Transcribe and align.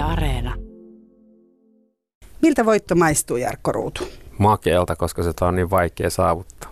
Yle 0.00 0.08
Areena. 0.08 0.54
Miltä 2.42 2.64
voitto 2.64 2.94
maistuu, 2.94 3.36
Jarkko 3.36 3.72
Ruutu? 3.72 4.08
Makeelta, 4.38 4.96
koska 4.96 5.22
se 5.22 5.32
on 5.40 5.56
niin 5.56 5.70
vaikea 5.70 6.10
saavuttaa. 6.10 6.70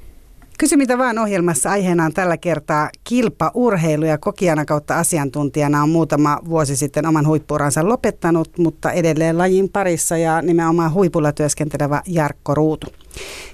Kysy 0.58 0.77
mitä 0.77 0.98
vaan 0.98 1.19
ohjelmassa 1.19 1.71
aiheena 1.71 2.04
on 2.04 2.12
tällä 2.12 2.37
kertaa 2.37 2.91
kilpaurheilu 3.04 4.04
ja 4.04 4.19
kokijana 4.19 4.64
kautta 4.64 4.99
asiantuntijana 4.99 5.83
on 5.83 5.88
muutama 5.88 6.38
vuosi 6.49 6.77
sitten 6.77 7.06
oman 7.06 7.27
huippuuransa 7.27 7.88
lopettanut, 7.88 8.59
mutta 8.59 8.93
edelleen 8.93 9.38
lajin 9.38 9.68
parissa 9.68 10.16
ja 10.16 10.42
nimenomaan 10.42 10.92
huipulla 10.92 11.32
työskentelevä 11.32 12.02
Jarkko 12.06 12.54
Ruutu. 12.54 12.86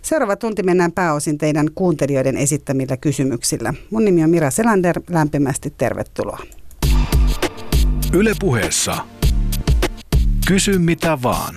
Seuraava 0.02 0.36
tunti 0.36 0.62
mennään 0.62 0.93
pääosin 0.93 1.38
teidän 1.38 1.68
kuuntelijoiden 1.75 2.36
esittämillä 2.36 2.96
kysymyksillä. 2.96 3.75
Mun 3.91 4.04
nimi 4.04 4.25
on 4.25 4.30
Mira 4.30 4.50
Selander, 4.50 5.00
lämpimästi 5.11 5.75
tervetuloa. 5.79 6.38
Ylepuheessa 8.12 8.96
Kysy 10.47 10.79
mitä 10.79 11.19
vaan. 11.23 11.55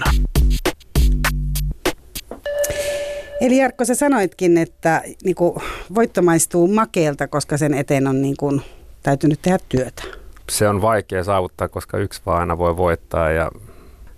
Eli 3.42 3.58
Jarkko, 3.58 3.86
sä 3.86 3.96
sanoitkin, 3.96 4.58
että 4.58 5.02
niin 5.24 5.36
kuin, 5.36 5.64
voitto 5.96 6.22
maistuu 6.22 6.68
makeelta, 6.68 7.28
koska 7.28 7.58
sen 7.58 7.74
eteen 7.74 8.08
on 8.08 8.22
niin 8.22 8.38
kuin, 8.38 8.62
täytynyt 9.04 9.40
tehdä 9.42 9.60
työtä. 9.70 10.04
Se 10.50 10.70
on 10.70 10.82
vaikea 10.82 11.24
saavuttaa, 11.24 11.68
koska 11.68 11.98
yksi 11.98 12.22
vaan 12.26 12.40
aina 12.40 12.58
voi 12.58 12.78
voittaa 12.78 13.32
ja 13.32 13.52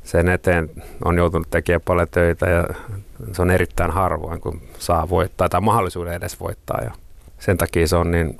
sen 0.04 0.30
eteen 0.30 0.70
on 1.06 1.18
joutunut 1.18 1.50
tekemään 1.50 1.82
paljon 1.86 2.08
töitä 2.12 2.50
ja 2.50 2.68
se 3.34 3.42
on 3.42 3.52
erittäin 3.52 3.92
harvoin, 3.92 4.42
kun 4.42 4.62
saa 4.80 5.10
voittaa 5.10 5.50
tai 5.50 5.62
mahdollisuuden 5.62 6.14
edes 6.14 6.40
voittaa. 6.40 6.82
Ja 6.84 6.92
sen 7.40 7.58
takia 7.58 7.88
se 7.88 7.96
on 7.96 8.12
niin, 8.12 8.40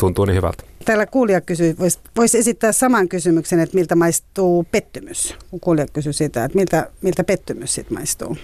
tuntuu 0.00 0.24
niin 0.24 0.36
hyvältä. 0.36 0.64
Täällä 0.84 1.06
kuulija 1.06 1.40
kysyy, 1.40 1.76
voisi 1.78 1.98
vois 2.16 2.34
esittää 2.34 2.72
saman 2.72 3.08
kysymyksen, 3.08 3.60
että 3.60 3.76
miltä 3.76 3.96
maistuu 3.96 4.66
pettymys, 4.70 5.36
kun 5.50 5.60
kuulija 5.60 5.86
kysyy 5.92 6.12
sitä, 6.12 6.44
että 6.44 6.58
miltä, 6.58 6.90
miltä 7.02 7.24
pettymys 7.24 7.74
sitten 7.74 7.98
maistuu. 7.98 8.36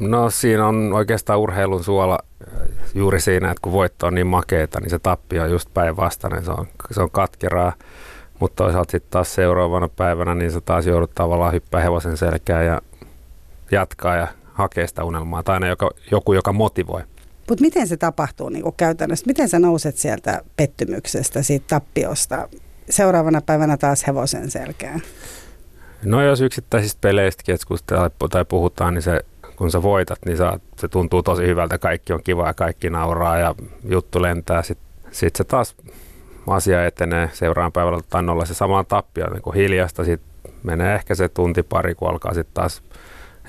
No 0.00 0.30
siinä 0.30 0.66
on 0.66 0.92
oikeastaan 0.92 1.38
urheilun 1.38 1.84
suola 1.84 2.18
juuri 2.94 3.20
siinä, 3.20 3.50
että 3.50 3.62
kun 3.62 3.72
voitto 3.72 4.06
on 4.06 4.14
niin 4.14 4.26
makeeta, 4.26 4.80
niin 4.80 4.90
se 4.90 4.98
tappio 4.98 5.42
on 5.42 5.50
just 5.50 5.74
päinvastainen. 5.74 6.44
Se 6.44 6.50
on, 6.50 6.66
se 6.90 7.00
on 7.00 7.10
katkeraa, 7.10 7.72
mutta 8.40 8.64
toisaalta 8.64 8.90
sitten 8.90 9.10
taas 9.10 9.34
seuraavana 9.34 9.88
päivänä, 9.88 10.34
niin 10.34 10.50
se 10.50 10.60
taas 10.60 10.86
joudut 10.86 11.10
tavallaan 11.14 11.52
hyppää 11.52 11.82
hevosen 11.82 12.16
selkään 12.16 12.66
ja 12.66 12.82
jatkaa 13.70 14.16
ja 14.16 14.28
hakee 14.52 14.86
sitä 14.86 15.04
unelmaa. 15.04 15.42
Tai 15.42 15.54
aina 15.54 15.66
joka, 15.66 15.90
joku, 16.10 16.32
joka 16.32 16.52
motivoi. 16.52 17.02
Mutta 17.48 17.62
miten 17.62 17.88
se 17.88 17.96
tapahtuu 17.96 18.48
niin 18.48 18.64
käytännössä? 18.76 19.26
Miten 19.26 19.48
sä 19.48 19.58
nouset 19.58 19.96
sieltä 19.96 20.42
pettymyksestä, 20.56 21.42
siitä 21.42 21.66
tappiosta, 21.68 22.48
seuraavana 22.90 23.40
päivänä 23.40 23.76
taas 23.76 24.06
hevosen 24.06 24.50
selkään? 24.50 25.02
No 26.04 26.22
jos 26.22 26.40
yksittäisistä 26.40 26.98
peleistä 27.00 27.42
keskustellaan 27.46 28.10
tai 28.30 28.44
puhutaan, 28.44 28.94
niin 28.94 29.02
se 29.02 29.20
kun 29.56 29.70
sä 29.70 29.82
voitat, 29.82 30.18
niin 30.26 30.36
sä, 30.36 30.58
se 30.76 30.88
tuntuu 30.88 31.22
tosi 31.22 31.46
hyvältä, 31.46 31.78
kaikki 31.78 32.12
on 32.12 32.22
kiva 32.24 32.46
ja 32.46 32.54
kaikki 32.54 32.90
nauraa 32.90 33.38
ja 33.38 33.54
juttu 33.88 34.22
lentää. 34.22 34.62
Sitten 34.62 34.88
sit 35.10 35.36
se 35.36 35.44
taas 35.44 35.76
asia 36.46 36.86
etenee 36.86 37.30
seuraavan 37.32 37.72
päivällä 37.72 38.00
tai 38.10 38.22
nolla 38.22 38.44
se 38.44 38.54
sama 38.54 38.84
tappio 38.84 39.26
niin 39.30 39.54
hiljasta. 39.54 40.04
Sitten 40.04 40.52
menee 40.62 40.94
ehkä 40.94 41.14
se 41.14 41.28
tunti 41.28 41.62
pari, 41.62 41.94
kun 41.94 42.08
alkaa 42.08 42.34
sitten 42.34 42.54
taas 42.54 42.82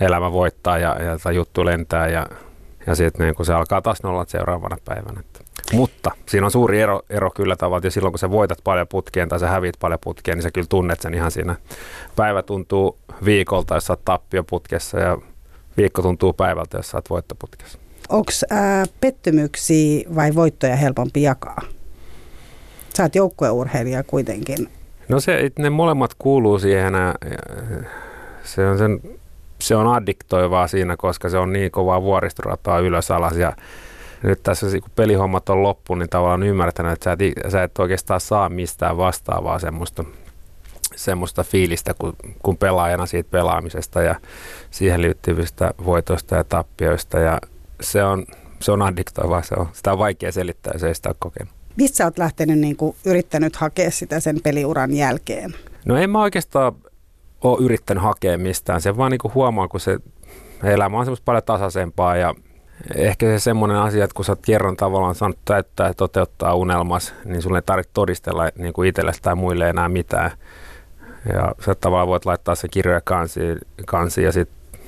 elämä 0.02 0.32
voittaa 0.32 0.78
ja, 0.78 0.96
ja 1.26 1.32
juttu 1.32 1.66
lentää 1.66 2.08
ja, 2.08 2.28
ja 2.90 2.96
sitten 2.96 3.26
niin 3.26 3.36
kun 3.36 3.46
se 3.46 3.54
alkaa 3.54 3.82
taas 3.82 4.04
nolla 4.04 4.26
seuraavana 4.28 4.78
päivänä. 4.86 5.22
Mutta 5.74 6.12
siinä 6.26 6.46
on 6.46 6.52
suuri 6.52 6.82
ero, 6.82 7.02
ero 7.10 7.32
kyllä 7.32 7.56
tavallaan, 7.56 7.88
ja 7.88 7.92
silloin 7.92 8.12
kun 8.12 8.20
sä 8.20 8.32
voitat 8.32 8.60
paljon 8.64 8.88
putkeen 8.88 9.30
tai 9.30 9.40
sä 9.40 9.50
hävit 9.50 9.76
paljon 9.80 10.00
putkeen, 10.04 10.38
niin 10.38 10.44
sä 10.44 10.52
kyllä 10.52 10.68
tunnet 10.70 11.02
sen 11.02 11.14
ihan 11.14 11.32
siinä. 11.32 11.56
Päivä 12.16 12.44
tuntuu 12.44 12.98
viikolta, 13.26 13.74
jos 13.74 13.86
sä 13.86 13.94
oot 13.94 14.06
tappioputkessa 14.06 15.00
ja 15.00 15.18
viikko 15.78 16.02
tuntuu 16.02 16.34
päivältä, 16.34 16.78
jos 16.78 16.90
saat 16.90 17.10
voittoputkessa. 17.10 17.80
Onko 18.10 18.32
pettymyksiä 19.02 20.10
vai 20.16 20.36
voittoja 20.36 20.76
helpompi 20.76 21.22
jakaa? 21.22 21.62
Sä 22.98 23.04
oot 23.04 23.16
joukkueurheilija 23.16 24.04
kuitenkin. 24.04 24.70
No 25.10 25.20
se, 25.20 25.52
ne 25.60 25.70
molemmat 25.70 26.12
kuuluu 26.20 26.60
siihen. 26.60 26.94
Se 28.44 28.68
on, 28.68 28.78
sen, 28.78 29.02
se 29.62 29.76
on 29.76 29.94
addiktoivaa 29.94 30.68
siinä, 30.68 30.98
koska 30.98 31.30
se 31.30 31.38
on 31.38 31.54
niin 31.54 31.72
kovaa 31.72 32.02
vuoristorataa 32.02 32.80
ylös 32.80 33.12
alas 33.12 33.38
ja 33.38 33.54
nyt 34.24 34.44
tässä 34.44 34.68
kun 34.82 34.92
pelihommat 34.96 35.50
on 35.50 35.64
loppu, 35.64 35.96
niin 35.96 36.10
tavallaan 36.10 36.44
ymmärtänyt, 36.44 36.92
että 36.92 37.04
sä 37.04 37.12
et, 37.12 37.52
sä 37.52 37.64
et 37.64 37.80
oikeastaan 37.80 38.22
saa 38.22 38.50
mistään 38.50 38.98
vastaavaa 38.98 39.60
semmoista 39.60 40.04
semmoista 40.96 41.44
fiilistä 41.44 41.94
kuin, 41.94 42.16
kuin 42.44 42.58
pelaajana 42.58 43.06
siitä 43.06 43.32
pelaamisesta 43.32 44.02
ja 44.02 44.16
siihen 44.72 45.02
liittyvistä 45.02 45.74
voitoista 45.86 46.36
ja 46.36 46.44
tappioista 46.44 47.20
ja 47.20 47.40
se 47.82 48.04
on, 48.04 48.26
se 48.60 48.72
on 48.72 48.82
addiktoivaa, 48.82 49.42
se 49.42 49.56
on, 49.58 49.68
sitä 49.74 49.92
on 49.92 50.00
vaikea 50.00 50.32
selittää, 50.32 50.74
jos 50.74 50.84
ei 50.84 50.96
sitä 50.96 51.10
ole 51.10 51.16
kokenut. 51.20 51.54
Mistä 51.76 51.98
sä 51.98 52.06
oot 52.06 52.18
lähtenyt 52.18 52.60
niin 52.60 52.76
kuin, 52.76 52.96
yrittänyt 53.06 53.56
hakea 53.56 53.92
sitä 53.92 54.20
sen 54.20 54.42
peliuran 54.44 54.94
jälkeen? 54.94 55.56
No 55.86 55.98
en 55.98 56.10
mä 56.10 56.22
oikeastaan 56.22 56.76
ole 57.44 57.64
yrittänyt 57.66 58.04
hakea 58.04 58.38
mistään, 58.38 58.82
se 58.82 58.98
vaan 58.98 59.12
niin 59.12 59.20
kuin 59.20 59.34
huomaa, 59.34 59.68
kun 59.68 59.80
se 59.80 59.98
elämä 60.64 60.98
on 60.98 61.06
semmoista 61.06 61.26
paljon 61.26 61.44
tasaisempaa 61.44 62.18
ja 62.18 62.36
ehkä 62.96 63.26
se 63.26 63.40
semmoinen 63.40 63.78
asia, 63.78 64.04
että 64.04 64.16
kun 64.16 64.26
sä 64.26 64.32
oot 64.32 64.40
kerran 64.46 64.76
tavallaan 64.76 65.16
saanut 65.16 65.40
täyttää 65.46 65.88
ja 65.88 65.94
toteuttaa 65.94 66.56
unelmas, 66.56 67.14
niin 67.26 67.42
sulle 67.42 67.58
ei 67.58 67.62
tarvitse 67.62 67.92
todistella 67.94 68.50
niin 68.58 68.74
kuin 68.74 68.90
itsellesi 68.90 69.22
tai 69.22 69.36
muille 69.36 69.70
enää 69.70 69.90
mitään. 69.90 70.32
Ja 71.34 71.56
sä 71.66 71.76
tavallaan 71.76 72.08
voit 72.08 72.26
laittaa 72.26 72.56
se 72.56 72.68
kirjoja 72.68 73.02
kansiin, 73.02 73.58
kansi 73.86 74.24
ja 74.24 74.32
sitten 74.32 74.80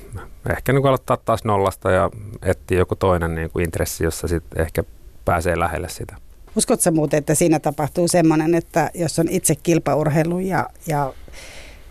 ehkä 0.50 0.72
niin 0.72 0.86
aloittaa 0.86 1.16
taas 1.16 1.44
nollasta 1.44 1.90
ja 1.90 2.10
etsiä 2.42 2.78
joku 2.78 2.96
toinen 2.96 3.34
niin 3.34 3.50
kuin 3.50 3.64
intressi, 3.64 4.04
jossa 4.04 4.28
sitten 4.28 4.62
ehkä 4.62 4.84
pääsee 5.24 5.58
lähelle 5.58 5.88
sitä. 5.88 6.16
Uskotko 6.56 6.90
muuten, 6.90 7.18
että 7.18 7.34
siinä 7.34 7.58
tapahtuu 7.58 8.08
semmoinen, 8.08 8.54
että 8.54 8.90
jos 8.94 9.18
on 9.18 9.28
itse 9.28 9.54
kilpaurheilu 9.54 10.38
ja, 10.38 10.66
ja 10.86 11.12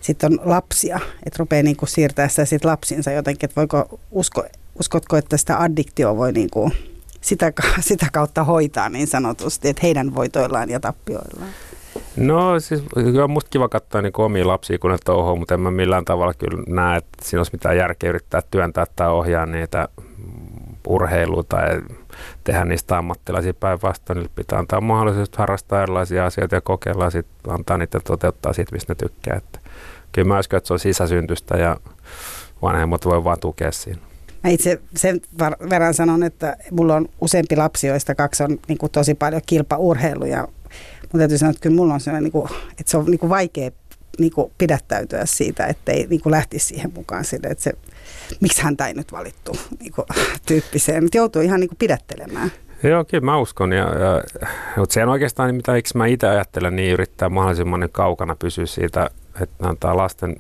sitten 0.02 0.34
on 0.34 0.40
lapsia, 0.50 1.00
että 1.26 1.38
rupeaa 1.40 1.64
niin 1.64 1.76
kuin 1.76 1.90
siirtää 1.90 2.28
sitä 2.28 2.46
sit 2.46 2.66
lapsinsa 2.66 3.12
jotenkin, 3.12 3.48
että 3.50 3.56
voiko, 3.56 4.00
usko, 4.12 4.44
uskotko, 4.80 5.18
että 5.18 5.38
sitä 5.38 5.62
addiktio 5.62 6.18
voi 6.18 6.32
niin 6.32 6.50
kuin 6.50 6.72
sitä, 7.22 7.54
sitä 7.80 8.08
kautta 8.14 8.44
hoitaa 8.44 8.90
niin 8.90 9.08
sanotusti, 9.08 9.70
että 9.70 9.82
heidän 9.84 10.16
voitoillaan 10.16 10.70
ja 10.70 10.80
tappioillaan? 10.80 11.50
No 12.16 12.60
siis 12.60 12.84
kyllä 12.94 13.24
on 13.24 13.32
musta 13.32 13.50
kiva 13.50 13.70
katsoa 13.70 14.02
niin 14.02 14.14
omia 14.18 14.48
lapsia, 14.48 14.80
kun 14.80 14.92
ne 14.92 14.98
touhuu, 15.06 15.36
mutta 15.36 15.54
en 15.54 15.60
mä 15.60 15.72
millään 15.72 16.06
tavalla 16.06 16.34
kyllä 16.34 16.64
näe, 16.68 16.98
että 16.98 17.18
siinä 17.22 17.40
olisi 17.40 17.52
mitään 17.54 17.78
järkeä 17.78 18.10
yrittää 18.10 18.42
työntää 18.52 18.86
tai 18.96 19.10
ohjaa 19.10 19.46
niitä 19.46 19.88
urheilua 20.88 21.44
tai 21.44 21.82
tehdä 22.44 22.66
niistä 22.66 22.98
ammattilaisia 22.98 23.54
päinvastoin. 23.54 24.18
Niille 24.18 24.32
pitää 24.36 24.60
antaa 24.60 24.82
mahdollisuus 24.82 25.30
harrastaa 25.38 25.84
erilaisia 25.84 26.26
asioita 26.26 26.56
ja 26.56 26.62
kokeilla 26.62 27.06
ja 27.06 27.54
antaa 27.54 27.78
niitä 27.78 28.00
toteuttaa 28.00 28.54
siitä, 28.54 28.72
mistä 28.72 28.92
ne 28.94 28.96
tykkää. 28.96 29.36
Että 29.36 29.60
kyllä 30.12 30.28
mä 30.28 30.40
uskon, 30.40 30.58
että 30.58 30.68
se 30.68 30.74
on 30.74 30.80
sisäsyntystä 30.80 31.58
ja 31.58 31.78
vanhemmat 32.62 33.06
voi 33.06 33.24
vaan 33.24 33.40
tukea 33.40 33.72
siinä. 33.72 34.00
Mä 34.44 34.50
itse 34.50 34.82
sen 34.96 35.22
verran 35.70 35.94
sanon, 35.94 36.24
että 36.24 36.58
mulla 36.72 36.96
on 36.96 37.10
useampi 37.22 37.56
lapsi, 37.56 37.88
joista 37.88 38.16
kaksi 38.16 38.44
on 38.44 38.60
niin 38.68 38.78
kuin 38.78 38.92
tosi 38.92 39.16
paljon 39.16 39.42
kilpaurheiluja 39.46 40.48
mutta 41.02 41.18
täytyy 41.18 41.38
sanoa, 41.38 41.50
että 41.50 41.62
kyllä 41.62 41.76
mulla 41.76 41.94
on 41.94 42.00
sellainen, 42.00 42.24
niin 42.24 42.32
kuin, 42.32 42.50
että 42.80 42.92
se 42.92 42.98
on 42.98 43.06
niin 43.06 43.20
kuin 43.20 43.30
vaikea 43.30 43.72
niin 44.20 44.32
kuin 44.32 44.52
pidättäytyä 44.58 45.26
siitä, 45.26 45.66
ettei 45.66 46.08
niin 46.10 46.22
kuin 46.22 46.32
lähtisi 46.32 46.66
siihen 46.66 46.92
mukaan 46.96 47.26
sille, 47.26 47.48
että 47.48 47.64
se, 47.64 47.74
miksi 48.40 48.62
häntä 48.62 48.88
ei 48.88 48.94
nyt 48.94 49.12
valittu 49.12 49.52
niin 49.80 49.92
kuin, 49.92 50.06
tyyppiseen. 50.48 51.04
Mutta 51.04 51.18
joutuu 51.18 51.42
ihan 51.42 51.60
niin 51.60 51.68
kuin 51.68 51.78
pidättelemään. 51.78 52.52
Joo, 52.84 53.06
kyllä 53.06 53.26
mä 53.26 53.38
uskon. 53.38 53.72
Ja, 53.72 53.86
ja, 53.86 54.24
mutta 54.78 54.94
se 54.94 55.04
on 55.04 55.10
oikeastaan, 55.10 55.56
mitä 55.56 55.72
mä 55.96 56.06
itse 56.06 56.28
ajattelen, 56.28 56.76
niin 56.76 56.94
yrittää 56.94 57.30
mahdollisimman 57.30 57.90
kaukana 57.92 58.36
pysyä 58.36 58.66
siitä, 58.66 59.10
että 59.42 59.68
antaa 59.68 59.98
lasten, 59.98 60.36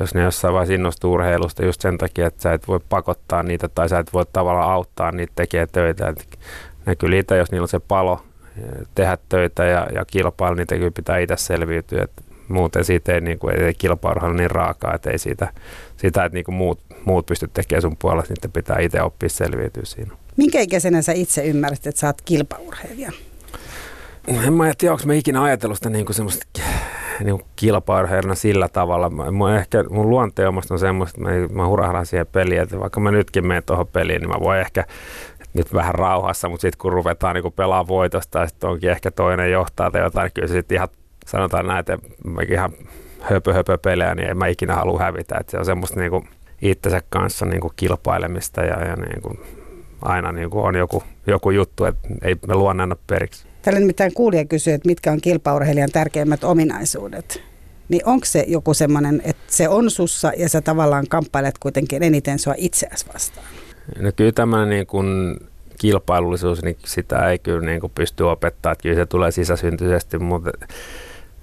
jos 0.00 0.14
ne 0.14 0.22
jossain 0.22 0.54
vaiheessa 0.54 0.74
innostuu 0.74 1.12
urheilusta 1.12 1.64
just 1.64 1.80
sen 1.80 1.98
takia, 1.98 2.26
että 2.26 2.42
sä 2.42 2.52
et 2.52 2.68
voi 2.68 2.80
pakottaa 2.88 3.42
niitä 3.42 3.68
tai 3.68 3.88
sä 3.88 3.98
et 3.98 4.12
voi 4.12 4.24
tavallaan 4.32 4.72
auttaa 4.72 5.12
niitä 5.12 5.32
tekemään 5.36 5.68
töitä. 5.72 6.08
Et 6.08 6.38
ne 6.86 6.96
kyllä 6.96 7.16
itse, 7.16 7.36
jos 7.36 7.50
niillä 7.50 7.64
on 7.64 7.68
se 7.68 7.80
palo 7.80 8.22
tehdä 8.94 9.18
töitä 9.28 9.64
ja, 9.64 9.86
ja 9.94 10.04
kilpailla, 10.04 10.56
niin 10.56 10.66
kyllä 10.66 10.90
pitää 10.90 11.18
itse 11.18 11.36
selviytyä. 11.36 12.02
Et 12.02 12.10
muuten 12.48 12.84
siitä 12.84 13.12
ei, 13.12 13.20
niin 13.20 13.38
kuin, 13.38 13.60
ei 13.60 13.74
kilpailu 13.74 14.32
niin 14.32 14.50
raakaa, 14.50 14.94
että 14.94 15.10
ei 15.10 15.18
siitä, 15.18 15.52
sitä, 15.96 16.24
että 16.24 16.36
niin 16.36 16.44
kuin 16.44 16.54
muut, 16.54 16.80
muut 17.04 17.26
pysty 17.26 17.50
tekemään 17.52 17.82
sun 17.82 17.96
puolesta, 17.96 18.34
niin 18.42 18.52
pitää 18.52 18.78
itse 18.78 19.02
oppia 19.02 19.28
selviytyä 19.28 19.84
siinä. 19.84 20.10
Minkä 20.36 20.60
ikäisenä 20.60 21.02
sä 21.02 21.12
itse 21.12 21.44
ymmärsit, 21.44 21.86
että 21.86 22.00
sä 22.00 22.06
oot 22.06 22.22
kilpaurheilija? 22.24 23.12
En 24.28 24.52
mä 24.52 24.72
tiedä, 24.78 24.92
onko 24.92 25.06
mä 25.06 25.14
ikinä 25.14 25.42
ajatellut 25.42 25.78
sitä 25.78 25.90
niin 25.90 26.06
kuin 26.06 26.16
semmoista 26.16 26.46
niin 27.24 27.42
kilpaurheilijana 27.56 28.34
sillä 28.34 28.68
tavalla. 28.68 29.10
Mä, 29.10 29.56
ehkä 29.58 29.84
mun 29.90 30.10
luonteomasta 30.10 30.74
on 30.74 30.78
semmoista, 30.78 31.20
että 31.30 31.54
mä, 31.54 31.62
mä 31.62 31.68
hurahdan 31.68 32.06
siihen 32.06 32.26
peliin, 32.26 32.60
että 32.60 32.80
vaikka 32.80 33.00
mä 33.00 33.10
nytkin 33.10 33.46
menen 33.46 33.62
tuohon 33.66 33.86
peliin, 33.86 34.20
niin 34.20 34.30
mä 34.30 34.40
voin 34.40 34.60
ehkä 34.60 34.84
nyt 35.54 35.74
vähän 35.74 35.94
rauhassa, 35.94 36.48
mutta 36.48 36.62
sitten 36.62 36.78
kun 36.78 36.92
ruvetaan 36.92 37.34
niin 37.34 37.52
pelaa 37.52 37.88
voitosta 37.88 38.38
ja 38.38 38.46
sitten 38.46 38.70
onkin 38.70 38.90
ehkä 38.90 39.10
toinen 39.10 39.52
johtaa 39.52 39.90
tai 39.90 40.02
jotain, 40.02 40.30
kyllä 40.34 40.48
sitten 40.48 40.76
ihan 40.76 40.88
sanotaan 41.26 41.66
näin, 41.66 41.80
että 41.80 41.98
ihan 42.48 42.72
höpö, 43.20 43.52
höpö 43.52 43.78
pelejä, 43.78 44.14
niin 44.14 44.30
en 44.30 44.38
mä 44.38 44.46
ikinä 44.46 44.74
halua 44.74 44.98
hävitä. 44.98 45.36
Et 45.40 45.48
se 45.48 45.58
on 45.58 45.64
semmoista 45.64 46.00
niin 46.00 46.10
kuin 46.10 46.28
itsensä 46.62 47.02
kanssa 47.10 47.46
niin 47.46 47.60
kuin 47.60 47.72
kilpailemista 47.76 48.60
ja, 48.60 48.84
ja 48.84 48.96
niin 48.96 49.22
kuin 49.22 49.40
aina 50.02 50.32
niin 50.32 50.50
kuin 50.50 50.64
on 50.64 50.74
joku, 50.74 51.02
joku 51.26 51.50
juttu, 51.50 51.84
että 51.84 52.08
ei 52.22 52.36
me 52.48 52.54
luon 52.54 52.80
anna 52.80 52.96
periksi. 53.06 53.46
Täällä 53.66 53.80
nimittäin 53.80 54.14
kuulija 54.14 54.44
kysyy, 54.44 54.72
että 54.72 54.86
mitkä 54.86 55.12
on 55.12 55.20
kilpaurheilijan 55.20 55.90
tärkeimmät 55.92 56.44
ominaisuudet. 56.44 57.42
Niin 57.88 58.02
onko 58.08 58.26
se 58.26 58.44
joku 58.48 58.74
semmoinen, 58.74 59.22
että 59.24 59.42
se 59.46 59.68
on 59.68 59.90
sussa 59.90 60.32
ja 60.36 60.48
sä 60.48 60.60
tavallaan 60.60 61.06
kamppailet 61.08 61.58
kuitenkin 61.58 62.02
eniten 62.02 62.38
sua 62.38 62.54
itseäsi 62.56 63.06
vastaan? 63.14 63.46
No 63.98 64.12
kyllä 64.16 64.32
tämmöinen 64.32 64.68
niin 64.68 64.86
kuin 64.86 65.36
kilpailullisuus, 65.78 66.62
niin 66.62 66.76
sitä 66.84 67.30
ei 67.30 67.38
kyllä 67.38 67.66
niin 67.66 67.80
kuin 67.80 67.92
pysty 67.94 68.22
opettaa, 68.22 68.72
että 68.72 68.82
kyllä 68.82 68.96
se 68.96 69.06
tulee 69.06 69.30
sisäsyntyisesti, 69.30 70.18
mutta 70.18 70.50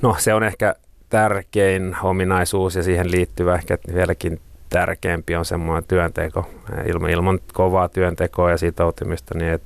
no 0.02 0.16
se 0.20 0.34
on 0.34 0.44
ehkä 0.44 0.76
tärkein 1.10 1.96
ominaisuus 2.04 2.76
ja 2.76 2.84
siihen 2.84 3.12
liittyvä 3.12 3.56
ehkä 3.56 3.78
vieläkin 3.94 4.42
tärkeämpi 4.70 5.36
on 5.36 5.46
semmoinen 5.46 5.84
työnteko. 5.88 6.50
Ilman, 6.86 7.10
ilman 7.10 7.40
kovaa 7.54 7.90
työntekoa 7.90 8.52
ja 8.52 8.58
sitoutumista, 8.58 9.38
niin 9.38 9.52
et, 9.52 9.64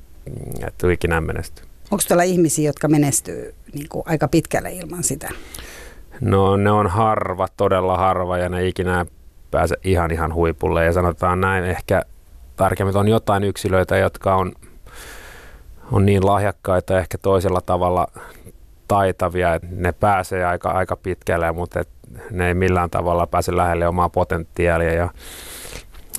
et 0.67 0.91
ikinä 0.93 1.21
menesty. 1.21 1.66
Onko 1.91 2.03
tuolla 2.07 2.23
ihmisiä, 2.23 2.69
jotka 2.69 2.87
menestyy 2.87 3.53
niin 3.73 3.89
kuin 3.89 4.03
aika 4.05 4.27
pitkälle 4.27 4.71
ilman 4.71 5.03
sitä? 5.03 5.29
No 6.21 6.57
ne 6.57 6.71
on 6.71 6.87
harva, 6.87 7.47
todella 7.57 7.97
harva 7.97 8.37
ja 8.37 8.49
ne 8.49 8.67
ikinä 8.67 9.05
pääse 9.51 9.75
ihan 9.83 10.11
ihan 10.11 10.33
huipulle. 10.33 10.85
Ja 10.85 10.93
sanotaan 10.93 11.41
näin 11.41 11.63
ehkä 11.63 12.01
tarkemmin, 12.55 12.97
on 12.97 13.07
jotain 13.07 13.43
yksilöitä, 13.43 13.97
jotka 13.97 14.35
on, 14.35 14.53
on 15.91 16.05
niin 16.05 16.25
lahjakkaita 16.25 16.99
ehkä 16.99 17.17
toisella 17.17 17.61
tavalla 17.61 18.07
taitavia, 18.87 19.53
että 19.53 19.67
ne 19.71 19.91
pääsee 19.91 20.45
aika, 20.45 20.69
aika 20.69 20.95
pitkälle, 20.95 21.51
mutta 21.51 21.79
et 21.79 21.89
ne 22.31 22.47
ei 22.47 22.53
millään 22.53 22.89
tavalla 22.89 23.27
pääse 23.27 23.55
lähelle 23.55 23.87
omaa 23.87 24.09
potentiaalia. 24.09 24.93
Ja 24.93 25.09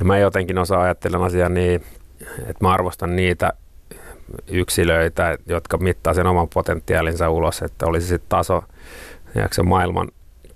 mä 0.04 0.18
jotenkin 0.18 0.58
osaan 0.58 0.82
ajattelen 0.82 1.22
asiaa 1.22 1.48
niin, 1.48 1.82
että 2.38 2.64
mä 2.64 2.72
arvostan 2.72 3.16
niitä 3.16 3.52
yksilöitä, 4.48 5.38
jotka 5.46 5.78
mittaa 5.78 6.14
sen 6.14 6.26
oman 6.26 6.48
potentiaalinsa 6.48 7.30
ulos, 7.30 7.62
että 7.62 7.86
olisi 7.86 8.06
sitten 8.06 8.28
taso 8.28 8.64
se 9.52 9.62
maailman 9.62 10.08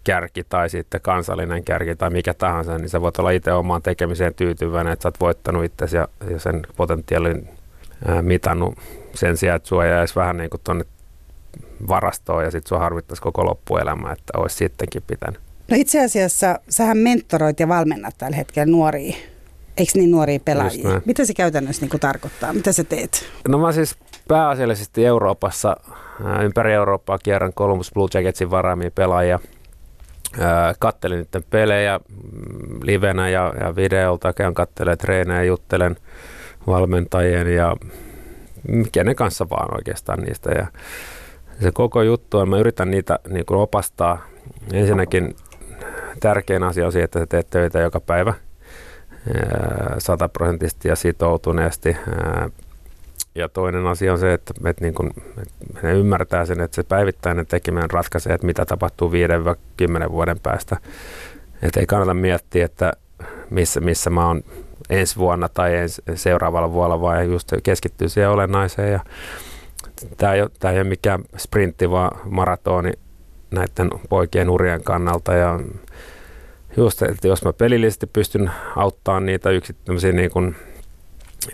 kärki 0.05 0.45
tai 0.49 0.71
sitten 0.71 1.01
kansallinen 1.01 1.65
kärki 1.65 1.97
tai 1.97 2.11
mikä 2.11 2.35
tahansa, 2.35 2.79
niin 2.79 2.89
sä 2.89 3.01
voit 3.01 3.19
olla 3.19 3.31
itse 3.31 3.53
omaan 3.53 3.83
tekemiseen 3.83 4.35
tyytyväinen, 4.35 4.93
että 4.93 5.03
sä 5.03 5.09
oot 5.09 5.21
voittanut 5.21 5.65
itsesi 5.65 5.97
ja, 5.97 6.09
ja 6.31 6.39
sen 6.39 6.63
potentiaalin 6.77 7.49
ää, 8.07 8.23
mitannut 8.23 8.79
sen 9.15 9.37
sijaan, 9.37 9.57
että 9.57 9.69
sua 9.69 9.87
jäisi 9.87 10.15
vähän 10.17 10.37
niin 10.37 10.51
kuin 10.51 10.61
tuonne 10.65 10.85
varastoon 11.89 12.45
ja 12.45 12.51
sitten 12.51 12.69
sua 12.69 12.79
harvittaisi 12.79 13.23
koko 13.23 13.45
loppuelämä, 13.45 14.13
että 14.13 14.39
olisi 14.39 14.57
sittenkin 14.57 15.03
pitänyt. 15.07 15.41
No 15.71 15.77
itse 15.77 16.05
asiassa 16.05 16.59
sähän 16.69 16.99
mentoroit 16.99 17.61
ja 17.61 17.69
valmennat 17.69 18.15
tällä 18.19 18.37
hetkellä 18.37 18.67
nuoria, 18.67 19.17
eikö 19.77 19.93
niin 19.95 20.11
nuoria 20.11 20.41
pelaajia? 20.45 21.01
Mitä 21.05 21.25
se 21.25 21.35
käytännössä 21.35 21.83
niin 21.83 21.91
kuin 21.91 22.01
tarkoittaa? 22.01 22.53
Mitä 22.53 22.73
sä 22.73 22.85
teet? 22.85 23.25
No 23.49 23.59
mä 23.59 23.73
siis 23.73 23.97
pääasiallisesti 24.29 25.07
Euroopassa, 25.07 25.77
ympäri 26.43 26.73
Eurooppaa 26.73 27.19
kierrän 27.19 27.53
Columbus 27.53 27.93
Blue 27.95 28.09
Jacketsin 28.15 28.51
varaamia 28.51 28.91
pelaajia. 28.91 29.39
Kattelin 30.79 31.19
niiden 31.19 31.45
pelejä 31.51 31.99
mm, 31.99 32.81
livenä 32.83 33.29
ja, 33.29 33.53
ja 33.61 33.77
videolta, 33.77 34.33
käyn 34.33 34.55
kattelemaan 34.55 34.99
treenejä, 34.99 35.43
juttelen 35.43 35.97
valmentajien 36.67 37.55
ja 37.55 37.77
kenen 38.93 39.17
kanssa 39.17 39.47
vaan 39.51 39.75
oikeastaan 39.75 40.21
niistä. 40.21 40.51
Ja 40.51 40.67
se 41.61 41.71
koko 41.73 42.03
juttu 42.03 42.39
on, 42.39 42.49
mä 42.49 42.59
yritän 42.59 42.91
niitä 42.91 43.19
niin 43.29 43.47
kuin 43.47 43.61
opastaa. 43.61 44.23
Ensinnäkin 44.73 45.37
tärkein 46.21 46.63
asia 46.63 46.87
on 46.87 46.93
se, 46.93 47.03
että 47.03 47.19
sä 47.19 47.27
teet 47.27 47.51
töitä 47.51 47.81
joka 47.81 48.01
päivä 48.01 48.35
sataprosenttisesti 49.99 50.89
ja 50.89 50.97
sitoutuneesti. 50.97 51.97
Ja 53.35 53.49
toinen 53.49 53.87
asia 53.87 54.13
on 54.13 54.19
se, 54.19 54.33
että, 54.33 54.55
että, 54.67 54.85
niin 54.85 54.95
kun, 54.95 55.11
että 55.43 55.81
ne 55.83 55.93
ymmärtää 55.93 56.47
sen, 56.47 56.61
että 56.61 56.75
se 56.75 56.83
päivittäinen 56.83 57.47
tekeminen 57.47 57.91
ratkaisee, 57.91 58.35
että 58.35 58.47
mitä 58.47 58.65
tapahtuu 58.65 59.13
5-10 60.09 60.13
vuoden 60.13 60.41
päästä. 60.41 60.77
Että 61.63 61.81
ei 61.81 61.87
kannata 61.87 62.15
miettiä, 62.15 62.65
että 62.65 62.93
missä, 63.51 63.81
missä 63.81 64.11
mä 64.11 64.27
oon 64.27 64.43
ensi 64.91 65.17
vuonna 65.17 65.49
tai 65.49 65.77
ensi, 65.77 66.03
seuraavalla 66.15 66.73
vuonna, 66.73 67.01
vaan 67.01 67.31
just 67.31 67.53
keskittyy 67.63 68.09
siihen 68.09 68.31
olennaiseen. 68.31 68.93
Ja 68.93 69.01
tämä 70.17 70.35
ei, 70.35 70.43
ole, 70.43 70.51
tämä 70.61 70.73
ei 70.73 70.81
ole 70.81 70.89
mikään 70.89 71.25
sprintti, 71.37 71.91
vaan 71.91 72.31
maratoni 72.31 72.93
näiden 73.51 73.91
poikien 74.09 74.51
urien 74.51 74.85
kannalta. 74.85 75.35
Ja 75.35 75.61
just, 76.77 77.03
että 77.03 77.29
jos 77.29 77.45
mä 77.45 77.53
pelillisesti 77.53 78.07
pystyn 78.07 78.51
auttamaan 78.77 79.27
niitä 79.27 79.51
yksittäisiä 79.51 80.13
niin 80.13 80.31
kuin 80.31 80.57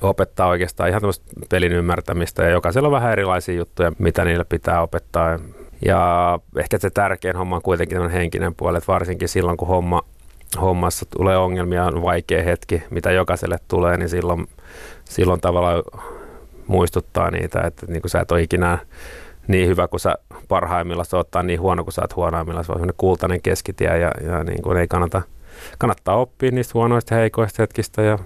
opettaa 0.01 0.49
oikeastaan 0.49 0.89
ihan 0.89 1.01
tämmöistä 1.01 1.27
pelin 1.49 1.73
ymmärtämistä 1.73 2.43
ja 2.43 2.51
jokaisella 2.51 2.89
on 2.89 2.93
vähän 2.93 3.13
erilaisia 3.13 3.55
juttuja, 3.55 3.93
mitä 3.99 4.25
niillä 4.25 4.45
pitää 4.45 4.83
opettaa. 4.83 5.39
Ja 5.85 6.39
ehkä 6.57 6.79
se 6.79 6.91
tärkein 6.91 7.37
homma 7.37 7.57
on 7.57 7.63
kuitenkin 7.63 7.97
tämmöinen 7.97 8.21
henkinen 8.21 8.55
puoli, 8.55 8.79
että 8.79 8.93
varsinkin 8.93 9.29
silloin 9.29 9.57
kun 9.57 9.69
homma, 9.69 10.03
hommassa 10.61 11.07
tulee 11.17 11.37
ongelmia, 11.37 11.85
on 11.85 12.03
vaikea 12.03 12.43
hetki, 12.43 12.83
mitä 12.91 13.11
jokaiselle 13.11 13.59
tulee, 13.69 13.97
niin 13.97 14.09
silloin, 14.09 14.47
silloin 15.05 15.41
tavallaan 15.41 15.83
muistuttaa 16.67 17.31
niitä, 17.31 17.61
että 17.61 17.87
niin 17.87 18.03
kuin 18.03 18.11
sä 18.11 18.21
et 18.21 18.33
ole 18.33 18.43
ikinä 18.43 18.79
niin 19.49 19.69
hyvä 19.69 19.89
kuin 19.89 20.01
sä 20.01 20.15
parhaimmillaan 20.49 21.07
ottaa 21.13 21.43
niin 21.43 21.61
huono 21.61 21.85
kuin 21.85 21.95
sä 21.95 22.03
oot 22.03 22.17
huonoimmillaan. 22.17 22.65
Se 22.65 22.73
on 22.73 22.93
kultainen 22.97 23.43
keskitie 23.43 23.99
ja, 23.99 24.13
ja 24.27 24.45
niin 24.45 24.63
kuin 24.63 24.77
ei 24.79 24.89
kannata, 24.89 25.23
kannattaa 25.79 26.17
oppia 26.17 26.51
niistä 26.51 26.73
huonoista 26.75 27.15
heikoista 27.15 27.63
hetkistä 27.63 28.03
ja 28.03 28.19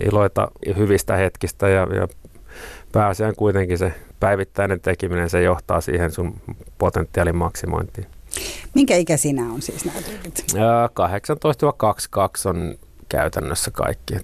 iloita 0.00 0.48
hyvistä 0.76 1.16
hetkistä 1.16 1.68
ja, 1.68 1.86
ja 1.94 2.08
pääasiaan 2.92 3.36
kuitenkin 3.36 3.78
se 3.78 3.92
päivittäinen 4.20 4.80
tekeminen, 4.80 5.30
se 5.30 5.42
johtaa 5.42 5.80
siihen 5.80 6.10
sun 6.10 6.34
potentiaalin 6.78 7.36
maksimointiin. 7.36 8.06
Minkä 8.74 8.96
ikä 8.96 9.16
sinä 9.16 9.42
on 9.42 9.62
siis 9.62 9.84
nämä 9.84 10.88
18-22 12.46 12.48
on 12.48 12.74
käytännössä 13.08 13.70
kaikki. 13.70 14.14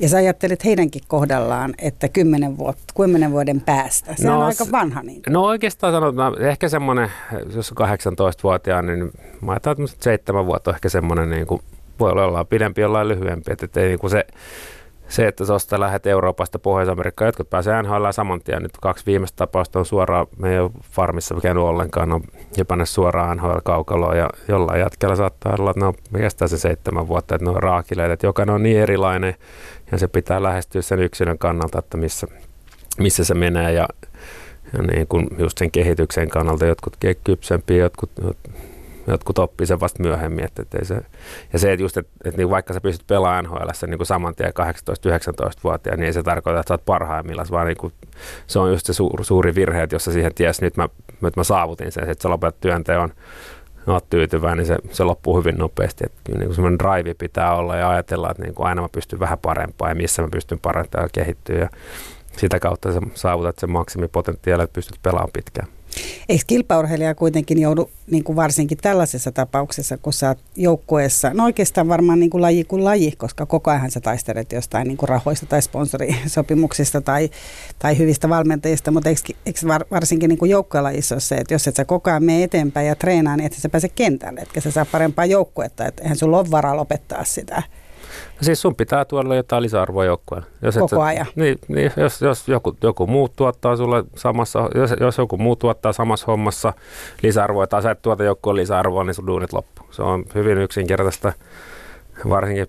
Ja 0.00 0.08
sä 0.08 0.16
ajattelet 0.16 0.64
heidänkin 0.64 1.02
kohdallaan, 1.08 1.74
että 1.78 2.08
10, 2.08 2.58
vuot, 2.58 2.78
10 2.96 3.32
vuoden 3.32 3.60
päästä. 3.60 4.14
Se 4.16 4.28
no, 4.28 4.38
on 4.38 4.44
aika 4.44 4.64
vanha. 4.72 5.02
Niin. 5.02 5.22
No 5.28 5.44
oikeastaan 5.44 5.92
sanotaan, 5.92 6.42
ehkä 6.42 6.68
semmoinen, 6.68 7.10
jos 7.54 7.72
on 7.72 7.88
18-vuotiaan, 7.88 8.86
niin 8.86 9.10
mä 9.40 9.52
ajattelen, 9.52 9.88
että 9.90 10.04
7 10.04 10.46
vuotta 10.46 10.70
on 10.70 10.74
ehkä 10.74 10.88
semmoinen, 10.88 11.30
niin 11.30 11.46
kuin, 11.46 11.62
voi 12.00 12.10
olla 12.10 12.44
pidempi, 12.44 12.80
jollain 12.80 13.08
lyhyempi. 13.08 13.52
Että 13.52 13.80
ei 13.80 13.88
niin 13.88 13.98
kuin 13.98 14.10
se, 14.10 14.26
se, 15.08 15.26
että 15.26 15.46
tuosta 15.46 15.80
lähdet 15.80 16.06
Euroopasta 16.06 16.58
Pohjois-Amerikkaan, 16.58 17.26
jotkut 17.28 17.50
pääsee 17.50 17.82
NHL 17.82 18.10
saman 18.10 18.40
tien. 18.40 18.62
Nyt 18.62 18.72
kaksi 18.82 19.06
viimeistä 19.06 19.36
tapausta 19.36 19.78
on 19.78 19.86
suoraan, 19.86 20.26
me 20.38 20.50
farmissa 20.90 21.34
käynyt 21.42 21.62
ollenkaan, 21.62 22.12
on 22.12 22.22
jopa 22.56 22.76
ne 22.76 22.86
suoraan 22.86 23.36
NHL-kaukaloon 23.36 24.16
ja 24.16 24.30
jollain 24.48 24.80
jatkella 24.80 25.16
saattaa 25.16 25.54
olla, 25.58 25.70
että 25.70 25.80
ne 25.80 25.86
on, 25.86 25.94
kestää 26.16 26.48
se 26.48 26.58
seitsemän 26.58 27.08
vuotta, 27.08 27.34
että 27.34 27.44
ne 27.44 27.50
on 27.50 27.62
raakileita, 27.62 28.12
että 28.12 28.26
jokainen 28.26 28.54
on 28.54 28.62
niin 28.62 28.78
erilainen 28.78 29.34
ja 29.92 29.98
se 29.98 30.08
pitää 30.08 30.42
lähestyä 30.42 30.82
sen 30.82 30.98
yksilön 30.98 31.38
kannalta, 31.38 31.78
että 31.78 31.96
missä, 31.96 32.26
missä 32.98 33.24
se 33.24 33.34
menee 33.34 33.72
ja, 33.72 33.88
ja 34.72 34.82
niin 34.82 35.06
kuin 35.06 35.28
just 35.38 35.58
sen 35.58 35.70
kehityksen 35.70 36.28
kannalta 36.28 36.66
jotkut 36.66 36.96
kypsempiä, 37.24 37.76
jotkut 37.76 38.10
jotkut 38.22 38.68
oppii 39.38 39.66
sen 39.66 39.80
vasta 39.80 40.02
myöhemmin. 40.02 40.44
Että, 40.44 40.62
että 40.62 40.84
se, 40.84 41.00
ja 41.52 41.58
se, 41.58 41.72
että 41.72 41.82
just, 41.82 41.96
että, 41.96 42.12
että 42.24 42.38
niin 42.38 42.50
vaikka 42.50 42.74
sä 42.74 42.80
pystyt 42.80 43.06
pelaamaan 43.06 43.44
NHL 43.44 43.86
niin 43.86 44.06
saman 44.06 44.34
tien 44.34 44.52
18-19-vuotiaan, 44.58 45.98
niin 45.98 46.06
ei 46.06 46.12
se 46.12 46.22
tarkoita, 46.22 46.60
että 46.60 46.68
sä 46.68 46.74
oot 46.74 46.84
parhaimmillaan, 46.84 47.48
vaan 47.50 47.66
niin 47.66 47.76
kuin, 47.76 47.92
se 48.46 48.58
on 48.58 48.70
just 48.70 48.86
se 48.86 48.92
suuri, 48.92 49.24
suuri 49.24 49.54
virhe, 49.54 49.82
että 49.82 49.94
jos 49.94 50.04
sä 50.04 50.12
siihen 50.12 50.34
ties, 50.34 50.60
nyt 50.60 50.76
mä, 50.76 50.88
nyt 51.20 51.36
mä 51.36 51.44
saavutin 51.44 51.92
sen, 51.92 52.10
että 52.10 52.22
sä 52.22 52.28
lopetat 52.28 52.60
työnteon, 52.60 53.12
oot 53.92 54.10
tyytyväinen, 54.10 54.58
niin 54.58 54.66
se, 54.66 54.76
se 54.90 55.04
loppuu 55.04 55.38
hyvin 55.38 55.58
nopeasti. 55.58 56.04
Että 56.06 56.32
niin 56.32 56.44
kuin 56.44 56.54
semmoinen 56.54 56.78
drive 56.78 57.14
pitää 57.14 57.54
olla 57.54 57.76
ja 57.76 57.90
ajatella, 57.90 58.30
että 58.30 58.42
niin 58.42 58.54
kuin 58.54 58.66
aina 58.66 58.82
mä 58.82 58.88
pystyn 58.92 59.20
vähän 59.20 59.38
parempaa 59.38 59.88
ja 59.88 59.94
missä 59.94 60.22
mä 60.22 60.28
pystyn 60.32 60.58
parantamaan 60.58 61.04
ja 61.04 61.24
kehittyä. 61.24 61.58
Ja 61.58 61.68
sitä 62.36 62.60
kautta 62.60 62.92
sä 62.92 63.00
saavutat 63.14 63.58
sen 63.58 63.70
maksimipotentiaalin, 63.70 64.64
että 64.64 64.74
pystyt 64.74 65.02
pelaamaan 65.02 65.30
pitkään. 65.32 65.68
Eikö 66.28 66.44
kilpaurheilija 66.46 67.14
kuitenkin 67.14 67.58
joudu 67.58 67.90
niin 68.10 68.24
kuin 68.24 68.36
varsinkin 68.36 68.78
tällaisessa 68.78 69.32
tapauksessa, 69.32 69.98
kun 69.98 70.12
sä 70.12 70.28
oot 70.28 70.38
joukkueessa, 70.56 71.30
no 71.34 71.44
oikeastaan 71.44 71.88
varmaan 71.88 72.20
niin 72.20 72.30
kuin 72.30 72.42
laji 72.42 72.64
kuin 72.64 72.84
laji, 72.84 73.12
koska 73.16 73.46
koko 73.46 73.70
ajan 73.70 73.90
sä 73.90 74.00
taistelet 74.00 74.52
jostain 74.52 74.88
niin 74.88 74.96
kuin 74.96 75.08
rahoista 75.08 75.46
tai 75.46 75.62
sponsorisopimuksista 75.62 77.00
tai, 77.00 77.30
tai 77.78 77.98
hyvistä 77.98 78.28
valmentajista, 78.28 78.90
mutta 78.90 79.08
eikö, 79.08 79.20
eikö 79.46 79.60
varsinkin 79.90 80.28
niin 80.28 80.38
kuin 80.38 80.50
joukkuelajissa 80.50 81.14
ole 81.14 81.20
se, 81.20 81.34
että 81.34 81.54
jos 81.54 81.68
et 81.68 81.76
sä 81.76 81.84
koko 81.84 82.10
ajan 82.10 82.24
mene 82.24 82.42
eteenpäin 82.42 82.86
ja 82.86 82.94
treenaa, 82.94 83.36
niin 83.36 83.46
et 83.46 83.52
sä 83.52 83.68
pääse 83.68 83.88
kentälle, 83.88 84.40
etkä 84.40 84.60
sä 84.60 84.70
saa 84.70 84.84
parempaa 84.84 85.24
joukkuetta, 85.24 85.86
että 85.86 86.02
eihän 86.02 86.18
sulla 86.18 86.38
ole 86.38 86.50
varaa 86.50 86.76
lopettaa 86.76 87.24
sitä. 87.24 87.62
Siis 88.40 88.62
sun 88.62 88.74
pitää 88.74 89.04
tuoda 89.04 89.34
jotain 89.34 89.62
lisäarvoa 89.62 90.04
joukkueen. 90.04 90.44
Jos 90.62 90.74
Koko 90.74 90.96
et, 90.96 91.02
ajan. 91.02 91.26
Niin, 91.36 91.58
niin 91.68 91.92
jos, 91.96 92.22
jos 92.22 92.48
joku, 92.48 92.76
joku 92.82 93.06
muu 93.06 93.28
tuottaa 93.28 93.76
sulle 93.76 94.04
samassa, 94.16 94.68
jos, 94.74 94.94
jos 95.00 95.18
joku 95.18 95.36
muu 95.36 95.56
tuottaa 95.56 95.92
samassa 95.92 96.26
hommassa 96.26 96.72
lisäarvoa, 97.22 97.66
tai 97.66 97.82
sä 97.82 97.90
et 97.90 98.02
tuota 98.02 98.24
joukkueen 98.24 98.56
lisäarvoa, 98.56 99.04
niin 99.04 99.14
sun 99.14 99.26
duunit 99.26 99.52
loppu. 99.52 99.82
Se 99.90 100.02
on 100.02 100.24
hyvin 100.34 100.58
yksinkertaista. 100.58 101.32
Varsinkin 102.28 102.66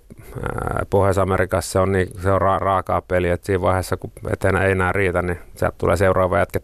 Pohjois-Amerikassa 0.89 1.71
se 1.71 1.79
on, 1.79 1.91
niin, 1.91 2.07
se 2.21 2.31
on 2.31 2.41
ra- 2.41 2.61
raakaa 2.61 3.01
peli, 3.01 3.29
että 3.29 3.45
siinä 3.45 3.61
vaiheessa, 3.61 3.97
kun 3.97 4.11
eteen 4.31 4.55
ei 4.55 4.71
enää 4.71 4.91
riitä, 4.91 5.21
niin 5.21 5.39
sieltä 5.55 5.75
tulee 5.77 5.97
seuraava 5.97 6.39
jätkä 6.39 6.59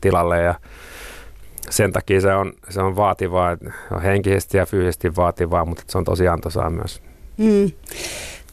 tilalle 0.00 0.40
ja 0.40 0.54
sen 1.70 1.92
takia 1.92 2.20
se 2.20 2.34
on, 2.34 2.52
se 2.68 2.82
on 2.82 2.96
vaativaa, 2.96 3.56
on 3.90 4.02
henkisesti 4.02 4.58
ja 4.58 4.66
fyysisesti 4.66 5.16
vaativaa, 5.16 5.64
mutta 5.64 5.82
se 5.86 5.98
on 5.98 6.04
tosi 6.04 6.28
antoisaa 6.28 6.70
myös. 6.70 7.02
Mm. 7.36 7.70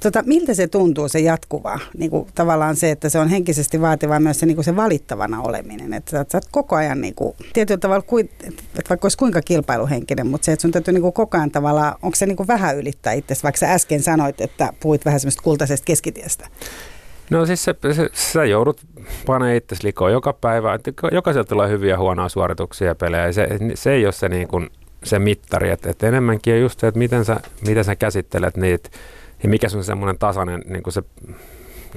Tota, 0.03 0.23
miltä 0.25 0.53
se 0.53 0.67
tuntuu 0.67 1.09
se 1.09 1.19
jatkuva, 1.19 1.79
niin 1.97 2.11
kuin 2.11 2.27
tavallaan 2.35 2.75
se, 2.75 2.91
että 2.91 3.09
se 3.09 3.19
on 3.19 3.27
henkisesti 3.27 3.81
vaativaa 3.81 4.19
myös 4.19 4.39
se, 4.39 4.45
niin 4.45 4.55
kuin 4.55 4.65
se 4.65 4.75
valittavana 4.75 5.41
oleminen, 5.41 5.93
että 5.93 6.11
sä, 6.11 6.25
sä 6.31 6.39
koko 6.51 6.75
ajan 6.75 7.01
niin 7.01 7.15
kuin, 7.15 7.35
tietyllä 7.53 7.79
tavalla, 7.79 8.03
että 8.19 8.89
vaikka 8.89 9.05
olisi 9.05 9.17
kuinka 9.17 9.41
kilpailuhenkinen, 9.41 10.27
mutta 10.27 10.45
se, 10.45 10.51
että 10.51 10.61
sun 10.61 10.71
täytyy 10.71 10.93
niin 10.93 11.01
kuin 11.01 11.13
koko 11.13 11.37
ajan 11.37 11.51
tavallaan, 11.51 11.95
onko 12.01 12.15
se 12.15 12.25
niin 12.25 12.35
kuin 12.35 12.47
vähän 12.47 12.77
ylittää 12.77 13.13
itse, 13.13 13.35
vaikka 13.43 13.59
sä 13.59 13.73
äsken 13.73 14.03
sanoit, 14.03 14.41
että 14.41 14.73
puhuit 14.79 15.05
vähän 15.05 15.19
semmoista 15.19 15.43
kultaisesta 15.43 15.85
keskitiestä? 15.85 16.47
No 17.29 17.45
siis 17.45 17.63
se, 17.63 17.75
se, 17.93 18.09
sä 18.13 18.45
joudut 18.45 18.81
panemaan 19.25 19.55
itse 19.55 19.75
likoon 19.83 20.11
joka 20.11 20.33
päivä. 20.33 20.79
Jokaiselta 21.11 21.49
tulee 21.49 21.69
hyviä 21.69 21.97
huonoja 21.97 22.29
suorituksia 22.29 22.87
ja 22.87 22.95
pelejä. 22.95 23.31
Se, 23.31 23.47
se 23.75 23.91
ei 23.91 24.05
ole 24.05 24.11
se, 24.13 24.29
niin 24.29 24.47
kuin, 24.47 24.69
se 25.03 25.19
mittari. 25.19 25.69
Että, 25.69 25.89
että 25.89 26.07
enemmänkin 26.07 26.53
on 26.53 26.59
just 26.59 26.79
se, 26.79 26.87
että 26.87 26.97
miten 26.97 27.25
sä, 27.25 27.39
miten 27.67 27.83
sä 27.83 27.95
käsittelet 27.95 28.57
niitä 28.57 28.89
ja 29.43 29.49
mikä 29.49 29.67
on 29.75 29.83
semmoinen 29.83 30.19
tasainen 30.19 30.61
niin 30.65 30.83
kuin 30.83 30.93
se 30.93 31.03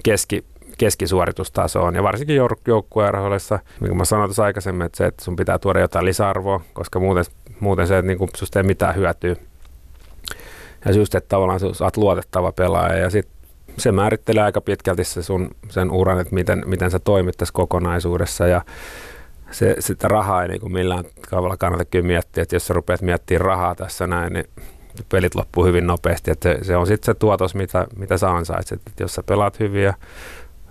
keski, 0.02 0.44
keskisuoritustaso 0.78 1.82
on. 1.82 1.94
Ja 1.94 2.02
varsinkin 2.02 2.36
joukkueen 2.66 3.14
rahoissa, 3.14 3.58
niin 3.80 3.88
kuin 3.88 3.98
mä 3.98 4.04
sanoin 4.04 4.28
tuossa 4.28 4.44
aikaisemmin, 4.44 4.86
että 4.86 4.98
se, 4.98 5.06
että 5.06 5.24
sun 5.24 5.36
pitää 5.36 5.58
tuoda 5.58 5.80
jotain 5.80 6.04
lisäarvoa, 6.04 6.60
koska 6.72 7.00
muuten, 7.00 7.24
muuten 7.60 7.86
se, 7.86 7.98
että 7.98 8.06
niin 8.06 8.18
kuin 8.18 8.30
susta 8.36 8.58
ei 8.58 8.62
mitään 8.62 8.96
hyötyä. 8.96 9.36
Ja 10.84 10.92
just, 10.92 11.14
että 11.14 11.28
tavallaan 11.28 11.60
sä 11.60 11.84
oot 11.84 11.96
luotettava 11.96 12.52
pelaaja 12.52 12.96
ja 12.96 13.10
sitten 13.10 13.42
se 13.78 13.92
määrittelee 13.92 14.42
aika 14.42 14.60
pitkälti 14.60 15.04
se 15.04 15.22
sun, 15.22 15.50
sen 15.68 15.90
uran, 15.90 16.20
että 16.20 16.34
miten, 16.34 16.62
miten 16.66 16.90
sä 16.90 16.98
toimit 16.98 17.36
tässä 17.36 17.52
kokonaisuudessa 17.54 18.46
ja 18.46 18.62
se, 19.50 19.76
sitä 19.78 20.08
rahaa 20.08 20.42
ei 20.42 20.48
niin 20.48 20.60
kuin 20.60 20.72
millään 20.72 21.04
tavalla 21.30 21.56
kannata 21.56 21.84
kyllä 21.84 22.06
miettiä, 22.06 22.42
että 22.42 22.56
jos 22.56 22.66
sä 22.66 22.74
rupeat 22.74 23.02
miettimään 23.02 23.40
rahaa 23.40 23.74
tässä 23.74 24.06
näin, 24.06 24.32
niin 24.32 24.44
pelit 25.08 25.34
loppuu 25.34 25.64
hyvin 25.64 25.86
nopeasti. 25.86 26.30
Että 26.30 26.48
se, 26.48 26.64
se 26.64 26.76
on 26.76 26.86
sitten 26.86 27.06
se 27.06 27.14
tuotos, 27.14 27.54
mitä, 27.54 27.86
mitä 27.96 28.18
sä 28.18 28.30
ansaitset. 28.30 28.80
Että 28.86 29.02
jos 29.02 29.14
sä 29.14 29.22
pelaat 29.22 29.60
hyvin 29.60 29.82
ja 29.82 29.94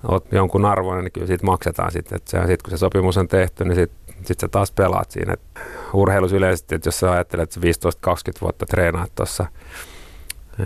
oot 0.08 0.26
jonkun 0.32 0.66
arvoinen, 0.66 1.04
niin 1.04 1.12
kyllä 1.12 1.28
siitä 1.28 1.46
maksetaan 1.46 1.92
sitten. 1.92 2.16
Että 2.16 2.32
sitten 2.32 2.58
kun 2.64 2.72
se 2.72 2.78
sopimus 2.78 3.18
on 3.18 3.28
tehty, 3.28 3.66
niin 3.66 3.76
sitten 3.76 4.16
sit 4.26 4.40
sä 4.40 4.48
taas 4.48 4.72
pelaat 4.72 5.12
siinä. 5.12 5.34
Et 5.34 5.42
urheilussa 5.94 6.38
yleisesti, 6.38 6.76
että 6.76 6.88
jos 6.88 7.00
sä 7.00 7.12
ajattelet, 7.12 7.58
että 7.58 7.90
15-20 8.08 8.42
vuotta 8.42 8.66
treenaat 8.66 9.12
tuossa 9.16 9.46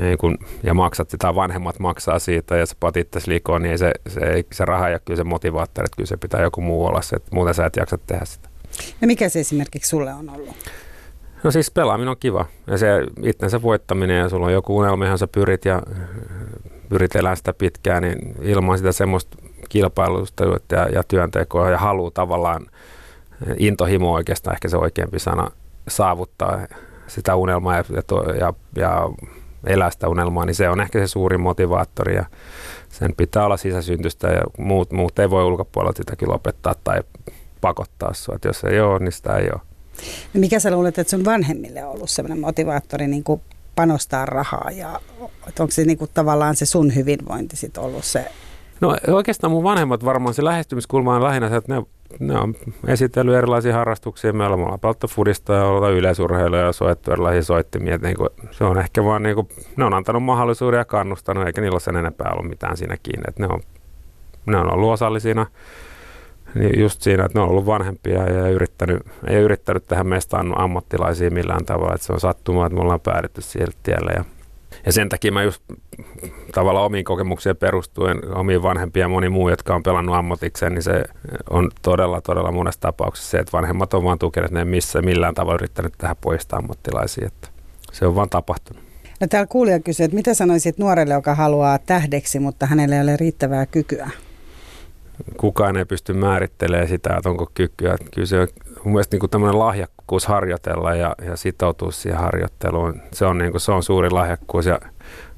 niin 0.01 0.17
kun, 0.17 0.37
ja 0.63 0.73
maksat 0.73 1.09
sitä, 1.09 1.35
vanhemmat 1.35 1.79
maksaa 1.79 2.19
siitä 2.19 2.57
ja 2.57 2.65
sä 2.65 2.75
pat 2.79 2.97
itse 2.97 3.19
likoon, 3.27 3.61
niin 3.61 3.77
se, 3.77 3.91
se, 4.07 4.43
se 4.51 4.65
raha 4.65 4.87
ei 4.87 4.93
ole 4.93 5.01
kyllä 5.05 5.17
se 5.17 5.23
motivaattori, 5.23 5.85
että 5.85 5.95
kyllä 5.95 6.07
se 6.07 6.17
pitää 6.17 6.41
joku 6.41 6.61
muu 6.61 6.85
olla 6.85 7.01
se, 7.01 7.15
että 7.15 7.29
muuten 7.33 7.53
sä 7.53 7.65
et 7.65 7.75
jaksa 7.75 7.97
tehdä 7.97 8.25
sitä. 8.25 8.49
No 9.01 9.05
mikä 9.05 9.29
se 9.29 9.39
esimerkiksi 9.39 9.89
sulle 9.89 10.13
on 10.13 10.29
ollut? 10.29 10.55
No 11.45 11.51
siis 11.51 11.71
pelaaminen 11.71 12.09
on 12.09 12.17
kiva 12.19 12.45
ja 12.67 12.77
se 12.77 12.87
itsensä 13.23 13.61
voittaminen 13.61 14.19
ja 14.19 14.29
sulla 14.29 14.45
on 14.45 14.53
joku 14.53 14.77
unelma, 14.77 15.05
johon 15.05 15.17
sä 15.17 15.27
pyrit 15.27 15.65
ja 15.65 15.81
pyrit 16.89 17.15
elämään 17.15 17.37
sitä 17.37 17.53
pitkään, 17.53 18.03
niin 18.03 18.35
ilman 18.41 18.77
sitä 18.77 18.91
semmoista 18.91 19.37
kilpailusta 19.69 20.43
ja, 20.71 20.87
ja 20.93 21.03
työntekoa 21.07 21.69
ja 21.69 21.77
halu 21.77 22.11
tavallaan, 22.11 22.65
intohimo 23.57 24.13
oikeastaan 24.13 24.53
ehkä 24.55 24.69
se 24.69 24.77
oikeampi 24.77 25.19
sana, 25.19 25.51
saavuttaa 25.87 26.67
sitä 27.07 27.35
unelmaa 27.35 27.77
ja, 27.77 27.83
ja, 28.39 28.53
ja 28.75 29.09
elää 29.65 29.91
sitä 29.91 30.09
unelmaa, 30.09 30.45
niin 30.45 30.55
se 30.55 30.69
on 30.69 30.81
ehkä 30.81 30.99
se 30.99 31.07
suurin 31.07 31.41
motivaattori 31.41 32.15
ja 32.15 32.25
sen 32.89 33.13
pitää 33.17 33.45
olla 33.45 33.57
sisäsyntystä 33.57 34.27
ja 34.27 34.41
muut, 34.57 34.91
muut 34.91 35.19
ei 35.19 35.29
voi 35.29 35.43
ulkopuolelta 35.43 35.97
sitäkin 35.97 36.29
lopettaa 36.29 36.75
tai 36.83 37.03
pakottaa 37.61 38.13
sua, 38.13 38.35
että 38.35 38.47
jos 38.47 38.63
ei 38.63 38.79
ole, 38.79 38.99
niin 38.99 39.11
sitä 39.11 39.37
ei 39.37 39.49
ole. 39.53 39.74
No 40.33 40.39
mikä 40.39 40.59
sä 40.59 40.71
luulet, 40.71 40.99
että 40.99 41.11
sun 41.11 41.25
vanhemmille 41.25 41.85
on 41.85 41.91
ollut 41.91 42.09
sellainen 42.09 42.39
motivaattori 42.39 43.07
niin 43.07 43.23
kuin 43.23 43.41
panostaa 43.75 44.25
rahaa 44.25 44.71
ja 44.71 44.99
onko 45.59 45.71
se 45.71 45.83
niin 45.83 45.97
kuin 45.97 46.11
tavallaan 46.13 46.55
se 46.55 46.65
sun 46.65 46.95
hyvinvointi 46.95 47.55
sit 47.55 47.77
ollut 47.77 48.05
se? 48.05 48.25
No 48.81 48.97
oikeastaan 49.07 49.51
mun 49.51 49.63
vanhemmat 49.63 50.05
varmaan 50.05 50.33
se 50.33 50.43
lähestymiskulma 50.43 51.15
on 51.15 51.23
lähinnä 51.23 51.49
se, 51.49 51.55
että 51.55 51.75
ne, 51.75 51.83
ne 52.19 52.39
on 52.39 52.55
esitellyt 52.87 53.35
erilaisia 53.35 53.73
harrastuksia. 53.73 54.33
Me 54.33 54.45
ollaan 54.45 54.79
pelattu 54.79 55.07
fudista 55.07 55.53
ja 55.53 55.65
ollaan 55.65 55.93
yleisurheilua 55.93 56.59
ja 56.59 56.73
soittu 56.73 57.11
erilaisia 57.11 57.43
soittimia. 57.43 57.97
Niin 57.97 58.15
kuin, 58.17 58.29
se 58.51 58.63
on 58.63 58.77
ehkä 58.79 59.03
vaan, 59.03 59.23
niin 59.23 59.35
kuin, 59.35 59.47
ne 59.77 59.85
on 59.85 59.93
antanut 59.93 60.23
mahdollisuuden 60.23 60.77
ja 60.77 60.85
kannustanut, 60.85 61.47
eikä 61.47 61.61
niillä 61.61 61.75
ole 61.75 61.79
sen 61.79 61.95
enempää 61.95 62.31
ollut 62.31 62.49
mitään 62.49 62.77
siinä 62.77 62.97
kiinni. 63.03 63.23
Että 63.27 63.43
ne, 63.43 63.53
on, 63.53 63.59
ne 64.45 64.57
on 64.57 64.73
ollut 64.73 64.93
osallisina 64.93 65.45
niin 66.55 66.79
just 66.79 67.01
siinä, 67.01 67.25
että 67.25 67.39
ne 67.39 67.43
on 67.43 67.49
ollut 67.49 67.65
vanhempia 67.65 68.23
ja 68.31 68.47
ei 68.47 68.53
yrittänyt, 68.53 69.01
ei 69.27 69.37
yrittänyt 69.37 69.87
tähän 69.87 70.07
mestaan 70.07 70.61
ammattilaisia 70.61 71.31
millään 71.31 71.65
tavalla, 71.65 71.95
että 71.95 72.07
se 72.07 72.13
on 72.13 72.19
sattumaa, 72.19 72.65
että 72.65 72.75
me 72.75 72.81
ollaan 72.81 72.99
päädytty 72.99 73.41
sille 73.41 73.73
tielle 73.83 74.11
ja 74.11 74.25
ja 74.85 74.91
sen 74.93 75.09
takia 75.09 75.31
mä 75.31 75.43
just 75.43 75.61
tavallaan 76.53 76.85
omiin 76.85 77.05
kokemuksiin 77.05 77.57
perustuen, 77.57 78.37
omiin 78.37 78.63
vanhempia 78.63 79.03
ja 79.03 79.09
moni 79.09 79.29
muu, 79.29 79.49
jotka 79.49 79.75
on 79.75 79.83
pelannut 79.83 80.15
ammatikseen, 80.15 80.73
niin 80.73 80.83
se 80.83 81.03
on 81.49 81.71
todella, 81.81 82.21
todella 82.21 82.51
monessa 82.51 82.81
tapauksessa 82.81 83.31
se, 83.31 83.37
että 83.37 83.51
vanhemmat 83.51 83.93
on 83.93 84.03
vaan 84.03 84.19
tukeneet, 84.19 84.51
ne 84.51 84.65
missä 84.65 85.01
millään 85.01 85.35
tavalla 85.35 85.55
yrittänyt 85.55 85.93
tähän 85.97 86.15
poistaa 86.21 86.59
ammattilaisia, 86.59 87.27
että 87.27 87.47
se 87.91 88.05
on 88.05 88.15
vaan 88.15 88.29
tapahtunut. 88.29 88.83
No 89.19 89.27
täällä 89.27 89.47
kuulija 89.47 89.79
kysyy, 89.79 90.03
että 90.03 90.15
mitä 90.15 90.33
sanoisit 90.33 90.77
nuorelle, 90.77 91.13
joka 91.13 91.35
haluaa 91.35 91.77
tähdeksi, 91.77 92.39
mutta 92.39 92.65
hänellä 92.65 92.95
ei 92.95 93.01
ole 93.01 93.17
riittävää 93.17 93.65
kykyä? 93.65 94.09
Kukaan 95.37 95.77
ei 95.77 95.85
pysty 95.85 96.13
määrittelemään 96.13 96.87
sitä, 96.87 97.15
että 97.17 97.29
onko 97.29 97.51
kykyä. 97.53 97.95
Kyllä 98.13 98.27
se 98.27 98.39
on 98.39 98.47
mun 98.83 98.93
mielestä 98.93 99.17
niin 99.17 99.29
tämmöinen 99.29 99.59
lahjakkuus 99.59 100.25
harjoitella 100.25 100.95
ja, 100.95 101.15
ja 101.25 101.35
sitoutua 101.35 101.91
siihen 101.91 102.19
harjoitteluun. 102.19 103.01
Se 103.13 103.25
on, 103.25 103.37
niin 103.37 103.51
kuin, 103.51 103.61
se 103.61 103.71
on 103.71 103.83
suuri 103.83 104.09
lahjakkuus 104.09 104.65
ja 104.65 104.79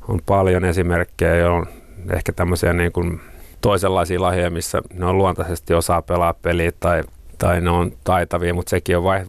on 0.08 0.20
paljon 0.26 0.66
esimerkkejä, 0.66 1.36
joilla 1.36 1.58
on 1.58 1.68
ehkä 2.14 2.32
tämmöisiä 2.32 2.74
niin 2.74 2.92
kuin 2.92 3.22
toisenlaisia 3.62 4.22
lahjoja, 4.22 4.50
missä 4.50 4.82
ne 4.94 5.06
on 5.06 5.18
luontaisesti 5.18 5.74
osaa 5.74 6.02
pelaa 6.02 6.34
peliä 6.34 6.72
tai, 6.80 7.04
tai 7.38 7.62
ne 7.62 7.70
on 7.70 7.92
taitavia, 8.04 8.54
mutta 8.54 8.70
sekin 8.70 8.98
on 8.98 9.04
vai, 9.04 9.26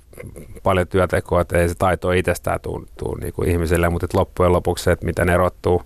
paljon 0.62 0.88
työtekoa, 0.88 1.40
että 1.40 1.58
ei 1.58 1.68
se 1.68 1.74
taito 1.74 2.12
itsestään 2.12 2.60
tule 2.60 3.20
niin 3.20 3.32
kuin 3.32 3.48
ihmiselle, 3.48 3.88
mutta 3.88 4.06
loppujen 4.14 4.52
lopuksi 4.52 4.84
se, 4.84 4.92
että 4.92 5.06
miten 5.06 5.28
erottuu 5.28 5.82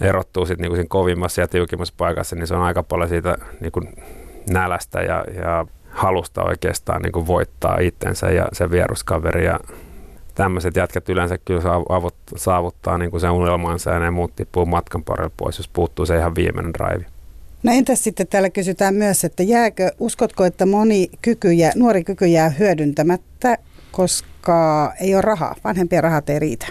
erottuu 0.00 0.46
sitten 0.46 0.62
niinku 0.62 0.76
siinä 0.76 0.88
kovimmassa 0.88 1.40
ja 1.40 1.48
tiukimmassa 1.48 1.94
paikassa, 1.96 2.36
niin 2.36 2.46
se 2.46 2.54
on 2.54 2.62
aika 2.62 2.82
paljon 2.82 3.08
siitä 3.08 3.38
niinku 3.60 3.82
nälästä 4.50 5.02
ja, 5.02 5.24
ja 5.34 5.66
halusta 5.90 6.44
oikeastaan 6.44 7.02
niinku 7.02 7.26
voittaa 7.26 7.78
itsensä 7.78 8.30
ja 8.30 8.48
se 8.52 8.70
vieruskaveri 8.70 9.44
ja 9.44 9.60
tämmöiset 10.34 10.76
jätkät 10.76 11.08
yleensä 11.08 11.38
kyllä 11.38 11.62
saavuttaa 12.36 12.98
niin 12.98 13.10
kuin 13.10 13.20
sen 13.20 13.30
unelmansa 13.30 13.90
ja 13.90 13.98
ne 13.98 14.10
muut 14.10 14.36
tippuu 14.36 14.66
matkan 14.66 15.04
parille 15.04 15.30
pois, 15.36 15.58
jos 15.58 15.68
puuttuu 15.68 16.06
se 16.06 16.16
ihan 16.16 16.34
viimeinen 16.34 16.74
drive. 16.74 17.04
No 17.62 17.72
entäs 17.72 18.04
sitten 18.04 18.26
täällä 18.26 18.50
kysytään 18.50 18.94
myös, 18.94 19.24
että 19.24 19.42
jääkö, 19.42 19.90
uskotko, 19.98 20.44
että 20.44 20.66
moni 20.66 21.10
kyky 21.22 21.52
jää, 21.52 21.72
nuori 21.76 22.04
kyky 22.04 22.26
jää 22.26 22.48
hyödyntämättä, 22.48 23.58
koska 23.92 24.92
ei 25.00 25.14
ole 25.14 25.22
rahaa, 25.22 25.54
vanhempien 25.64 26.02
rahat 26.02 26.30
ei 26.30 26.38
riitä? 26.38 26.66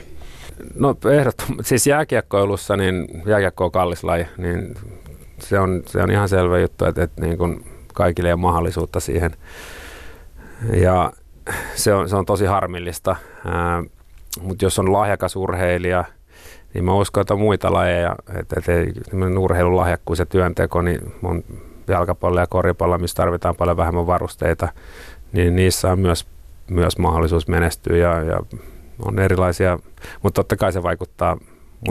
No 0.75 0.95
ehdottomasti, 1.11 1.63
siis 1.63 1.87
jääkiekkoilussa, 1.87 2.77
niin 2.77 3.23
jääkiekko 3.25 3.65
on 3.65 3.71
kallis 3.71 4.03
laji, 4.03 4.27
niin 4.37 4.75
se 5.39 5.59
on, 5.59 5.83
se 5.85 6.03
on 6.03 6.11
ihan 6.11 6.29
selvä 6.29 6.59
juttu, 6.59 6.85
että, 6.85 7.03
että 7.03 7.21
niin 7.21 7.37
kuin 7.37 7.65
kaikille 7.93 8.29
ei 8.29 8.33
ole 8.33 8.41
mahdollisuutta 8.41 8.99
siihen. 8.99 9.31
Ja 10.73 11.11
se 11.75 11.93
on, 11.93 12.09
se 12.09 12.15
on 12.15 12.25
tosi 12.25 12.45
harmillista, 12.45 13.15
mutta 14.41 14.65
jos 14.65 14.79
on 14.79 14.93
lahjakas 14.93 15.35
urheilija, 15.35 16.03
niin 16.73 16.85
mä 16.85 16.93
uskon, 16.93 17.21
että 17.21 17.33
on 17.33 17.39
muita 17.39 17.73
lajeja, 17.73 18.15
että, 18.39 18.55
että 18.57 18.71
ei, 18.71 18.93
urheilun 19.37 19.77
lahjakkuus 19.77 20.19
ja 20.19 20.25
työnteko, 20.25 20.81
niin 20.81 21.13
on 21.23 21.43
jalkapallo 21.87 22.39
ja 22.39 22.47
koripallo, 22.47 22.97
missä 22.97 23.15
tarvitaan 23.15 23.55
paljon 23.55 23.77
vähemmän 23.77 24.07
varusteita, 24.07 24.67
niin 25.31 25.55
niissä 25.55 25.91
on 25.91 25.99
myös, 25.99 26.27
myös 26.69 26.97
mahdollisuus 26.97 27.47
menestyä 27.47 27.97
ja, 27.97 28.23
ja 28.23 28.39
on 29.05 29.19
erilaisia, 29.19 29.79
mutta 30.23 30.39
totta 30.39 30.55
kai 30.55 30.73
se 30.73 30.83
vaikuttaa. 30.83 31.37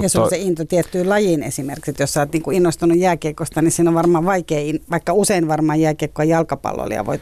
Ja 0.02 0.08
se 0.08 0.20
on 0.20 0.30
se 0.30 0.36
into 0.36 0.64
tiettyyn 0.64 1.08
lajiin 1.08 1.42
esimerkiksi, 1.42 1.90
että 1.90 2.02
jos 2.02 2.12
sä 2.12 2.20
oot 2.20 2.32
niin 2.32 2.42
kuin 2.42 2.56
innostunut 2.56 2.98
jääkiekosta, 2.98 3.62
niin 3.62 3.72
siinä 3.72 3.90
on 3.90 3.94
varmaan 3.94 4.24
vaikea, 4.24 4.74
vaikka 4.90 5.12
usein 5.12 5.48
varmaan 5.48 5.80
jääkiekko 5.80 6.22
ja 6.22 6.28
jalkapalloilija 6.28 7.06
voi 7.06 7.20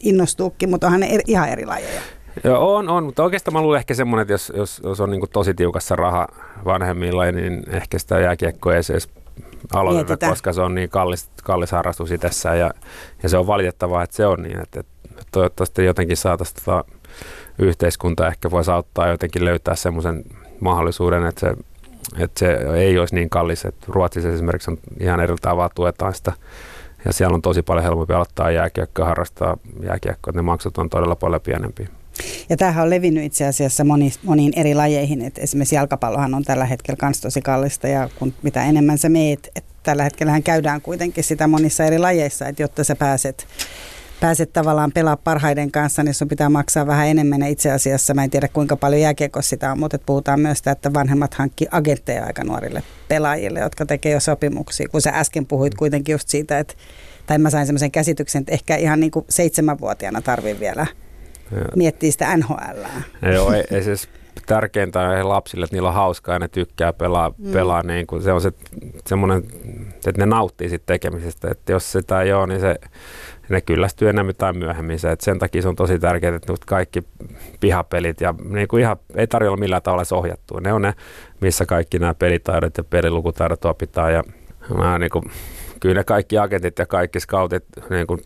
innostuukin, 0.00 0.70
mutta 0.70 0.86
onhan 0.86 1.00
ne 1.00 1.06
eri, 1.06 1.22
ihan 1.26 1.48
eri 1.48 1.66
lajeja. 1.66 2.00
Joo, 2.44 2.76
on, 2.76 2.88
on, 2.88 3.04
mutta 3.04 3.22
oikeastaan 3.22 3.52
mä 3.52 3.62
luulen 3.62 3.78
ehkä 3.78 3.94
semmoinen, 3.94 4.22
että 4.22 4.32
jos, 4.32 4.52
jos, 4.56 4.80
jos 4.84 5.00
on 5.00 5.10
niin 5.10 5.22
tosi 5.32 5.54
tiukassa 5.54 5.96
raha 5.96 6.28
vanhemmilla, 6.64 7.32
niin 7.32 7.62
ehkä 7.70 7.98
sitä 7.98 8.20
jääkiekkoa 8.20 8.72
ei 8.72 8.80
edes 8.90 9.08
aloiteta, 9.72 10.08
Mietitään. 10.08 10.32
koska 10.32 10.52
se 10.52 10.60
on 10.60 10.74
niin 10.74 10.90
kallis, 10.90 11.30
kallis 11.44 11.72
harrastus 11.72 12.10
itsessään 12.10 12.58
ja, 12.58 12.70
ja 13.22 13.28
se 13.28 13.36
on 13.36 13.46
valitettavaa, 13.46 14.02
että 14.02 14.16
se 14.16 14.26
on 14.26 14.42
niin, 14.42 14.60
että, 14.60 14.80
että 14.80 15.22
toivottavasti 15.32 15.84
jotenkin 15.84 16.16
saataisiin 16.16 16.64
tota 16.64 16.84
yhteiskunta 17.58 18.28
ehkä 18.28 18.50
voisi 18.50 18.70
auttaa 18.70 19.08
jotenkin 19.08 19.44
löytää 19.44 19.76
semmoisen 19.76 20.24
mahdollisuuden, 20.60 21.26
että 21.26 21.40
se, 21.40 21.54
että 22.18 22.38
se 22.38 22.58
ei 22.74 22.98
olisi 22.98 23.14
niin 23.14 23.30
kallis. 23.30 23.64
Että 23.64 23.86
Ruotsissa 23.88 24.30
esimerkiksi 24.30 24.70
on 24.70 24.78
ihan 25.00 25.20
eri 25.20 25.34
tavalla 25.40 25.70
tuetaan 25.74 26.14
sitä 26.14 26.32
ja 27.04 27.12
siellä 27.12 27.34
on 27.34 27.42
tosi 27.42 27.62
paljon 27.62 27.84
helpompi 27.84 28.12
aloittaa 28.12 28.50
jääkiekkoa, 28.50 29.04
harrastaa 29.04 29.56
jääkiekkoa, 29.82 30.30
että 30.30 30.38
ne 30.38 30.42
maksut 30.42 30.78
on 30.78 30.90
todella 30.90 31.16
paljon 31.16 31.40
pienempiä. 31.40 31.88
Ja 32.48 32.56
tämähän 32.56 32.84
on 32.84 32.90
levinnyt 32.90 33.24
itse 33.24 33.46
asiassa 33.46 33.84
moni, 33.84 34.12
moniin 34.22 34.52
eri 34.56 34.74
lajeihin, 34.74 35.22
että 35.22 35.40
esimerkiksi 35.40 35.74
jalkapallohan 35.74 36.34
on 36.34 36.44
tällä 36.44 36.64
hetkellä 36.64 36.98
myös 37.02 37.20
tosi 37.20 37.42
kallista 37.42 37.88
ja 37.88 38.08
kun 38.18 38.34
mitä 38.42 38.64
enemmän 38.64 38.98
sä 38.98 39.08
meet, 39.08 39.50
että 39.56 39.74
tällä 39.82 40.02
hetkellä 40.02 40.40
käydään 40.40 40.80
kuitenkin 40.80 41.24
sitä 41.24 41.46
monissa 41.46 41.84
eri 41.84 41.98
lajeissa, 41.98 42.48
että 42.48 42.62
jotta 42.62 42.84
sä 42.84 42.96
pääset 42.96 43.46
pääset 44.20 44.52
tavallaan 44.52 44.92
pelaa 44.92 45.16
parhaiden 45.16 45.70
kanssa, 45.70 46.02
niin 46.02 46.14
sun 46.14 46.28
pitää 46.28 46.48
maksaa 46.48 46.86
vähän 46.86 47.08
enemmän. 47.08 47.40
Ja 47.40 47.46
itse 47.46 47.70
asiassa 47.70 48.14
mä 48.14 48.24
en 48.24 48.30
tiedä 48.30 48.48
kuinka 48.48 48.76
paljon 48.76 49.00
jääkiekossa 49.02 49.50
sitä 49.50 49.72
on, 49.72 49.78
mutta 49.78 49.98
puhutaan 49.98 50.40
myös 50.40 50.58
sitä, 50.58 50.70
että 50.70 50.94
vanhemmat 50.94 51.34
hankki 51.34 51.66
agentteja 51.70 52.24
aika 52.24 52.44
nuorille 52.44 52.82
pelaajille, 53.08 53.60
jotka 53.60 53.86
tekee 53.86 54.12
jo 54.12 54.20
sopimuksia. 54.20 54.88
Kun 54.88 55.00
sä 55.00 55.10
äsken 55.10 55.46
puhuit 55.46 55.74
kuitenkin 55.74 56.12
just 56.12 56.28
siitä, 56.28 56.58
että 56.58 56.74
tai 57.26 57.38
mä 57.38 57.50
sain 57.50 57.66
semmoisen 57.66 57.90
käsityksen, 57.90 58.40
että 58.40 58.52
ehkä 58.52 58.76
ihan 58.76 59.00
niin 59.00 59.10
kuin 59.10 59.24
seitsemänvuotiaana 59.28 60.22
tarvii 60.22 60.60
vielä 60.60 60.86
miettiä 61.76 62.10
sitä 62.10 62.36
NHL. 62.36 62.80
Joo, 63.34 63.52
ei, 63.52 63.64
ei 63.76 63.82
siis 63.82 64.08
tärkeintä 64.46 65.00
on 65.00 65.28
lapsille, 65.28 65.64
että 65.64 65.76
niillä 65.76 65.88
on 65.88 65.94
hauskaa 65.94 66.34
ja 66.34 66.38
ne 66.38 66.48
tykkää 66.48 66.92
pelaa, 66.92 67.34
mm. 67.38 67.52
pelaa 67.52 67.82
niin 67.82 68.06
kuin, 68.06 68.22
se 68.22 68.32
on 68.32 68.40
se, 68.40 68.52
semmoinen, 69.06 69.42
että 69.94 70.18
ne 70.18 70.26
nauttii 70.26 70.68
siitä 70.68 70.86
tekemisestä, 70.86 71.48
että 71.50 71.72
jos 71.72 71.92
sitä 71.92 72.22
ei 72.22 72.32
ole, 72.32 72.46
niin 72.46 72.60
se, 72.60 72.76
ne 73.48 73.60
kyllästyy 73.60 74.08
enemmän 74.08 74.34
tai 74.38 74.52
myöhemmin. 74.52 74.98
Se, 74.98 75.12
että 75.12 75.24
sen 75.24 75.38
takia 75.38 75.62
se 75.62 75.68
on 75.68 75.76
tosi 75.76 75.98
tärkeää, 75.98 76.36
että 76.36 76.54
kaikki 76.66 77.02
pihapelit 77.60 78.20
ja 78.20 78.34
niin 78.44 78.68
kuin 78.68 78.80
ihan, 78.80 78.96
ei 79.16 79.26
tarjolla 79.26 79.56
millään 79.56 79.82
tavalla 79.82 80.18
ohjattua. 80.18 80.60
Ne 80.60 80.72
on 80.72 80.82
ne, 80.82 80.94
missä 81.40 81.66
kaikki 81.66 81.98
nämä 81.98 82.14
pelitaidot 82.14 82.76
ja 82.76 82.84
pelilukutaidot 82.84 83.64
opitaan 83.64 84.12
ja 84.12 84.22
mä 84.76 84.98
niin 84.98 85.10
kuin, 85.10 85.24
kyllä 85.80 85.94
ne 85.94 86.04
kaikki 86.04 86.38
agentit 86.38 86.78
ja 86.78 86.86
kaikki 86.86 87.20
scoutit 87.20 87.64
niin 87.90 88.06
kuin, 88.06 88.20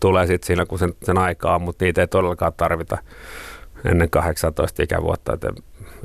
tulee 0.00 0.26
sitten 0.26 0.46
siinä, 0.46 0.66
kun 0.66 0.78
sen, 0.78 0.92
sen 1.02 1.18
aikaa 1.18 1.58
mutta 1.58 1.84
niitä 1.84 2.00
ei 2.00 2.08
todellakaan 2.08 2.52
tarvita 2.56 2.98
ennen 3.84 4.10
18 4.10 4.82
ikävuotta. 4.82 5.32
Et 5.32 5.44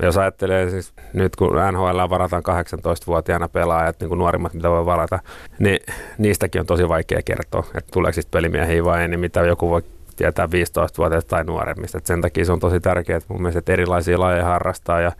jos 0.02 0.16
ajattelee 0.16 0.70
siis 0.70 0.92
nyt 1.12 1.36
kun 1.36 1.50
NHL 1.72 2.10
varataan 2.10 2.42
18-vuotiaana 2.48 3.48
pelaajat, 3.48 4.00
niin 4.00 4.08
kuin 4.08 4.18
nuorimmat 4.18 4.54
mitä 4.54 4.70
voi 4.70 4.86
varata, 4.86 5.18
niin 5.58 5.78
niistäkin 6.18 6.60
on 6.60 6.66
tosi 6.66 6.88
vaikea 6.88 7.22
kertoa, 7.24 7.64
että 7.74 7.90
tuleeko 7.92 8.14
sitten 8.14 8.38
pelimiehiä 8.38 8.84
vai 8.84 9.02
ei, 9.02 9.08
niin 9.08 9.20
mitä 9.20 9.40
joku 9.40 9.70
voi 9.70 9.82
tietää 10.16 10.46
15-vuotiaista 10.46 11.28
tai 11.28 11.44
nuoremmista. 11.44 11.98
Et 11.98 12.06
sen 12.06 12.20
takia 12.20 12.44
se 12.44 12.52
on 12.52 12.60
tosi 12.60 12.80
tärkeää 12.80 13.20
mun 13.28 13.42
mielestä, 13.42 13.58
että 13.58 13.72
erilaisia 13.72 14.20
lajeja 14.20 14.44
harrastaa 14.44 15.00
ja, 15.00 15.12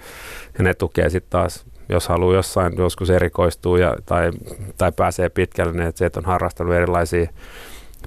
ja 0.58 0.64
ne 0.64 0.75
tukee 0.75 1.11
sitten 1.11 1.30
taas 1.30 1.66
jos 1.88 2.08
haluaa 2.08 2.35
jossain 2.35 2.73
joskus 2.78 3.11
erikoistuu 3.11 3.76
ja, 3.76 3.97
tai, 4.06 4.30
tai 4.78 4.92
pääsee 4.92 5.28
pitkälle, 5.28 5.73
niin 5.73 5.87
että 5.88 5.99
se, 5.99 6.06
että 6.06 6.20
on 6.20 6.26
harrastanut 6.26 6.75
erilaisia 6.75 7.26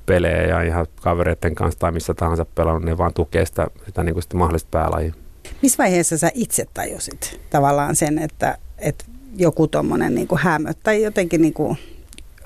pelejä 0.06 0.42
ja 0.42 0.62
ihan 0.62 0.86
kavereiden 1.02 1.56
kanssa 1.56 1.80
tai 1.80 1.92
missä 1.92 2.14
tahansa 2.14 2.46
pelannut, 2.46 2.84
niin 2.84 2.98
vaan 2.98 3.14
tukee 3.14 3.46
sitä, 3.46 3.68
sitä, 3.86 4.04
niin 4.04 4.14
kuin 4.14 4.24
sitä 4.24 4.38
mahdollista 4.38 4.70
päälajia. 4.72 5.14
Missä 5.62 5.84
vaiheessa 5.84 6.18
sä 6.18 6.32
itse 6.34 6.66
tajusit 6.74 7.42
tavallaan 7.50 7.96
sen, 7.96 8.20
että, 8.20 8.58
että 8.78 9.06
joku 9.38 9.68
tuommoinen 9.68 10.16
niin 10.16 10.28
hämö 10.38 10.70
tai 10.84 11.04
jotenkin 11.04 11.42
niin 11.42 11.54
kuin, 11.54 11.78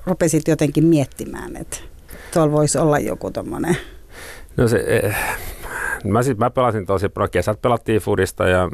rupesit 0.05 0.47
jotenkin 0.47 0.85
miettimään, 0.85 1.55
että 1.55 1.77
tuolla 2.33 2.51
voisi 2.51 2.77
olla 2.77 2.99
joku 2.99 3.31
tuommoinen? 3.31 3.77
No 4.57 4.67
se, 4.67 4.83
eh, 4.87 5.15
mä, 6.03 6.23
sit, 6.23 6.37
mä 6.37 6.49
pelasin 6.49 6.85
tosi 6.85 7.09
paljon. 7.09 7.29
Kesät 7.29 7.61
pelattiin 7.61 8.01
fudista 8.01 8.47
ja 8.47 8.69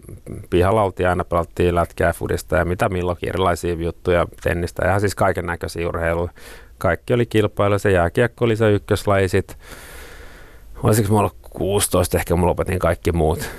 pihalla 0.50 0.84
oltiin 0.84 1.10
aina 1.10 1.24
pelattiin 1.24 1.76
lätkää 1.76 2.14
fudista 2.14 2.56
ja 2.56 2.66
mitä 2.66 2.90
milloinkin 2.90 3.30
erilaisia 3.30 3.74
juttuja, 3.74 4.28
tennistä 4.44 4.88
ja 4.88 5.00
siis 5.00 5.16
kaiken 5.16 5.46
näköisiä 5.46 5.88
urheiluja. 5.88 6.32
Kaikki 6.77 7.14
oli 7.14 7.25
kilpailu, 7.25 7.80
se 7.80 7.92
jääkiekko 7.92 8.46
oli 8.46 8.56
se 8.56 8.72
ykköslaji 8.72 9.30
sit. 9.30 9.58
Olisiko 10.84 11.14
mulla 11.14 11.32
16, 11.42 12.18
ehkä 12.18 12.36
mä 12.36 12.46
lopetin 12.46 12.80
kaikki 12.80 13.12
muut. 13.12 13.50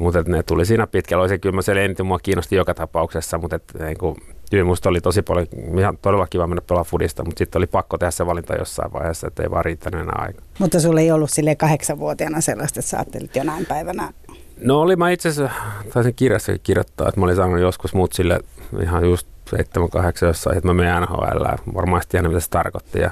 Mutta 0.00 0.22
ne 0.26 0.42
tuli 0.42 0.66
siinä 0.66 0.86
pitkällä. 0.86 1.22
Olisi 1.22 1.38
kyllä 1.38 1.54
mä 1.54 1.62
se 1.62 1.84
eniten 1.84 2.06
mua 2.06 2.18
kiinnosti 2.18 2.56
joka 2.56 2.74
tapauksessa, 2.74 3.38
mutta 3.38 3.56
et, 3.56 3.62
niin 3.78 3.98
kuin, 3.98 4.16
kyllä 4.50 4.64
musta 4.64 4.88
oli 4.88 5.00
tosi 5.00 5.22
paljon, 5.22 5.46
ihan 5.78 5.98
todella 6.02 6.26
kiva 6.26 6.46
mennä 6.46 6.62
pelaa 6.68 6.84
fudista, 6.84 7.24
mutta 7.24 7.38
sitten 7.38 7.60
oli 7.60 7.66
pakko 7.66 7.98
tehdä 7.98 8.10
se 8.10 8.26
valinta 8.26 8.54
jossain 8.54 8.92
vaiheessa, 8.92 9.26
että 9.26 9.42
ei 9.42 9.50
vaan 9.50 9.64
riittänyt 9.64 10.00
enää 10.00 10.16
aika. 10.18 10.42
Mutta 10.58 10.80
sulla 10.80 11.00
ei 11.00 11.10
ollut 11.10 11.30
sille 11.30 11.54
kahdeksanvuotiaana 11.54 12.40
sellaista, 12.40 12.80
että 12.80 12.90
sä 12.90 12.96
ajattelit 12.96 13.36
jonain 13.36 13.66
päivänä? 13.66 14.12
No 14.60 14.80
oli 14.80 14.96
mä 14.96 15.10
itse 15.10 15.28
asiassa, 15.28 15.54
taisin 15.92 16.14
kirjassa 16.14 16.58
kirjoittaa, 16.62 17.08
että 17.08 17.20
mä 17.20 17.24
olin 17.24 17.36
sanonut 17.36 17.60
joskus 17.60 17.94
muut 17.94 18.12
sille 18.12 18.40
ihan 18.82 19.04
just 19.04 19.26
7-8 19.56 20.26
jossain, 20.26 20.56
että 20.56 20.68
mä 20.68 20.74
menen 20.74 21.02
NHL, 21.02 21.44
varmaan 21.74 22.02
tiedä 22.08 22.28
mitä 22.28 22.40
se 22.40 22.50
tarkoitti. 22.50 22.98
Ja, 22.98 23.10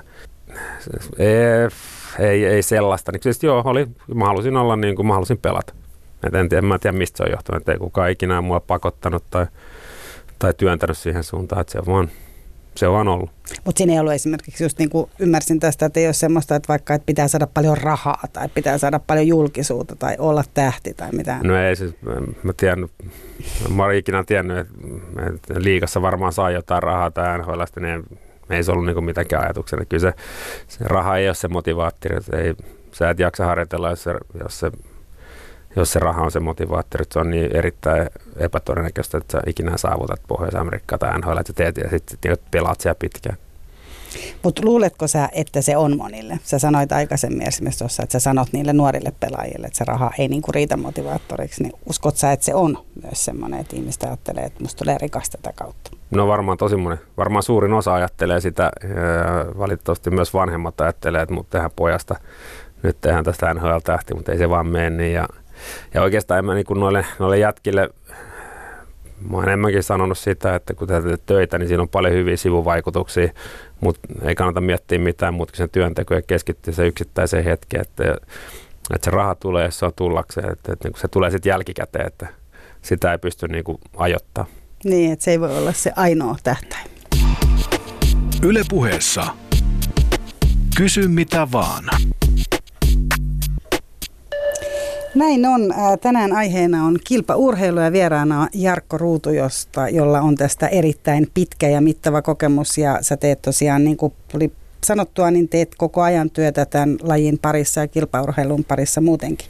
ei, 1.18 1.68
ei, 2.18 2.46
ei 2.46 2.62
sellaista. 2.62 3.12
Niin, 3.12 3.22
siis 3.22 3.42
joo, 3.42 3.62
oli, 3.64 3.86
mä 4.14 4.24
halusin 4.24 4.56
olla 4.56 4.76
niin 4.76 4.96
kuin 4.96 5.06
mä 5.06 5.14
halusin 5.14 5.38
pelata. 5.38 5.74
Et 6.26 6.34
en, 6.34 6.48
tiedä, 6.48 6.62
mä 6.62 6.78
tiedä, 6.78 6.98
mistä 6.98 7.16
se 7.16 7.22
on 7.22 7.30
johtunut, 7.30 7.62
että 7.62 7.72
ei 7.72 7.78
kukaan 7.78 8.10
ikinä 8.10 8.40
mua 8.40 8.60
pakottanut 8.60 9.24
tai, 9.30 9.46
tai 10.38 10.54
työntänyt 10.54 10.98
siihen 10.98 11.24
suuntaan, 11.24 11.60
että 11.60 11.72
se 11.72 11.78
on 11.78 11.86
vaan, 11.86 12.10
se 12.74 12.86
on 12.86 12.94
vaan 12.94 13.08
ollut. 13.08 13.30
Mutta 13.64 13.78
siinä 13.78 13.92
ei 13.92 13.98
ollut 14.00 14.12
esimerkiksi, 14.12 14.64
just 14.64 14.78
niin 14.78 14.90
kuin 14.90 15.10
ymmärsin 15.18 15.60
tästä, 15.60 15.86
että 15.86 16.00
ei 16.00 16.06
ole 16.06 16.12
semmoista, 16.12 16.56
että 16.56 16.68
vaikka 16.68 16.94
että 16.94 17.06
pitää 17.06 17.28
saada 17.28 17.46
paljon 17.46 17.78
rahaa 17.78 18.24
tai 18.32 18.48
pitää 18.54 18.78
saada 18.78 18.98
paljon 18.98 19.26
julkisuutta 19.26 19.96
tai 19.96 20.16
olla 20.18 20.44
tähti 20.54 20.94
tai 20.94 21.12
mitään. 21.12 21.46
No 21.46 21.56
ei 21.56 21.76
siis, 21.76 21.94
mä 22.42 22.52
tiedän, 22.56 22.88
mä 23.74 23.84
olen 23.84 23.96
ikinä 23.96 24.24
tiennyt, 24.24 24.58
että 25.34 25.54
liikassa 25.56 26.02
varmaan 26.02 26.32
saa 26.32 26.50
jotain 26.50 26.82
rahaa 26.82 27.10
tai 27.10 27.38
NHL, 27.38 27.62
niin 27.80 28.04
ei 28.50 28.64
se 28.64 28.72
ollut 28.72 28.86
niin 28.86 29.04
mitenkään 29.04 29.42
ajatuksena. 29.42 29.84
Kyllä 29.84 30.00
se, 30.00 30.12
se 30.68 30.84
raha 30.84 31.16
ei 31.16 31.28
ole 31.28 31.34
se 31.34 31.48
motivaattori, 31.48 32.16
että 32.16 32.36
ei, 32.36 32.54
sä 32.92 33.10
et 33.10 33.18
jaksa 33.18 33.46
harjoitella, 33.46 33.90
jos 33.90 34.02
se, 34.02 34.14
jos 34.42 34.60
se 34.60 34.70
jos 35.76 35.92
se 35.92 35.98
raha 35.98 36.22
on 36.22 36.30
se 36.30 36.40
motivaattori, 36.40 37.02
että 37.02 37.12
se 37.12 37.18
on 37.18 37.30
niin 37.30 37.56
erittäin 37.56 38.06
epätodennäköistä, 38.36 39.18
että 39.18 39.32
sä 39.32 39.42
ikinä 39.46 39.76
saavutat 39.76 40.20
Pohjois-Amerikkaa 40.28 40.98
tai 40.98 41.18
NHL, 41.18 41.36
että 41.36 41.52
teet 41.52 41.76
ja 41.76 41.90
sitten 41.90 42.36
pelaat 42.50 42.80
siellä 42.80 42.96
pitkään. 42.98 43.36
Mutta 44.42 44.62
luuletko 44.64 45.06
sä, 45.06 45.28
että 45.32 45.62
se 45.62 45.76
on 45.76 45.96
monille? 45.96 46.38
Sä 46.44 46.58
sanoit 46.58 46.92
aikaisemmin 46.92 47.48
esimerkiksi 47.48 47.78
tuossa, 47.78 48.02
että 48.02 48.12
sä 48.12 48.20
sanot 48.20 48.48
niille 48.52 48.72
nuorille 48.72 49.12
pelaajille, 49.20 49.66
että 49.66 49.78
se 49.78 49.84
raha 49.84 50.10
ei 50.18 50.28
niinku 50.28 50.52
riitä 50.52 50.76
motivaattoriksi, 50.76 51.62
niin 51.62 51.72
uskot 51.88 52.16
sä, 52.16 52.32
että 52.32 52.46
se 52.46 52.54
on 52.54 52.84
myös 53.02 53.24
semmoinen, 53.24 53.60
että 53.60 53.76
ihmiset 53.76 54.02
ajattelee, 54.02 54.44
että 54.44 54.60
musta 54.62 54.84
tulee 54.84 54.98
rikas 54.98 55.30
tätä 55.30 55.52
kautta? 55.56 55.90
No 56.10 56.28
varmaan 56.28 56.58
tosi 56.58 56.76
moni. 56.76 56.96
Varmaan 57.16 57.42
suurin 57.42 57.72
osa 57.72 57.94
ajattelee 57.94 58.40
sitä, 58.40 58.70
valitettavasti 59.58 60.10
myös 60.10 60.34
vanhemmat 60.34 60.80
ajattelee, 60.80 61.22
että 61.22 61.34
mut 61.34 61.50
tehdään 61.50 61.70
pojasta, 61.76 62.14
nyt 62.82 63.00
tehdään 63.00 63.24
tästä 63.24 63.54
NHL-tähti, 63.54 64.14
mutta 64.14 64.32
ei 64.32 64.38
se 64.38 64.50
vaan 64.50 64.66
mene 64.66 64.90
niin. 64.90 65.12
Ja 65.12 65.28
ja 65.94 66.02
oikeastaan 66.02 66.44
mä 66.44 66.54
niin 66.54 66.66
noille, 66.74 67.06
noille 67.18 67.38
jätkille, 67.38 67.90
mä 69.30 69.36
oon 69.36 69.44
enemmänkin 69.44 69.82
sanonut 69.82 70.18
sitä, 70.18 70.54
että 70.54 70.74
kun 70.74 70.88
teet 70.88 71.26
töitä, 71.26 71.58
niin 71.58 71.68
siinä 71.68 71.82
on 71.82 71.88
paljon 71.88 72.14
hyviä 72.14 72.36
sivuvaikutuksia, 72.36 73.28
mutta 73.80 74.08
ei 74.22 74.34
kannata 74.34 74.60
miettiä 74.60 74.98
mitään 74.98 75.34
muuta 75.34 75.50
kuin 75.50 75.58
sen 75.58 75.70
työnteko 75.70 76.14
ja 76.14 76.22
keskittyä 76.22 76.74
se 76.74 76.86
yksittäiseen 76.86 77.44
hetkeen, 77.44 77.80
että, 77.80 78.04
että 78.94 79.04
se 79.04 79.10
raha 79.10 79.34
tulee, 79.34 79.64
jos 79.64 79.78
se 79.78 79.86
on 79.86 79.92
tullakseen, 79.96 80.52
että, 80.52 80.72
että, 80.72 80.88
että 80.88 81.00
se 81.00 81.08
tulee 81.08 81.30
sitten 81.30 81.50
jälkikäteen, 81.50 82.06
että 82.06 82.26
sitä 82.82 83.12
ei 83.12 83.18
pysty 83.18 83.48
niin 83.48 83.64
kuin 83.64 83.78
ajoittaa. 83.96 84.46
Niin, 84.84 85.12
että 85.12 85.24
se 85.24 85.30
ei 85.30 85.40
voi 85.40 85.58
olla 85.58 85.72
se 85.72 85.92
ainoa 85.96 86.36
tähtäin. 86.42 86.90
Yle 88.42 88.62
puheessa. 88.68 89.26
Kysy 90.76 91.08
mitä 91.08 91.48
vaan. 91.52 91.84
Näin 95.14 95.46
on. 95.46 95.74
Tänään 96.00 96.32
aiheena 96.32 96.84
on 96.84 96.98
kilpaurheilu 97.04 97.80
ja 97.80 97.92
vieraana 97.92 98.48
Jarkko 98.54 98.98
Ruutu, 98.98 99.30
josta, 99.30 99.88
jolla 99.88 100.20
on 100.20 100.34
tästä 100.34 100.68
erittäin 100.68 101.26
pitkä 101.34 101.68
ja 101.68 101.80
mittava 101.80 102.22
kokemus. 102.22 102.78
Ja 102.78 102.98
sä 103.00 103.16
teet 103.16 103.42
tosiaan, 103.42 103.84
niin 103.84 103.96
kuin 103.96 104.12
oli 104.34 104.52
sanottua, 104.84 105.30
niin 105.30 105.48
teet 105.48 105.74
koko 105.78 106.02
ajan 106.02 106.30
työtä 106.30 106.66
tämän 106.66 106.96
lajin 107.02 107.38
parissa 107.42 107.80
ja 107.80 107.88
kilpaurheilun 107.88 108.64
parissa 108.64 109.00
muutenkin. 109.00 109.48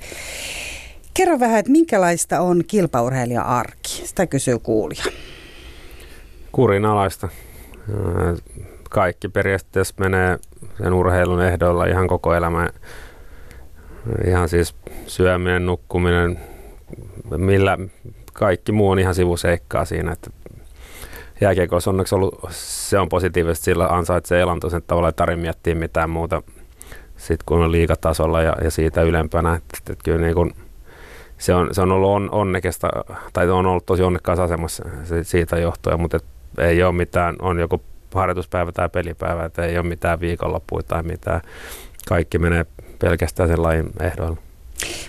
Kerro 1.14 1.40
vähän, 1.40 1.58
että 1.58 1.72
minkälaista 1.72 2.40
on 2.40 2.62
kilpaurheilija-arki? 2.66 3.88
Sitä 4.04 4.26
kysyy 4.26 4.58
kuulija. 4.58 5.04
Kurinalaista. 6.52 7.28
Kaikki 8.90 9.28
periaatteessa 9.28 9.94
menee 9.98 10.38
sen 10.78 10.92
urheilun 10.92 11.42
ehdoilla 11.42 11.86
ihan 11.86 12.08
koko 12.08 12.34
elämä 12.34 12.70
Ihan 14.26 14.48
siis 14.48 14.74
syöminen, 15.06 15.66
nukkuminen, 15.66 16.40
millä 17.36 17.78
kaikki 18.32 18.72
muu 18.72 18.90
on 18.90 18.98
ihan 18.98 19.14
sivuseikkaa 19.14 19.84
siinä, 19.84 20.12
että 20.12 20.30
jääkiekossa 21.40 21.90
onneksi 21.90 22.14
ollut, 22.14 22.40
se 22.50 22.98
on 22.98 23.08
positiivisesti, 23.08 23.64
sillä 23.64 23.86
ansaitsee 23.86 24.40
elanto 24.40 24.70
sen 24.70 24.82
tavallaan 24.86 25.12
ei 25.12 25.16
tarvitse 25.16 25.42
miettiä 25.42 25.74
mitään 25.74 26.10
muuta 26.10 26.42
sitten 27.18 27.44
kun 27.46 27.64
on 27.64 27.72
liikatasolla 27.72 28.42
ja, 28.42 28.56
ja 28.64 28.70
siitä 28.70 29.02
ylempänä. 29.02 29.54
Että, 29.54 29.78
että 29.92 30.04
kyllä 30.04 30.20
niin 30.20 30.34
kuin, 30.34 30.52
se, 31.38 31.54
on, 31.54 31.68
se 31.72 31.82
on 31.82 31.92
ollut 31.92 32.10
on, 32.10 32.28
onnekesta, 32.32 32.88
tai 33.32 33.50
on 33.50 33.66
ollut 33.66 33.86
tosi 33.86 34.02
onnekkaassa 34.02 34.44
asemassa 34.44 34.84
siitä 35.22 35.58
johtuen, 35.58 36.00
mutta 36.00 36.18
ei 36.58 36.82
ole 36.82 36.92
mitään, 36.92 37.36
on 37.38 37.58
joku 37.58 37.82
harjoituspäivä 38.14 38.72
tai 38.72 38.88
pelipäivä, 38.88 39.44
että 39.44 39.64
ei 39.64 39.78
ole 39.78 39.86
mitään 39.86 40.20
viikonloppuja 40.20 40.82
tai 40.82 41.02
mitään. 41.02 41.40
Kaikki 42.08 42.38
menee 42.38 42.66
pelkästään 42.98 43.48
sen 43.48 43.62
lajin 43.62 43.90
ehdoilla. 44.00 44.37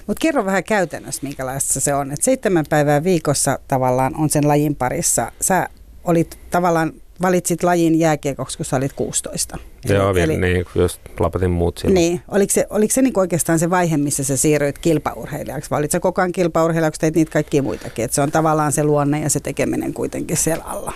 Mutta 0.08 0.22
kerro 0.22 0.46
vähän 0.46 0.64
käytännössä, 0.64 1.24
minkälaista 1.24 1.80
se 1.80 1.94
on. 1.94 2.12
Et 2.12 2.22
seitsemän 2.22 2.66
päivää 2.70 3.04
viikossa 3.04 3.60
tavallaan 3.68 4.16
on 4.16 4.30
sen 4.30 4.48
lajin 4.48 4.76
parissa. 4.76 5.32
Sä 5.42 5.70
olit 6.04 6.40
tavallaan 6.52 6.94
valitsit 7.22 7.64
lajin 7.64 8.00
jääkiekoksi, 8.00 8.58
kun 8.58 8.66
sä 8.66 8.76
olit 8.76 8.94
16. 8.94 9.58
Joo, 9.86 10.12
eli, 10.12 10.22
eli, 10.22 10.38
niin, 10.38 10.66
just 10.76 11.02
lopetin 11.20 11.52
muut 11.52 11.78
silloin. 11.78 11.94
Niin, 11.94 12.22
oliko 12.28 12.54
se, 12.54 12.68
oliko 12.70 12.94
se 12.94 13.02
niin 13.02 13.20
oikeastaan 13.20 13.60
se 13.60 13.70
vaihe, 13.70 13.98
missä 13.98 14.24
sä 14.24 14.38
siirryit 14.38 14.80
kilpaurheilijaksi, 14.80 15.70
vai 15.70 15.80
olit 15.80 15.92
sä 15.92 16.00
koko 16.00 16.22
ajan 16.22 16.32
kilpaurheilijaksi, 16.32 17.02
teit 17.02 17.16
niitä 17.16 17.32
kaikkia 17.32 17.64
muitakin, 17.64 18.06
että 18.06 18.16
se 18.16 18.22
on 18.22 18.32
tavallaan 18.32 18.72
se 18.72 18.84
luonne 18.84 19.22
ja 19.22 19.30
se 19.30 19.40
tekeminen 19.40 19.94
kuitenkin 19.94 20.38
siellä 20.38 20.64
alla? 20.64 20.94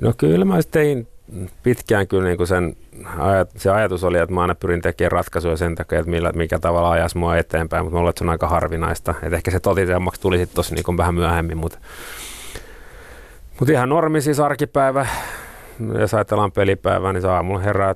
No 0.00 0.12
kyllä 0.16 0.44
mä 0.44 0.60
tein 0.70 1.08
pitkään 1.62 2.08
kyllä 2.08 2.24
niin 2.24 2.36
kuin 2.36 2.46
sen, 2.46 2.76
se 3.56 3.70
ajatus 3.70 4.04
oli, 4.04 4.18
että 4.18 4.34
mä 4.34 4.40
aina 4.40 4.54
pyrin 4.54 4.82
tekemään 4.82 5.12
ratkaisuja 5.12 5.56
sen 5.56 5.74
takia, 5.74 5.98
että 5.98 6.10
millä, 6.10 6.32
mikä 6.32 6.58
tavalla 6.58 6.90
ajas 6.90 7.14
mua 7.14 7.36
eteenpäin, 7.36 7.84
mutta 7.84 7.98
mulla 7.98 8.10
että 8.10 8.18
se 8.18 8.24
on 8.24 8.30
aika 8.30 8.48
harvinaista. 8.48 9.14
Et 9.22 9.32
ehkä 9.32 9.50
se 9.50 9.60
totitelmaksi 9.60 10.20
tuli 10.20 10.38
sitten 10.38 10.56
tosi 10.56 10.74
niin 10.74 10.96
vähän 10.96 11.14
myöhemmin, 11.14 11.58
mutta 11.58 11.78
mutta 13.58 13.72
ihan 13.72 13.88
normi 13.88 14.20
siis 14.20 14.40
arkipäivä, 14.40 15.06
jos 15.98 16.14
ajatellaan 16.14 16.52
pelipäivää, 16.52 17.12
niin 17.12 17.22
saa 17.22 17.36
aamulla 17.36 17.60
herää 17.60 17.94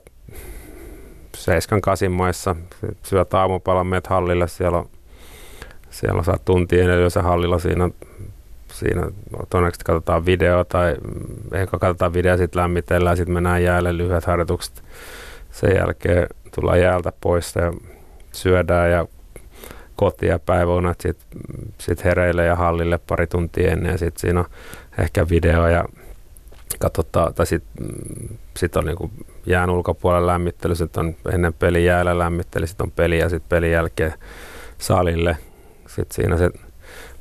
7-8 2.06 2.08
maissa, 2.08 2.56
syöt 3.02 3.34
aamupalan, 3.34 3.86
meet 3.86 4.06
hallille, 4.06 4.48
siellä 4.48 4.78
on, 4.78 4.88
siellä 5.90 6.22
saa 6.22 6.38
tunti 6.44 6.80
ennen 6.80 7.10
se 7.10 7.20
hallilla 7.20 7.58
siinä, 7.58 7.90
siinä 8.78 9.02
todennäköisesti 9.50 9.84
katsotaan 9.84 10.26
video 10.26 10.64
tai 10.64 10.96
ehkä 11.52 11.78
katsotaan 11.78 12.14
video, 12.14 12.36
sitten 12.36 12.62
lämmitellään, 12.62 13.16
sitten 13.16 13.34
mennään 13.34 13.62
jäälle 13.62 13.96
lyhyet 13.96 14.24
harjoitukset. 14.24 14.82
Sen 15.50 15.76
jälkeen 15.76 16.26
tullaan 16.54 16.80
jäältä 16.80 17.12
pois 17.20 17.54
ja 17.54 17.72
syödään 18.32 18.90
ja 18.90 19.06
kotia 19.96 20.38
päiväunat, 20.38 21.00
sitten 21.00 21.40
sit 21.78 22.04
hereille 22.04 22.44
ja 22.44 22.56
hallille 22.56 22.98
pari 22.98 23.26
tuntia 23.26 23.72
ennen 23.72 23.92
ja 23.92 23.98
sitten 23.98 24.20
siinä 24.20 24.40
on 24.40 24.46
ehkä 24.98 25.28
video 25.28 25.68
ja 25.68 25.84
katsotaan, 26.78 27.34
tai 27.34 27.46
sitten 27.46 27.86
sit 28.56 28.76
on 28.76 28.84
niinku 28.84 29.10
jään 29.46 29.70
ulkopuolella 29.70 30.32
lämmittely, 30.32 30.74
sitten 30.74 31.06
on 31.06 31.14
ennen 31.32 31.54
pelin 31.54 31.84
jäällä 31.84 32.18
lämmittely, 32.18 32.66
sitten 32.66 32.84
on 32.84 32.92
peli 32.92 33.18
ja 33.18 33.28
sitten 33.28 33.48
pelin 33.48 33.70
jälkeen 33.70 34.14
salille. 34.78 35.36
Sitten 35.86 36.14
siinä 36.14 36.36
se 36.36 36.50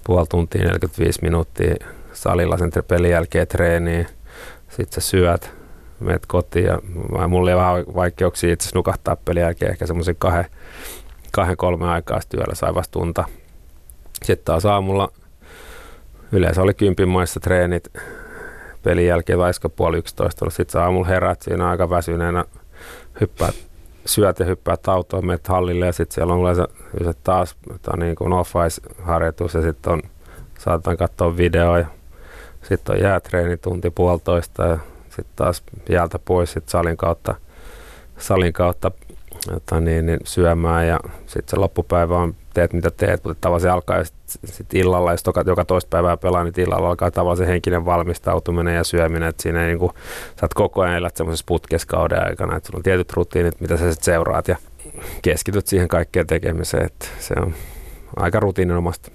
puoli 0.06 0.26
tuntia, 0.30 0.64
45 0.64 1.20
minuuttia 1.22 1.76
salilla 2.14 2.58
sen 2.58 2.72
pelin 2.88 3.12
jälkeen 3.12 3.48
treeniin. 3.48 4.08
Sitten 4.70 5.02
sä 5.02 5.10
syöt, 5.10 5.52
menet 6.00 6.26
kotiin 6.26 6.66
ja 6.66 6.80
mulla 7.28 7.52
oli 7.52 7.56
vähän 7.56 7.86
vaikeuksia 7.96 8.54
itse 8.54 8.70
nukahtaa 8.76 9.16
pelin 9.16 9.42
jälkeen 9.42 9.72
ehkä 9.72 9.88
semmoisen 9.88 10.16
kahden, 10.16 10.46
kahden 11.32 11.58
kolme 11.58 11.88
aikaa 11.88 12.20
työllä 12.30 12.56
sai 12.56 12.76
vasta 12.76 12.92
tunta. 12.92 13.24
Sitten 14.24 14.46
taas 14.46 14.66
aamulla 14.66 15.12
yleensä 16.32 16.62
oli 16.62 16.74
kympin 16.74 17.10
maissa 17.10 17.40
treenit 17.40 17.94
pelin 18.84 19.08
jälkeen 19.08 19.40
vaiska 19.40 19.70
puoli 19.70 19.98
yksitoista. 19.98 20.50
Sitten 20.50 20.82
aamulla 20.82 21.08
herät 21.08 21.42
siinä 21.42 21.70
aika 21.70 21.90
väsyneenä, 21.90 22.46
hyppäät, 23.22 23.56
syöt 24.06 24.40
ja 24.40 24.46
hyppäät 24.46 24.88
autoon, 24.88 25.26
menet 25.26 25.48
hallille 25.48 25.86
ja 25.86 25.92
sitten 25.92 26.16
siellä 26.16 26.34
on 26.34 26.42
yleensä, 26.42 26.68
taas 27.24 27.56
niin 27.98 28.16
kuin 28.16 28.34
off-ice-harjoitus 28.34 29.54
ja 29.54 29.62
sitten 29.62 29.94
on, 29.94 30.02
saatetaan 30.60 30.98
katsoa 30.98 31.38
videoja. 31.38 31.86
Sitten 32.64 32.96
on 32.96 33.02
jäätreeni 33.02 33.58
tunti 33.58 33.90
puolitoista 33.90 34.64
ja 34.64 34.78
sitten 35.04 35.36
taas 35.36 35.64
jäältä 35.90 36.20
pois 36.20 36.52
sit 36.52 36.70
salin 36.70 36.98
kautta, 36.98 37.36
salin 38.18 38.54
kautta 38.54 38.92
jota 39.52 39.82
niin, 39.82 40.06
niin 40.06 40.20
syömään 40.24 40.88
ja 40.88 41.00
sitten 41.28 41.50
se 41.50 41.56
loppupäivä 41.56 42.18
on 42.18 42.36
teet 42.56 42.74
mitä 42.74 42.92
teet, 42.92 43.24
mutta 43.24 43.42
tavallaan 43.42 43.62
se 43.62 43.70
alkaa 43.70 44.04
sitten 44.04 44.40
sit 44.46 44.74
illalla, 44.74 45.12
jos 45.12 45.22
joka, 45.26 45.44
joka 45.46 45.66
toista 45.66 45.90
päivää 45.90 46.18
pelaa, 46.18 46.44
niin 46.44 46.54
illalla 46.58 46.90
alkaa 46.90 47.12
tavallaan 47.12 47.38
se 47.38 47.48
henkinen 47.48 47.86
valmistautuminen 47.86 48.76
ja 48.76 48.84
syöminen, 48.84 49.30
että 49.30 49.44
siinä 49.44 49.62
ei 49.62 49.68
niin 49.68 49.80
kuin, 49.80 49.92
sä 50.28 50.46
oot 50.46 50.54
koko 50.54 50.82
ajan 50.82 50.96
elät 50.96 51.18
semmoisessa 51.18 51.46
putkeskauden 51.48 52.28
aikana, 52.28 52.58
että 52.58 52.68
sulla 52.68 52.78
on 52.78 52.84
tietyt 52.84 53.14
rutiinit, 53.14 53.62
mitä 53.62 53.78
sä 53.78 53.92
sitten 53.92 54.06
seuraat 54.06 54.48
ja 54.48 54.58
keskityt 55.22 55.68
siihen 55.68 55.88
kaikkeen 55.88 56.28
tekemiseen, 56.28 56.86
että 56.86 57.06
se 57.20 57.34
on 57.38 57.56
aika 58.16 58.40
rutiininomasta. 58.40 59.12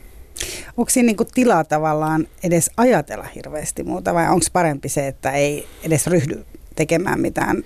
Onko 0.76 0.90
siinä 0.90 1.06
niinku 1.06 1.24
tilaa 1.34 1.64
tavallaan 1.64 2.26
edes 2.42 2.70
ajatella 2.76 3.26
hirveästi 3.34 3.82
muuta 3.82 4.14
vai 4.14 4.28
onko 4.28 4.46
parempi 4.52 4.88
se, 4.88 5.06
että 5.06 5.30
ei 5.30 5.66
edes 5.82 6.06
ryhdy 6.06 6.44
tekemään 6.76 7.20
mitään 7.20 7.62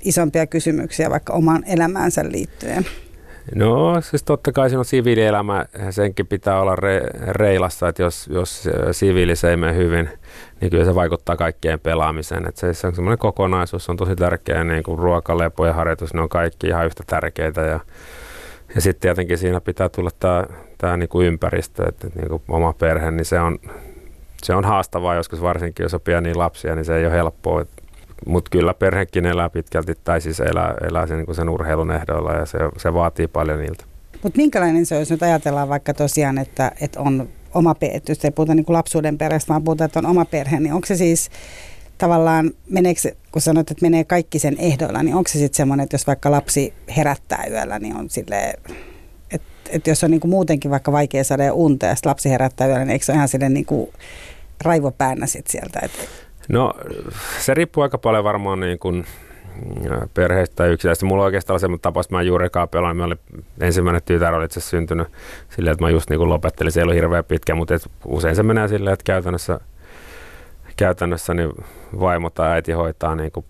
isompia 0.00 0.46
kysymyksiä 0.46 1.10
vaikka 1.10 1.32
omaan 1.32 1.64
elämäänsä 1.66 2.24
liittyen? 2.28 2.86
No 3.54 4.00
siis 4.00 4.22
totta 4.22 4.52
kai 4.52 4.68
siinä 4.68 4.78
on 4.78 4.84
siviilielämä, 4.84 5.64
senkin 5.90 6.26
pitää 6.26 6.60
olla 6.60 6.76
re, 6.76 7.02
reilassa, 7.28 7.88
että 7.88 8.02
jos, 8.02 8.28
jos 8.32 8.68
siviili 8.92 9.36
se 9.36 9.50
ei 9.50 9.56
mene 9.56 9.74
hyvin, 9.74 10.08
niin 10.60 10.70
kyllä 10.70 10.84
se 10.84 10.94
vaikuttaa 10.94 11.36
kaikkien 11.36 11.80
pelaamiseen. 11.80 12.48
Että 12.48 12.60
se, 12.60 12.74
se 12.74 12.86
on 12.86 12.94
semmoinen 12.94 13.18
kokonaisuus, 13.18 13.84
se 13.84 13.92
on 13.92 13.96
tosi 13.96 14.16
tärkeä, 14.16 14.64
niin 14.64 14.82
kuin 14.82 14.98
ruoka, 14.98 15.38
lepo 15.38 15.66
ja 15.66 15.72
harjoitus, 15.72 16.14
ne 16.14 16.20
on 16.20 16.28
kaikki 16.28 16.66
ihan 16.66 16.86
yhtä 16.86 17.02
tärkeitä. 17.06 17.60
Ja, 17.60 17.80
ja 18.74 18.80
sitten 18.80 19.00
tietenkin 19.00 19.38
siinä 19.38 19.60
pitää 19.60 19.88
tulla 19.88 20.10
tämä, 20.20 20.44
tämä 20.78 20.96
niin 20.96 21.08
kuin 21.08 21.26
ympäristö, 21.26 21.88
että 21.88 22.08
niin 22.14 22.28
kuin 22.28 22.42
oma 22.48 22.72
perhe, 22.72 23.10
niin 23.10 23.24
se 23.24 23.40
on, 23.40 23.58
se 24.42 24.54
on 24.54 24.64
haastavaa 24.64 25.14
joskus 25.14 25.42
varsinkin, 25.42 25.84
jos 25.84 25.94
on 25.94 26.00
pieniä 26.00 26.32
lapsia, 26.36 26.74
niin 26.74 26.84
se 26.84 26.96
ei 26.96 27.06
ole 27.06 27.12
helppoa. 27.12 27.60
Että 27.60 27.82
mutta 28.26 28.50
kyllä 28.50 28.74
perhekin 28.74 29.26
elää 29.26 29.50
pitkälti, 29.50 29.94
tai 30.04 30.20
siis 30.20 30.40
elää, 30.40 30.74
elää 30.88 31.06
sen, 31.06 31.18
niin 31.18 31.34
sen 31.34 31.48
urheilun 31.48 31.90
ehdoilla 31.90 32.32
ja 32.32 32.46
se, 32.46 32.58
se 32.76 32.94
vaatii 32.94 33.28
paljon 33.28 33.58
niiltä. 33.58 33.84
Mutta 34.22 34.36
minkälainen 34.36 34.86
se 34.86 34.98
jos 34.98 35.10
nyt 35.10 35.22
ajatellaan 35.22 35.68
vaikka 35.68 35.94
tosiaan, 35.94 36.38
että, 36.38 36.72
että 36.80 37.00
on 37.00 37.28
oma 37.54 37.74
perhe, 37.74 38.00
jos 38.08 38.24
ei 38.24 38.30
puhuta 38.30 38.54
niin 38.54 38.66
kuin 38.66 38.74
lapsuuden 38.74 39.18
perheestä, 39.18 39.48
vaan 39.48 39.64
puhutaan, 39.64 39.86
että 39.86 39.98
on 39.98 40.06
oma 40.06 40.24
perhe, 40.24 40.60
niin 40.60 40.72
onko 40.72 40.86
se 40.86 40.96
siis 40.96 41.30
tavallaan, 41.98 42.50
meneekö, 42.70 43.00
kun 43.32 43.42
sanoit, 43.42 43.70
että 43.70 43.82
menee 43.82 44.04
kaikki 44.04 44.38
sen 44.38 44.56
ehdoilla, 44.58 45.02
niin 45.02 45.14
onko 45.16 45.28
se 45.28 45.38
sitten 45.38 45.56
semmoinen, 45.56 45.84
että 45.84 45.94
jos 45.94 46.06
vaikka 46.06 46.30
lapsi 46.30 46.74
herättää 46.96 47.44
yöllä, 47.50 47.78
niin 47.78 47.96
on 47.96 48.10
silleen, 48.10 48.54
että, 49.70 49.90
jos 49.90 50.04
on 50.04 50.10
niin 50.10 50.20
kuin 50.20 50.30
muutenkin 50.30 50.70
vaikka 50.70 50.92
vaikea 50.92 51.24
saada 51.24 51.52
unta 51.52 51.86
ja 51.86 51.94
lapsi 52.04 52.30
herättää 52.30 52.66
yöllä, 52.66 52.84
niin 52.84 52.90
eikö 52.90 53.04
se 53.04 53.12
ole 53.12 53.16
ihan 53.16 53.28
silleen 53.28 53.54
niin 53.54 53.66
kuin 53.66 53.90
raivopäänä 54.64 55.26
sitten 55.26 55.52
sieltä? 55.52 55.80
Että 55.82 55.98
No 56.48 56.72
se 57.38 57.54
riippuu 57.54 57.82
aika 57.82 57.98
paljon 57.98 58.24
varmaan 58.24 58.60
niin 58.60 58.78
kuin 58.78 59.06
mm, 59.80 60.08
perheestä 60.14 60.56
tai 60.56 60.72
yksilöistä. 60.72 61.06
Mulla 61.06 61.22
on 61.22 61.26
oikeastaan 61.26 61.60
semmoinen 61.60 61.82
tapaus, 61.82 62.06
että 62.06 62.14
mä 62.14 62.22
juurikaan 62.22 62.68
pelaan. 62.68 62.96
Mä 62.96 63.04
olin, 63.04 63.18
ensimmäinen 63.60 64.02
tytär 64.04 64.34
oli 64.34 64.44
itse 64.44 64.60
syntynyt 64.60 65.08
silleen, 65.50 65.72
että 65.72 65.84
mä 65.84 65.90
just 65.90 66.10
niin 66.10 66.18
kuin 66.18 66.28
lopettelin. 66.28 66.72
Se 66.72 66.80
ei 66.80 66.82
ollut 66.82 66.94
hirveän 66.94 67.24
pitkä, 67.24 67.54
mutta 67.54 67.74
et 67.74 67.90
usein 68.04 68.36
se 68.36 68.42
menee 68.42 68.68
silleen, 68.68 68.94
että 68.94 69.04
käytännössä, 69.04 69.60
käytännössä 70.76 71.34
niin 71.34 71.52
vaimo 72.00 72.30
tai 72.30 72.50
äiti 72.50 72.72
hoitaa 72.72 73.14
niin 73.14 73.32
kuin, 73.32 73.46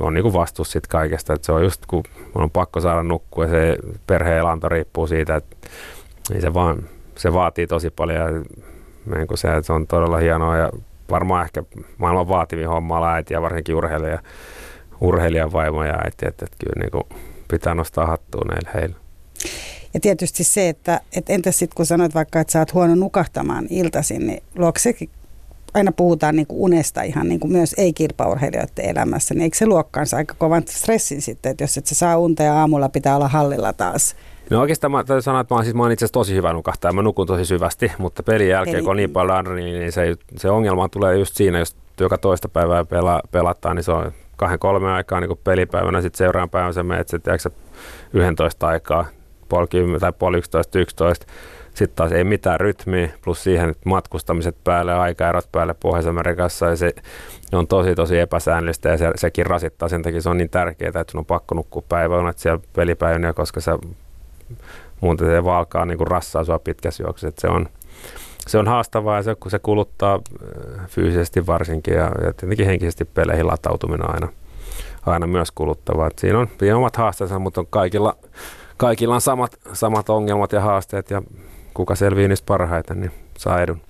on 0.00 0.14
niin 0.14 0.32
vastuus 0.32 0.72
siitä 0.72 0.88
kaikesta. 0.90 1.32
Että 1.32 1.46
se 1.46 1.52
on 1.52 1.62
just 1.62 1.86
kun 1.86 2.02
on 2.34 2.50
pakko 2.50 2.80
saada 2.80 3.02
nukkua 3.02 3.44
ja 3.44 3.50
se 3.50 3.76
perheen 4.06 4.44
riippuu 4.68 5.06
siitä, 5.06 5.36
että 5.36 5.56
niin 6.30 6.40
se, 6.40 6.54
vaan, 6.54 6.82
se 7.14 7.32
vaatii 7.32 7.66
tosi 7.66 7.90
paljon 7.90 8.18
ja 8.18 8.30
niin 9.16 9.26
kuin 9.26 9.38
se, 9.38 9.48
että 9.48 9.62
se 9.62 9.72
on 9.72 9.86
todella 9.86 10.16
hienoa 10.16 10.56
ja 10.56 10.70
varmaan 11.10 11.44
ehkä 11.44 11.62
maailman 11.98 12.28
vaativin 12.28 12.68
homma 12.68 13.12
äiti 13.12 13.34
ja 13.34 13.42
varsinkin 13.42 13.74
urheilija, 13.74 14.18
urheilijan 15.00 15.52
vaimo 15.52 15.84
ja 15.84 15.94
äiti, 16.04 16.28
että, 16.28 16.44
että 16.44 16.56
kyllä 16.64 16.82
niin 16.82 16.90
kuin 16.90 17.20
pitää 17.50 17.74
nostaa 17.74 18.06
hattua 18.06 18.42
näille 18.48 18.70
heille. 18.74 18.96
Ja 19.94 20.00
tietysti 20.00 20.44
se, 20.44 20.68
että, 20.68 21.00
että 21.16 21.32
entäs 21.32 21.58
sitten 21.58 21.76
kun 21.76 21.86
sanoit 21.86 22.14
vaikka, 22.14 22.40
että 22.40 22.52
sä 22.52 22.58
oot 22.58 22.74
huono 22.74 22.94
nukahtamaan 22.94 23.66
iltaisin, 23.70 24.26
niin 24.26 24.42
luokse 24.56 24.82
sekin 24.82 25.10
aina 25.74 25.92
puhutaan 25.92 26.36
niin 26.36 26.46
kuin 26.46 26.60
unesta 26.60 27.02
ihan 27.02 27.28
niin 27.28 27.40
kuin 27.40 27.52
myös 27.52 27.74
ei-kilpaurheilijoiden 27.78 28.84
elämässä, 28.84 29.34
niin 29.34 29.42
eikö 29.42 29.56
se 29.56 29.66
luokkaansa 29.66 30.16
aika 30.16 30.34
kovan 30.34 30.62
stressin 30.68 31.22
sitten, 31.22 31.50
että 31.50 31.64
jos 31.64 31.78
et 31.78 31.86
sä 31.86 31.94
saa 31.94 32.18
unta 32.18 32.42
ja 32.42 32.54
aamulla 32.54 32.88
pitää 32.88 33.16
olla 33.16 33.28
hallilla 33.28 33.72
taas? 33.72 34.16
No 34.50 34.60
oikeastaan 34.60 34.90
mä 34.90 35.04
täytyy 35.04 35.22
sanoa, 35.22 35.40
että 35.40 35.54
mä 35.54 35.56
oon, 35.56 35.64
siis, 35.64 35.74
mä 35.74 35.82
oon 35.82 35.92
itse 35.92 36.04
asiassa 36.04 36.12
tosi 36.12 36.34
hyvä 36.34 36.52
nukahtaja. 36.52 36.92
Mä 36.92 37.02
nukun 37.02 37.26
tosi 37.26 37.44
syvästi, 37.44 37.92
mutta 37.98 38.22
pelin 38.22 38.48
jälkeen, 38.48 38.74
Peli. 38.74 38.82
kun 38.82 38.90
on 38.90 38.96
niin 38.96 39.10
paljon 39.10 39.36
adrenaliinia, 39.36 39.80
niin 39.80 39.92
se, 39.92 40.16
se 40.36 40.50
ongelma 40.50 40.88
tulee 40.88 41.18
just 41.18 41.36
siinä, 41.36 41.58
jos 41.58 41.76
joka 42.00 42.18
toista 42.18 42.48
päivää 42.48 42.84
pela, 42.84 43.20
pelataan, 43.30 43.76
niin 43.76 43.84
se 43.84 43.92
on 43.92 44.12
kahden 44.36 44.58
kolme 44.58 44.92
aikaa 44.92 45.20
niin 45.20 45.40
pelipäivänä, 45.44 46.00
sitten 46.00 46.18
seuraavan 46.18 46.50
päivän 46.50 46.74
sä 46.74 46.82
menet, 46.82 47.08
sitten 47.08 47.38
11 48.14 48.66
aikaa 48.66 49.06
puoli 49.48 49.66
10 49.66 50.00
tai 50.00 50.12
puoli 50.12 50.38
11, 50.38 50.78
11. 50.78 51.26
Sitten 51.74 51.96
taas 51.96 52.12
ei 52.12 52.24
mitään 52.24 52.60
rytmiä, 52.60 53.08
plus 53.24 53.44
siihen 53.44 53.70
että 53.70 53.88
matkustamiset 53.88 54.56
päälle, 54.64 54.94
aikaerot 54.94 55.52
päälle 55.52 55.74
Pohjois-Amerikassa 55.74 56.66
ja 56.66 56.76
se 56.76 56.92
on 57.52 57.66
tosi 57.66 57.94
tosi 57.94 58.18
epäsäännöllistä 58.18 58.88
ja 58.88 58.98
se, 58.98 59.10
sekin 59.14 59.46
rasittaa. 59.46 59.88
Sen 59.88 60.02
takia 60.02 60.22
se 60.22 60.28
on 60.28 60.36
niin 60.36 60.50
tärkeää, 60.50 60.88
että 60.88 61.04
sun 61.12 61.18
on 61.18 61.26
pakko 61.26 61.54
nukkua 61.54 61.82
päiväunet 61.88 62.38
siellä 62.38 62.60
pelipäivänä, 62.72 63.32
koska 63.32 63.60
se 63.60 63.70
muuten 65.00 65.26
se 65.26 65.44
vaan 65.44 65.58
alkaa 65.58 65.84
niin 65.84 65.98
kuin 65.98 66.08
rassaa 66.08 66.44
sua 66.44 66.58
pitkässä 66.58 67.02
juoksussa. 67.02 67.40
Se 67.40 67.48
on, 67.48 67.68
se 68.46 68.58
on 68.58 68.68
haastavaa 68.68 69.16
ja 69.16 69.22
se, 69.22 69.34
kun 69.34 69.50
se 69.50 69.58
kuluttaa 69.58 70.14
äh, 70.14 70.86
fyysisesti 70.88 71.46
varsinkin 71.46 71.94
ja, 71.94 72.04
ja 72.04 72.32
tietenkin 72.32 72.66
henkisesti 72.66 73.04
peleihin 73.04 73.46
latautuminen 73.46 74.10
aina, 74.10 74.28
aina 75.06 75.26
myös 75.26 75.50
kuluttavaa. 75.50 76.10
Siinä, 76.16 76.38
on, 76.38 76.48
siinä 76.58 76.74
on 76.74 76.82
omat 76.82 76.96
haasteensa, 76.96 77.38
mutta 77.38 77.60
on 77.60 77.66
kaikilla, 77.70 78.16
kaikilla 78.76 79.14
on 79.14 79.20
samat, 79.20 79.58
samat 79.72 80.08
ongelmat 80.08 80.52
ja 80.52 80.60
haasteet 80.60 81.10
ja 81.10 81.22
kuka 81.74 81.94
selviää 81.94 82.28
niistä 82.28 82.46
parhaiten, 82.46 83.00
niin 83.00 83.12
saa 83.38 83.60
edun. 83.60 83.87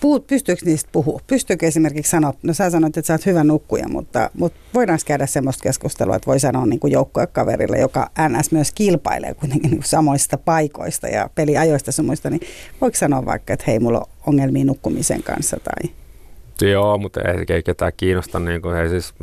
Puhut, 0.00 0.26
pystyykö 0.26 0.64
niistä 0.64 0.88
puhua? 0.92 1.20
Pystyykö 1.26 1.66
esimerkiksi 1.66 2.10
sanoa, 2.10 2.34
no 2.42 2.54
sä 2.54 2.70
sanoit, 2.70 2.96
että 2.96 3.06
sä 3.06 3.14
oot 3.14 3.26
hyvä 3.26 3.44
nukkuja, 3.44 3.88
mutta, 3.88 4.30
mutta 4.34 4.60
voidaanko 4.74 5.02
käydä 5.06 5.26
semmoista 5.26 5.62
keskustelua, 5.62 6.16
että 6.16 6.26
voi 6.26 6.40
sanoa 6.40 6.66
niin 6.66 6.80
kuin 6.80 6.92
joukkuekaverille, 6.92 7.78
joka 7.78 8.10
NS 8.28 8.52
myös 8.52 8.72
kilpailee 8.72 9.34
kuitenkin 9.34 9.70
niin 9.70 9.82
samoista 9.84 10.38
paikoista 10.38 11.08
ja 11.08 11.30
peliajoista 11.34 11.92
semmoista, 11.92 12.30
niin 12.30 12.40
voiko 12.80 12.96
sanoa 12.96 13.26
vaikka, 13.26 13.52
että 13.52 13.64
hei, 13.66 13.78
mulla 13.78 13.98
on 13.98 14.06
ongelmia 14.26 14.64
nukkumisen 14.64 15.22
kanssa 15.22 15.56
tai... 15.64 15.90
Joo, 16.70 16.98
mutta 16.98 17.20
ei, 17.20 17.44
ei 17.48 17.62
ketään 17.62 17.92
kiinnosta. 17.96 18.40
Niin 18.40 18.62
kuin, 18.62 18.76
ei 18.76 18.88
siis, 18.88 19.14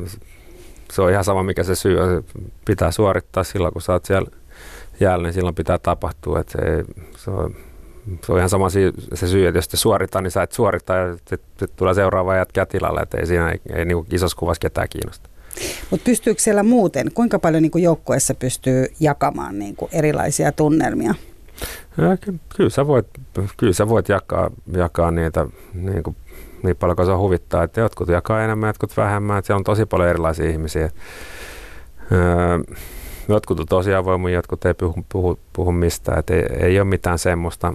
se 0.92 1.02
on 1.02 1.12
ihan 1.12 1.24
sama, 1.24 1.44
mikä 1.44 1.64
se 1.64 1.76
syy 1.76 2.00
on. 2.00 2.24
Pitää 2.66 2.92
suorittaa 2.92 3.44
silloin, 3.44 3.74
kun 3.74 3.82
sä 3.82 3.94
oot 3.94 4.06
siellä 4.06 4.32
jäällä, 5.00 5.28
niin 5.28 5.34
silloin 5.34 5.56
pitää 5.56 5.78
tapahtua. 5.80 6.40
Että 6.40 6.52
se, 6.52 6.76
ei, 6.76 6.84
se 7.18 7.32
on 7.32 7.56
se 8.26 8.32
on 8.32 8.38
ihan 8.38 8.50
sama 8.50 8.70
se 9.14 9.28
syy, 9.28 9.48
että 9.48 9.58
jos 9.58 9.68
te 9.68 9.78
suorittaa, 9.78 10.22
niin 10.22 10.32
sä 10.32 10.44
et 10.44 10.52
suorittaa 10.52 10.98
ja 10.98 11.14
sitten 11.14 11.70
tulee 11.76 11.94
seuraava 11.94 12.36
jätkä 12.36 12.66
tilalle, 12.66 13.02
että 13.02 13.18
ei 13.18 13.28
siinä 13.28 13.52
ei, 13.52 13.62
ei 13.74 13.86
niin 13.86 14.06
isossa 14.12 14.38
kuvassa 14.38 14.62
ketään 14.62 14.90
kiinnosta. 14.90 15.30
Mutta 15.92 16.04
pystyykö 16.04 16.42
siellä 16.42 16.64
muuten, 16.64 17.12
kuinka 17.14 17.40
paljon 17.40 17.64
niin 17.64 17.84
joukkueessa 17.84 18.34
pystyy 18.34 18.86
jakamaan 19.00 19.60
niin 19.60 19.76
kuin 19.76 19.90
erilaisia 19.94 20.52
tunnelmia? 20.52 21.14
Ja, 21.98 22.18
ky- 22.18 22.40
kyllä, 22.56 22.70
sä 22.70 22.88
voit, 22.88 23.08
kyllä 23.58 23.74
sä 23.74 23.90
voit 23.90 24.10
jakaa, 24.10 24.52
jakaa 24.72 25.12
niitä 25.12 25.46
niin, 25.74 26.04
kuin, 26.04 26.16
niin 26.64 26.76
paljon 26.76 26.96
kuin 26.96 27.06
se 27.06 27.12
huvittaa, 27.12 27.64
että 27.64 27.82
jotkut 27.82 28.10
jakaa 28.10 28.44
enemmän, 28.44 28.70
jotkut 28.70 28.98
vähemmän, 28.98 29.38
että 29.38 29.48
siellä 29.48 29.60
on 29.60 29.64
tosi 29.64 29.86
paljon 29.86 30.10
erilaisia 30.10 30.50
ihmisiä. 30.50 30.90
Öö, 32.12 32.76
jotkut 33.28 33.60
on 33.60 33.66
tosi 33.66 33.94
avoimia, 33.94 34.36
jotkut 34.36 34.66
ei 34.66 34.74
puhu, 34.74 35.06
puhu, 35.10 35.40
puhu 35.54 35.72
mistään, 35.72 36.20
että 36.20 36.34
ei, 36.34 36.44
ei 36.60 36.80
ole 36.80 36.88
mitään 36.88 37.20
semmoista, 37.20 37.74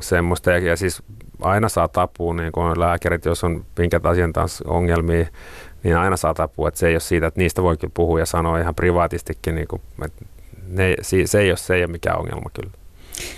semmoista. 0.00 0.50
Ja, 0.50 0.58
ja 0.58 0.76
siis 0.76 1.02
aina 1.40 1.68
saa 1.68 1.88
tapua, 1.88 2.34
niin 2.34 2.52
kuin 2.52 2.80
lääkärit, 2.80 3.24
jos 3.24 3.44
on 3.44 3.64
minkä 3.78 4.00
asian 4.02 4.32
taas 4.32 4.62
ongelmia, 4.62 5.26
niin 5.82 5.96
aina 5.96 6.16
saa 6.16 6.34
tapua. 6.34 6.68
Että 6.68 6.80
se 6.80 6.88
ei 6.88 6.94
ole 6.94 7.00
siitä, 7.00 7.26
että 7.26 7.40
niistä 7.40 7.62
voi 7.62 7.76
kyllä 7.76 7.92
puhua 7.94 8.18
ja 8.18 8.26
sanoa 8.26 8.58
ihan 8.58 8.74
privaatistikin, 8.74 9.54
niin 9.54 9.68
kuin, 9.68 9.82
että 10.04 10.24
ne, 10.68 10.96
se, 11.02 11.40
ei 11.40 11.50
ole, 11.50 11.56
se 11.56 11.74
ei 11.74 11.84
ole 11.84 11.92
mikään 11.92 12.18
ongelma 12.18 12.50
kyllä. 12.54 12.70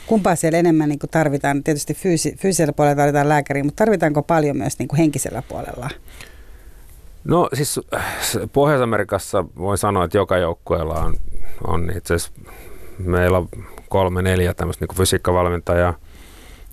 Kumpaa 0.06 0.36
siellä 0.36 0.58
enemmän 0.58 0.88
niin 0.88 0.98
kuin 0.98 1.10
tarvitaan? 1.10 1.64
Tietysti 1.64 1.94
fyysi, 1.94 2.34
fyysisellä 2.38 2.72
puolella 2.72 2.96
tarvitaan 2.96 3.28
lääkäriä, 3.28 3.64
mutta 3.64 3.84
tarvitaanko 3.84 4.22
paljon 4.22 4.56
myös 4.56 4.78
niin 4.78 4.88
kuin 4.88 4.98
henkisellä 4.98 5.42
puolella? 5.42 5.90
No 7.24 7.48
siis 7.54 7.80
Pohjois-Amerikassa 8.52 9.44
voin 9.58 9.78
sanoa, 9.78 10.04
että 10.04 10.18
joka 10.18 10.38
joukkueella 10.38 10.94
on, 10.94 11.14
on 11.66 11.92
itse 11.96 12.14
asiassa, 12.14 12.40
meillä 12.98 13.38
on 13.38 13.48
kolme, 13.88 14.22
neljä 14.22 14.54
tämmöistä 14.54 14.84
niin 14.84 14.96
fysiikkavalmentajaa– 14.96 15.94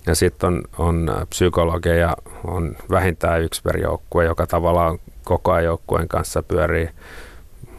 ja 0.08 0.16
sitten 0.16 0.48
on, 0.48 0.64
on 0.78 1.10
äh, 1.10 1.28
psykologeja, 1.30 2.18
on 2.44 2.76
vähintään 2.92 3.42
yksi 3.42 3.62
per 3.62 3.78
joukkue, 3.78 4.26
joka 4.26 4.48
tavallaan 4.48 5.00
koko 5.24 5.52
ajan 5.52 5.66
joukkueen 5.66 6.08
kanssa 6.08 6.44
pyörii. 6.44 6.90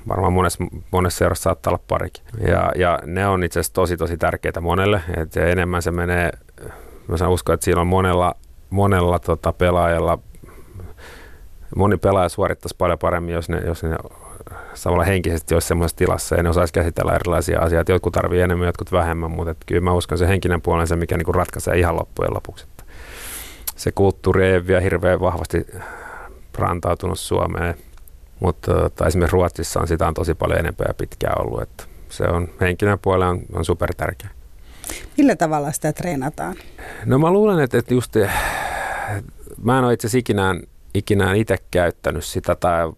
Varmaan 0.08 0.32
monessa, 0.32 0.64
monessa 0.90 1.18
seurassa 1.18 1.42
saattaa 1.42 1.70
olla 1.70 1.82
parikin. 1.88 2.24
Ja, 2.48 2.72
ja 2.76 2.98
ne 3.06 3.26
on 3.26 3.44
itse 3.44 3.60
asiassa 3.60 3.74
tosi 3.74 3.96
tosi 3.96 4.16
tärkeitä 4.16 4.60
monelle. 4.60 5.00
Et 5.16 5.36
enemmän 5.36 5.82
se 5.82 5.90
menee, 5.90 6.30
mä 7.08 7.28
uskon, 7.28 7.54
että 7.54 7.64
siinä 7.64 7.80
on 7.80 7.86
monella, 7.86 8.34
monella 8.70 9.18
tota 9.18 9.52
pelaajalla, 9.52 10.18
moni 11.76 11.96
pelaaja 11.96 12.28
suorittaisi 12.28 12.74
paljon 12.78 12.98
paremmin, 12.98 13.34
jos 13.34 13.48
ne, 13.48 13.58
jos 13.58 13.82
ne 13.82 13.96
samalla 14.74 15.04
henkisesti 15.04 15.54
olisi 15.54 15.68
semmoisessa 15.68 15.96
tilassa 15.96 16.36
ja 16.36 16.42
ne 16.42 16.48
osaisi 16.48 16.72
käsitellä 16.72 17.14
erilaisia 17.14 17.60
asioita. 17.60 17.92
Jotkut 17.92 18.12
tarvii 18.12 18.40
enemmän, 18.40 18.66
jotkut 18.66 18.92
vähemmän, 18.92 19.30
mutta 19.30 19.50
että 19.50 19.64
kyllä 19.66 19.80
mä 19.80 19.92
uskon 19.92 20.18
se 20.18 20.28
henkinen 20.28 20.62
puoli 20.62 20.80
on 20.80 20.88
se, 20.88 20.96
mikä 20.96 21.16
niin 21.16 21.34
ratkaisee 21.34 21.78
ihan 21.78 21.96
loppujen 21.96 22.34
lopuksi. 22.34 22.66
Että 22.70 22.84
se 23.76 23.92
kulttuuri 23.92 24.46
ei 24.46 24.66
vielä 24.66 24.80
hirveän 24.80 25.20
vahvasti 25.20 25.66
rantautunut 26.58 27.18
Suomeen, 27.18 27.74
mutta 28.40 28.74
tota, 28.74 29.06
esimerkiksi 29.06 29.32
Ruotsissa 29.32 29.80
on 29.80 29.88
sitä 29.88 30.08
on 30.08 30.14
tosi 30.14 30.34
paljon 30.34 30.58
enempää 30.58 30.84
ja 30.88 30.94
pitkään 30.94 31.40
ollut. 31.40 31.62
Että 31.62 31.84
se 32.08 32.24
on, 32.24 32.48
henkinen 32.60 32.98
puoli 32.98 33.24
on, 33.24 33.40
on 33.52 33.64
super 33.64 33.94
tärkeä. 33.94 34.30
Millä 35.18 35.36
tavalla 35.36 35.72
sitä 35.72 35.92
treenataan? 35.92 36.56
No 37.04 37.18
mä 37.18 37.30
luulen, 37.30 37.60
että, 37.60 37.78
että 37.78 37.94
just, 37.94 38.16
mä 39.62 39.78
en 39.78 39.84
ole 39.84 39.92
itse 39.92 40.06
asiassa 40.06 40.18
ikinään, 40.18 40.62
ikinään 40.94 41.36
itse 41.36 41.56
käyttänyt 41.70 42.24
sitä 42.24 42.54
tai 42.54 42.92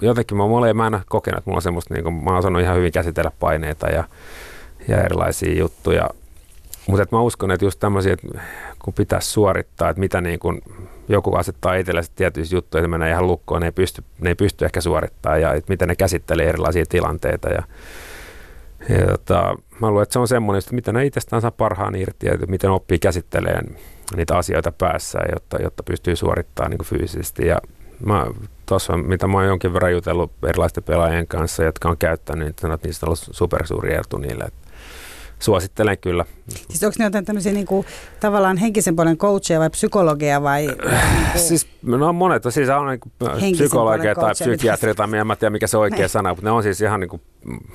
jotenkin 0.00 0.36
mä, 0.36 0.44
ei, 0.66 0.74
mä 0.74 0.86
en 0.86 1.00
kokenut, 1.08 1.38
että 1.38 1.50
mulla 1.50 1.58
on 1.58 1.62
semmoista, 1.62 1.94
niin 1.94 2.04
kuin, 2.04 2.14
mä 2.14 2.30
oon 2.30 2.38
osannut 2.38 2.62
ihan 2.62 2.76
hyvin 2.76 2.92
käsitellä 2.92 3.30
paineita 3.40 3.86
ja, 3.86 4.04
ja 4.88 5.02
erilaisia 5.04 5.58
juttuja. 5.58 6.10
Mutta 6.86 7.06
mä 7.12 7.20
uskon, 7.20 7.50
että 7.50 7.66
just 7.66 7.80
tämmöisiä, 7.80 8.12
että 8.12 8.40
kun 8.78 8.94
pitäisi 8.94 9.28
suorittaa, 9.28 9.90
että 9.90 10.00
mitä 10.00 10.20
niin 10.20 10.38
kun 10.38 10.62
joku 11.08 11.34
asettaa 11.34 11.74
itselle 11.74 12.02
tietyissä 12.16 12.56
juttuja, 12.56 12.80
että 12.80 12.88
menee 12.88 13.10
ihan 13.10 13.26
lukkoon, 13.26 13.60
ne 13.60 13.66
ei 13.66 13.72
pysty, 13.72 14.04
ne 14.20 14.30
ei 14.30 14.34
pysty 14.34 14.64
ehkä 14.64 14.80
suorittamaan 14.80 15.40
ja 15.40 15.52
että 15.52 15.72
miten 15.72 15.88
ne 15.88 15.96
käsittelee 15.96 16.48
erilaisia 16.48 16.84
tilanteita. 16.88 17.48
Ja, 17.48 17.62
ja 18.88 19.06
tota, 19.06 19.56
mä 19.80 19.90
luulen, 19.90 20.02
että 20.02 20.12
se 20.12 20.18
on 20.18 20.28
semmoinen, 20.28 20.58
että 20.58 20.74
miten 20.74 20.94
ne 20.94 21.06
itsestään 21.06 21.42
saa 21.42 21.50
parhaan 21.50 21.94
irti 21.94 22.26
ja 22.26 22.38
miten 22.48 22.70
oppii 22.70 22.98
käsittelemään 22.98 23.66
niitä 24.16 24.36
asioita 24.36 24.72
päässä, 24.72 25.18
jotta, 25.34 25.62
jotta 25.62 25.82
pystyy 25.82 26.16
suorittamaan 26.16 26.70
niin 26.70 26.84
fyysisesti. 26.84 27.46
Ja 27.46 27.60
mä 28.06 28.26
tuossa, 28.66 28.96
mitä 28.96 29.26
mä 29.26 29.38
oon 29.38 29.46
jonkin 29.46 29.72
verran 29.72 29.92
jutellut 29.92 30.32
erilaisten 30.48 30.84
pelaajien 30.84 31.26
kanssa, 31.26 31.64
jotka 31.64 31.88
on 31.88 31.96
käyttänyt, 31.98 32.62
niin 32.62 32.78
niistä 32.84 33.06
on 33.06 33.08
ollut 33.08 33.28
supersuuri 33.30 33.94
etu 33.94 34.18
niille. 34.18 34.44
Että 34.44 34.68
suosittelen 35.38 35.98
kyllä. 35.98 36.24
Siis 36.48 36.84
onko 36.84 36.94
ne 36.98 37.04
jotain 37.04 37.24
tämmöisiä 37.24 37.52
niin 37.52 37.66
kuin, 37.66 37.86
tavallaan 38.20 38.56
henkisen 38.56 38.96
puolen 38.96 39.16
coachia 39.16 39.60
vai 39.60 39.70
psykologia 39.70 40.42
vai? 40.42 40.66
Niin 40.66 40.76
kuin... 41.32 41.40
Siis 41.40 41.68
no 41.82 42.12
monet, 42.12 42.42
siis 42.50 42.68
on 42.68 42.86
niin 42.86 43.00
kuin 43.00 43.12
psykologia 43.52 44.14
tai 44.14 44.32
psykiatri 44.32 44.94
tai 44.94 45.18
en 45.18 45.26
mä 45.26 45.36
tiedä 45.36 45.50
mikä 45.50 45.66
se 45.66 45.76
oikea 45.76 45.98
ne. 45.98 46.08
sana, 46.08 46.28
mutta 46.28 46.44
ne 46.44 46.50
on 46.50 46.62
siis 46.62 46.80
ihan 46.80 47.00
niin 47.00 47.10
kuin 47.10 47.22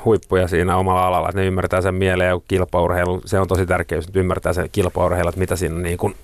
huippuja 0.05 0.47
siinä 0.47 0.77
omalla 0.77 1.07
alalla, 1.07 1.29
että 1.29 1.41
ne 1.41 1.47
ymmärtää 1.47 1.81
sen 1.81 1.95
mieleen 1.95 2.29
ja 2.29 2.39
kilpaurheilu, 2.47 3.21
se 3.25 3.39
on 3.39 3.47
tosi 3.47 3.65
tärkeää, 3.65 3.97
jos 3.97 4.07
ymmärtää 4.13 4.53
sen 4.53 4.69
kilpaurheilu, 4.71 5.29
että 5.29 5.39
mitä 5.39 5.55
siinä 5.55 5.75
niin 5.75 5.97
kuin 5.97 6.15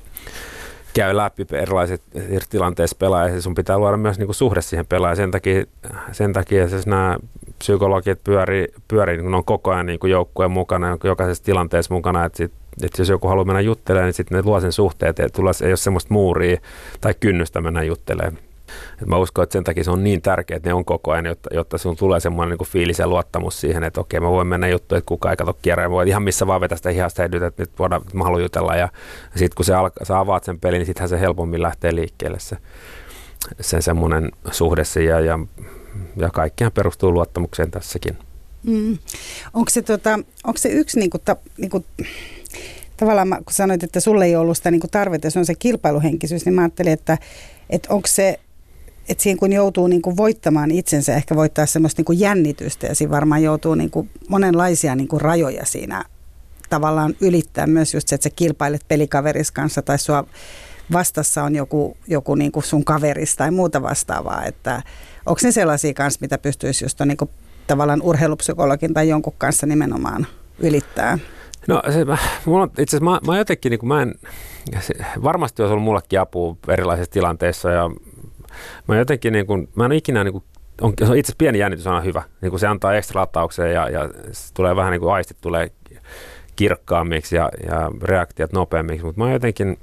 käy 0.99 1.17
läpi 1.17 1.47
erilaiset 1.51 2.01
tilanteissa 2.49 2.95
pelaaja, 2.99 3.41
sun 3.41 3.55
pitää 3.55 3.79
luoda 3.79 3.97
myös 3.97 4.17
niinku 4.17 4.33
suhde 4.33 4.61
siihen 4.61 4.85
pelaajan. 4.85 5.15
Sen 5.15 5.31
takia, 5.31 5.63
sen 6.11 6.33
takia 6.33 6.69
siis 6.69 6.87
nämä 6.87 7.17
psykologit 7.59 8.23
pyörii, 8.23 8.67
pyörii 8.87 9.17
niin 9.17 9.35
on 9.35 9.45
koko 9.45 9.71
ajan 9.71 9.85
niin 9.85 9.99
joukkueen 10.09 10.51
mukana, 10.51 10.97
jokaisessa 11.03 11.43
tilanteessa 11.43 11.93
mukana, 11.93 12.25
että 12.25 12.37
sit, 12.37 12.51
että 12.83 13.01
jos 13.01 13.09
joku 13.09 13.27
haluaa 13.27 13.45
mennä 13.45 13.61
juttelemaan, 13.61 14.05
niin 14.05 14.13
sitten 14.13 14.35
ne 14.35 14.43
luo 14.45 14.59
sen 14.59 14.71
suhteet, 14.71 15.19
että 15.19 15.41
ei 15.63 15.71
ole 15.71 15.77
semmoista 15.77 16.13
muuria 16.13 16.61
tai 17.01 17.13
kynnystä 17.19 17.61
mennä 17.61 17.83
juttelemaan. 17.83 18.48
Et 19.01 19.07
mä 19.07 19.17
uskon, 19.17 19.43
että 19.43 19.53
sen 19.53 19.63
takia 19.63 19.83
se 19.83 19.91
on 19.91 20.03
niin 20.03 20.21
tärkeää, 20.21 20.57
että 20.57 20.69
ne 20.69 20.73
on 20.73 20.85
koko 20.85 21.11
ajan, 21.11 21.25
jotta, 21.25 21.49
jotta 21.53 21.77
sun 21.77 21.95
tulee 21.95 22.19
semmoinen 22.19 22.57
niin 22.57 22.69
fiilis 22.69 22.99
ja 22.99 23.07
luottamus 23.07 23.61
siihen, 23.61 23.83
että 23.83 24.01
okei, 24.01 24.19
mä 24.19 24.29
voin 24.29 24.47
mennä 24.47 24.67
juttuun, 24.67 24.97
että 24.97 25.07
kukaan 25.07 25.33
ei 25.33 25.37
kato 25.37 25.57
kierrä, 25.61 25.89
voi 25.89 26.09
ihan 26.09 26.23
missä 26.23 26.47
vaan 26.47 26.61
vetä 26.61 26.75
sitä 26.75 26.89
hihasta 26.89 27.23
että 27.23 27.51
nyt 27.57 27.71
voidaan, 27.79 28.01
mä 28.13 28.23
haluan 28.23 28.41
jutella. 28.41 28.75
Ja 28.75 28.89
sitten 29.35 29.55
kun 29.55 29.65
se 29.65 29.73
alka, 29.73 30.05
sä 30.05 30.19
avaat 30.19 30.43
sen 30.43 30.59
pelin, 30.59 30.79
niin 30.79 30.85
sittenhän 30.85 31.09
se 31.09 31.19
helpommin 31.19 31.61
lähtee 31.61 31.95
liikkeelle 31.95 32.39
se, 32.39 32.57
sen 33.61 33.81
semmoinen 33.81 34.31
suhde 34.51 34.83
ja, 35.05 35.19
ja, 35.19 35.39
ja 36.15 36.29
kaikkihan 36.29 36.71
perustuu 36.71 37.11
luottamukseen 37.11 37.71
tässäkin. 37.71 38.17
Mm. 38.63 38.97
Onko, 39.53 39.69
se, 39.69 39.81
tota, 39.81 40.19
onko 40.43 40.57
se 40.57 40.69
yksi 40.69 40.99
niin 40.99 41.09
kuin, 41.09 41.21
ta, 41.25 41.35
niin 41.57 41.69
kuin, 41.69 41.85
tavallaan, 42.97 43.29
kun 43.29 43.53
sanoit, 43.53 43.83
että 43.83 43.99
sulle 43.99 44.25
ei 44.25 44.35
ollut 44.35 44.57
sitä 44.57 44.71
niin 44.71 44.81
kuin 44.81 44.91
tarvetta, 44.91 45.29
se 45.29 45.39
on 45.39 45.45
se 45.45 45.55
kilpailuhenkisyys, 45.55 46.45
niin 46.45 46.53
mä 46.53 46.61
ajattelin, 46.61 46.93
että, 46.93 47.17
että 47.69 47.93
onko 47.93 48.07
se 48.07 48.39
että 49.09 49.23
siinä 49.23 49.39
kun 49.39 49.53
joutuu 49.53 49.87
niin 49.87 50.01
kuin 50.01 50.17
voittamaan 50.17 50.71
itsensä, 50.71 51.15
ehkä 51.15 51.35
voittaa 51.35 51.65
semmoista 51.65 51.99
niin 51.99 52.05
kuin 52.05 52.19
jännitystä 52.19 52.87
ja 52.87 52.95
siinä 52.95 53.11
varmaan 53.11 53.43
joutuu 53.43 53.75
niin 53.75 53.89
kuin 53.89 54.09
monenlaisia 54.27 54.95
niin 54.95 55.07
kuin 55.07 55.21
rajoja 55.21 55.65
siinä 55.65 56.05
tavallaan 56.69 57.15
ylittää 57.21 57.67
myös 57.67 57.93
just 57.93 58.07
se, 58.07 58.15
että 58.15 58.23
sä 58.23 58.35
kilpailet 58.35 58.81
pelikaveris 58.87 59.51
kanssa 59.51 59.81
tai 59.81 59.99
sua 59.99 60.25
vastassa 60.91 61.43
on 61.43 61.55
joku, 61.55 61.97
joku 62.07 62.35
niin 62.35 62.51
kuin 62.51 62.63
sun 62.63 62.85
kaveris 62.85 63.35
tai 63.35 63.51
muuta 63.51 63.81
vastaavaa, 63.81 64.45
että 64.45 64.81
onko 65.25 65.39
ne 65.43 65.51
sellaisia 65.51 65.93
kanssa, 65.93 66.17
mitä 66.21 66.37
pystyisi 66.37 66.85
just 66.85 66.99
niin 67.05 67.17
kuin 67.17 67.29
tavallaan 67.67 68.01
urheilupsykologin 68.01 68.93
tai 68.93 69.09
jonkun 69.09 69.33
kanssa 69.37 69.65
nimenomaan 69.65 70.27
ylittää? 70.59 71.19
No 71.67 71.81
se, 71.93 72.05
mä, 72.05 72.17
mulla 72.45 72.65
itse 72.65 72.97
asiassa 72.97 73.11
mä, 73.11 73.19
mä 73.27 73.37
jotenkin, 73.37 73.69
niin 73.69 73.79
kuin 73.79 73.87
mä 73.87 74.01
en, 74.01 74.15
se, 74.79 74.93
varmasti 75.23 75.61
olisi 75.61 75.71
ollut 75.71 75.83
mullekin 75.83 76.19
apua 76.19 76.55
erilaisissa 76.67 77.11
tilanteissa 77.11 77.71
ja 77.71 77.89
mä 78.87 78.97
jotenkin, 78.97 79.33
niin 79.33 79.45
kuin, 79.45 79.69
mä 79.75 79.85
en 79.85 79.91
ikinä 79.91 80.23
niin 80.23 80.31
kuin, 80.31 80.43
on, 80.81 80.93
se 81.05 81.11
on 81.11 81.17
itse 81.17 81.33
pieni 81.37 81.59
jännitys 81.59 81.87
on 81.87 81.93
aina 81.93 82.05
hyvä. 82.05 82.23
Niin 82.41 82.49
kuin 82.49 82.59
se 82.59 82.67
antaa 82.67 82.95
ekstra 82.95 83.21
lataukseen 83.21 83.73
ja, 83.73 83.89
ja 83.89 84.09
tulee 84.53 84.75
vähän 84.75 84.91
niin 84.91 85.01
kuin 85.01 85.13
aistit 85.13 85.37
tulee 85.41 85.71
kirkkaammiksi 86.55 87.35
ja, 87.35 87.49
ja 87.67 87.91
reaktiot 88.01 88.53
nopeammiksi, 88.53 89.05
mutta 89.05 89.19
mä 89.19 89.25
oon 89.25 89.33
jotenkin, 89.33 89.77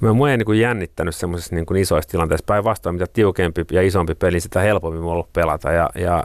mä 0.00 0.30
ei 0.30 0.36
niin 0.36 0.46
kuin 0.46 0.60
jännittänyt 0.60 1.14
semmoisessa 1.14 1.54
niin 1.54 1.76
isoissa 1.76 2.10
tilanteissa. 2.10 2.44
Päinvastoin, 2.46 2.94
mitä 2.94 3.06
tiukempi 3.12 3.64
ja 3.72 3.82
isompi 3.82 4.14
peli, 4.14 4.40
sitä 4.40 4.60
helpompi 4.60 4.98
mulla 4.98 5.10
on 5.10 5.14
ollut 5.14 5.32
pelata. 5.32 5.72
Ja, 5.72 5.90
ja 5.94 6.24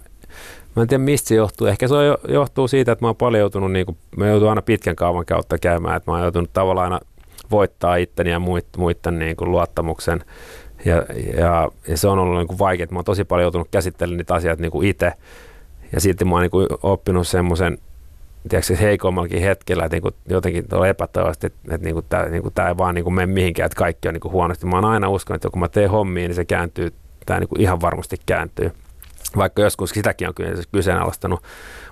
Mä 0.78 0.82
en 0.82 0.88
tiedä 0.88 1.04
mistä 1.04 1.28
se 1.28 1.36
johtuu. 1.36 1.68
Ehkä 1.68 1.88
se 1.88 1.96
johtuu 2.28 2.68
siitä, 2.68 2.92
että 2.92 3.04
mä 3.04 3.08
oon 3.08 3.16
paljon 3.16 3.40
joutunut, 3.40 3.72
niin 3.72 3.86
kuin, 3.86 3.98
mä 4.18 4.28
joutun 4.28 4.50
aina 4.50 4.62
pitkän 4.62 4.96
kaavan 4.96 5.26
kautta 5.26 5.58
käymään, 5.58 5.98
että 5.98 6.12
mä 6.12 6.16
oon 6.16 6.24
joutunut 6.24 6.54
tavallaan 6.54 6.94
aina 6.94 7.00
voittaa 7.52 7.96
itteni 7.96 8.30
ja 8.30 8.40
muiden, 8.78 9.20
niin 9.20 9.36
luottamuksen. 9.42 10.24
Ja, 10.86 10.96
ja, 11.38 11.72
ja, 11.88 11.98
se 11.98 12.08
on 12.08 12.20
ollut 12.20 12.38
niin 12.38 12.48
kuin 12.48 12.60
vaikea, 12.60 12.88
mä 12.92 12.98
oon 12.98 13.06
tosi 13.06 13.24
paljon 13.24 13.44
joutunut 13.44 13.68
käsittelemään 13.72 14.18
niitä 14.18 14.34
asioita 14.34 14.62
niin 14.62 14.72
kuin 14.72 14.88
itse. 14.88 15.14
Ja 15.94 16.02
silti 16.02 16.26
mä 16.26 16.32
oon 16.32 16.42
niin 16.42 16.52
kuin 16.52 16.68
oppinut 16.84 17.28
semmoisen 17.28 17.78
tiedätkö, 18.50 18.76
heikommallakin 18.76 19.42
hetkellä, 19.42 19.86
että 19.86 19.98
niin 19.98 20.14
jotenkin 20.30 20.66
on 20.72 20.88
epätoivoisesti, 20.88 21.48
että, 21.48 21.60
että 21.76 21.88
niin 21.88 22.04
tämä, 22.10 22.26
niin 22.26 22.44
tämä 22.56 22.68
ei 22.68 22.78
vaan 22.78 22.96
niin 22.96 23.04
kuin 23.04 23.14
mene 23.14 23.34
mihinkään, 23.34 23.66
että 23.66 23.76
kaikki 23.76 24.08
on 24.08 24.14
niin 24.14 24.22
kuin 24.22 24.32
huonosti. 24.32 24.66
Mä 24.66 24.76
oon 24.76 24.86
aina 24.86 25.10
uskonut, 25.10 25.36
että 25.36 25.50
kun 25.50 25.60
mä 25.60 25.68
teen 25.68 25.90
hommia, 25.90 26.28
niin 26.28 26.36
se 26.36 26.46
kääntyy, 26.46 26.94
tämä 27.26 27.40
niin 27.40 27.50
kuin 27.50 27.62
ihan 27.62 27.82
varmasti 27.82 28.18
kääntyy 28.26 28.72
vaikka 29.38 29.62
joskus 29.62 29.90
sitäkin 29.90 30.28
on 30.28 30.34
kyseenalaistanut. 30.72 31.44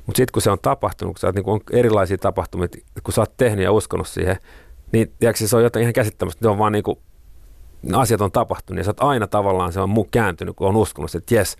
Mutta 0.05 0.17
sitten 0.17 0.31
kun 0.33 0.41
se 0.41 0.51
on 0.51 0.59
tapahtunut, 0.61 1.13
kun 1.13 1.19
sä 1.19 1.27
oot, 1.27 1.35
niin 1.35 1.43
kun 1.43 1.53
on 1.53 1.61
erilaisia 1.71 2.17
tapahtumia, 2.17 2.67
kun 3.03 3.13
sä 3.13 3.21
oot 3.21 3.37
tehnyt 3.37 3.63
ja 3.63 3.71
uskonut 3.71 4.07
siihen, 4.07 4.37
niin 4.91 5.11
tiedätkö, 5.19 5.47
se 5.47 5.55
on 5.55 5.63
jotain 5.63 5.81
ihan 5.81 5.93
käsittämättä, 5.93 6.39
se 6.41 6.47
on 6.47 6.57
vaan 6.57 6.71
niin 6.71 6.83
kuin, 6.83 6.99
asiat 7.93 8.21
on 8.21 8.31
tapahtunut 8.31 8.77
ja 8.77 8.83
sä 8.83 8.89
oot 8.89 9.09
aina 9.09 9.27
tavallaan 9.27 9.73
se 9.73 9.79
on 9.79 9.89
muu 9.89 10.07
kääntynyt, 10.11 10.55
kun 10.55 10.67
on 10.67 10.75
uskonut, 10.75 11.15
että 11.15 11.35
jes, 11.35 11.57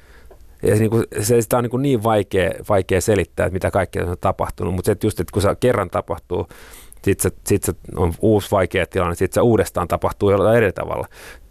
ja 0.64 0.76
niin 0.76 0.90
kuin, 0.90 1.04
se, 1.22 1.42
sitä 1.42 1.58
on 1.58 1.64
niin, 1.64 1.72
kuin 1.72 1.82
niin 1.82 2.04
vaikea, 2.04 2.52
vaikea 2.70 3.02
selittää, 3.02 3.46
että 3.46 3.54
mitä 3.54 3.72
kaikkea 3.72 4.06
on 4.06 4.18
tapahtunut, 4.22 4.74
mutta 4.74 4.92
se, 4.92 4.98
just, 5.04 5.20
että 5.20 5.32
kun 5.32 5.42
se 5.42 5.56
kerran 5.60 5.90
tapahtuu, 5.90 6.48
sitten 7.04 7.32
se, 7.32 7.38
sit 7.48 7.64
se 7.64 7.74
on 7.96 8.14
uusi 8.22 8.52
vaikea 8.52 8.86
tilanne, 8.86 9.16
sitten 9.16 9.34
se 9.34 9.42
uudestaan 9.42 9.88
tapahtuu 9.88 10.32
jollain 10.32 10.58
eri 10.58 10.72
tavalla 10.72 11.08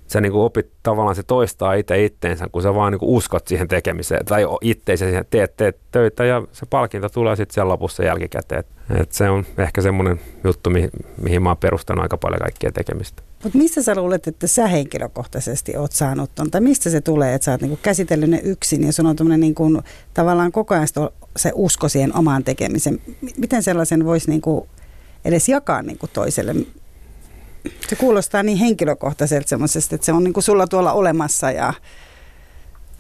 sä 0.06 0.20
niin 0.20 0.32
kuin 0.32 0.42
opit 0.42 0.70
tavallaan 0.82 1.16
se 1.16 1.22
toistaa 1.22 1.74
itse 1.74 2.04
itteensä, 2.04 2.46
kun 2.52 2.62
sä 2.62 2.74
vaan 2.74 2.92
niin 2.92 3.00
kuin 3.00 3.10
uskot 3.10 3.48
siihen 3.48 3.68
tekemiseen 3.68 4.24
tai 4.24 4.44
itteensä 4.60 5.04
siihen 5.04 5.24
teet, 5.30 5.56
teet 5.56 5.78
töitä 5.92 6.24
ja 6.24 6.42
se 6.52 6.66
palkinto 6.66 7.08
tulee 7.08 7.36
sitten 7.36 7.54
siellä 7.54 7.72
lopussa 7.72 8.04
jälkikäteen. 8.04 8.64
Et, 9.00 9.12
se 9.12 9.30
on 9.30 9.46
ehkä 9.58 9.82
semmoinen 9.82 10.20
juttu, 10.44 10.70
mihin, 10.70 10.90
mihin 11.22 11.42
mä 11.42 11.50
oon 11.50 11.56
perustanut 11.56 12.02
aika 12.02 12.16
paljon 12.16 12.40
kaikkia 12.40 12.72
tekemistä. 12.72 13.22
Mutta 13.42 13.58
mistä 13.58 13.82
sä 13.82 13.94
luulet, 13.94 14.26
että 14.26 14.46
sä 14.46 14.66
henkilökohtaisesti 14.66 15.76
oot 15.76 15.92
saanut 15.92 16.30
ton, 16.34 16.50
tai 16.50 16.60
mistä 16.60 16.90
se 16.90 17.00
tulee, 17.00 17.34
että 17.34 17.44
sä 17.44 17.50
oot 17.50 17.60
niinku 17.60 17.78
käsitellyt 17.82 18.30
ne 18.30 18.40
yksin 18.44 18.86
ja 18.86 18.92
sun 18.92 19.06
on 19.06 19.16
niinku, 19.40 19.82
tavallaan 20.14 20.52
koko 20.52 20.74
ajan 20.74 20.88
se 21.36 21.52
usko 21.54 21.88
siihen 21.88 22.16
omaan 22.16 22.44
tekemiseen. 22.44 23.00
Miten 23.36 23.62
sellaisen 23.62 24.04
voisi 24.04 24.30
niinku 24.30 24.68
edes 25.24 25.48
jakaa 25.48 25.82
niinku 25.82 26.06
toiselle? 26.12 26.54
Se 27.88 27.96
kuulostaa 27.96 28.42
niin 28.42 28.58
henkilökohtaiselta 28.58 29.48
semmoisesta, 29.48 29.94
että 29.94 30.04
se 30.04 30.12
on 30.12 30.24
niin 30.24 30.32
kuin 30.34 30.44
sulla 30.44 30.66
tuolla 30.66 30.92
olemassa 30.92 31.50
ja 31.50 31.74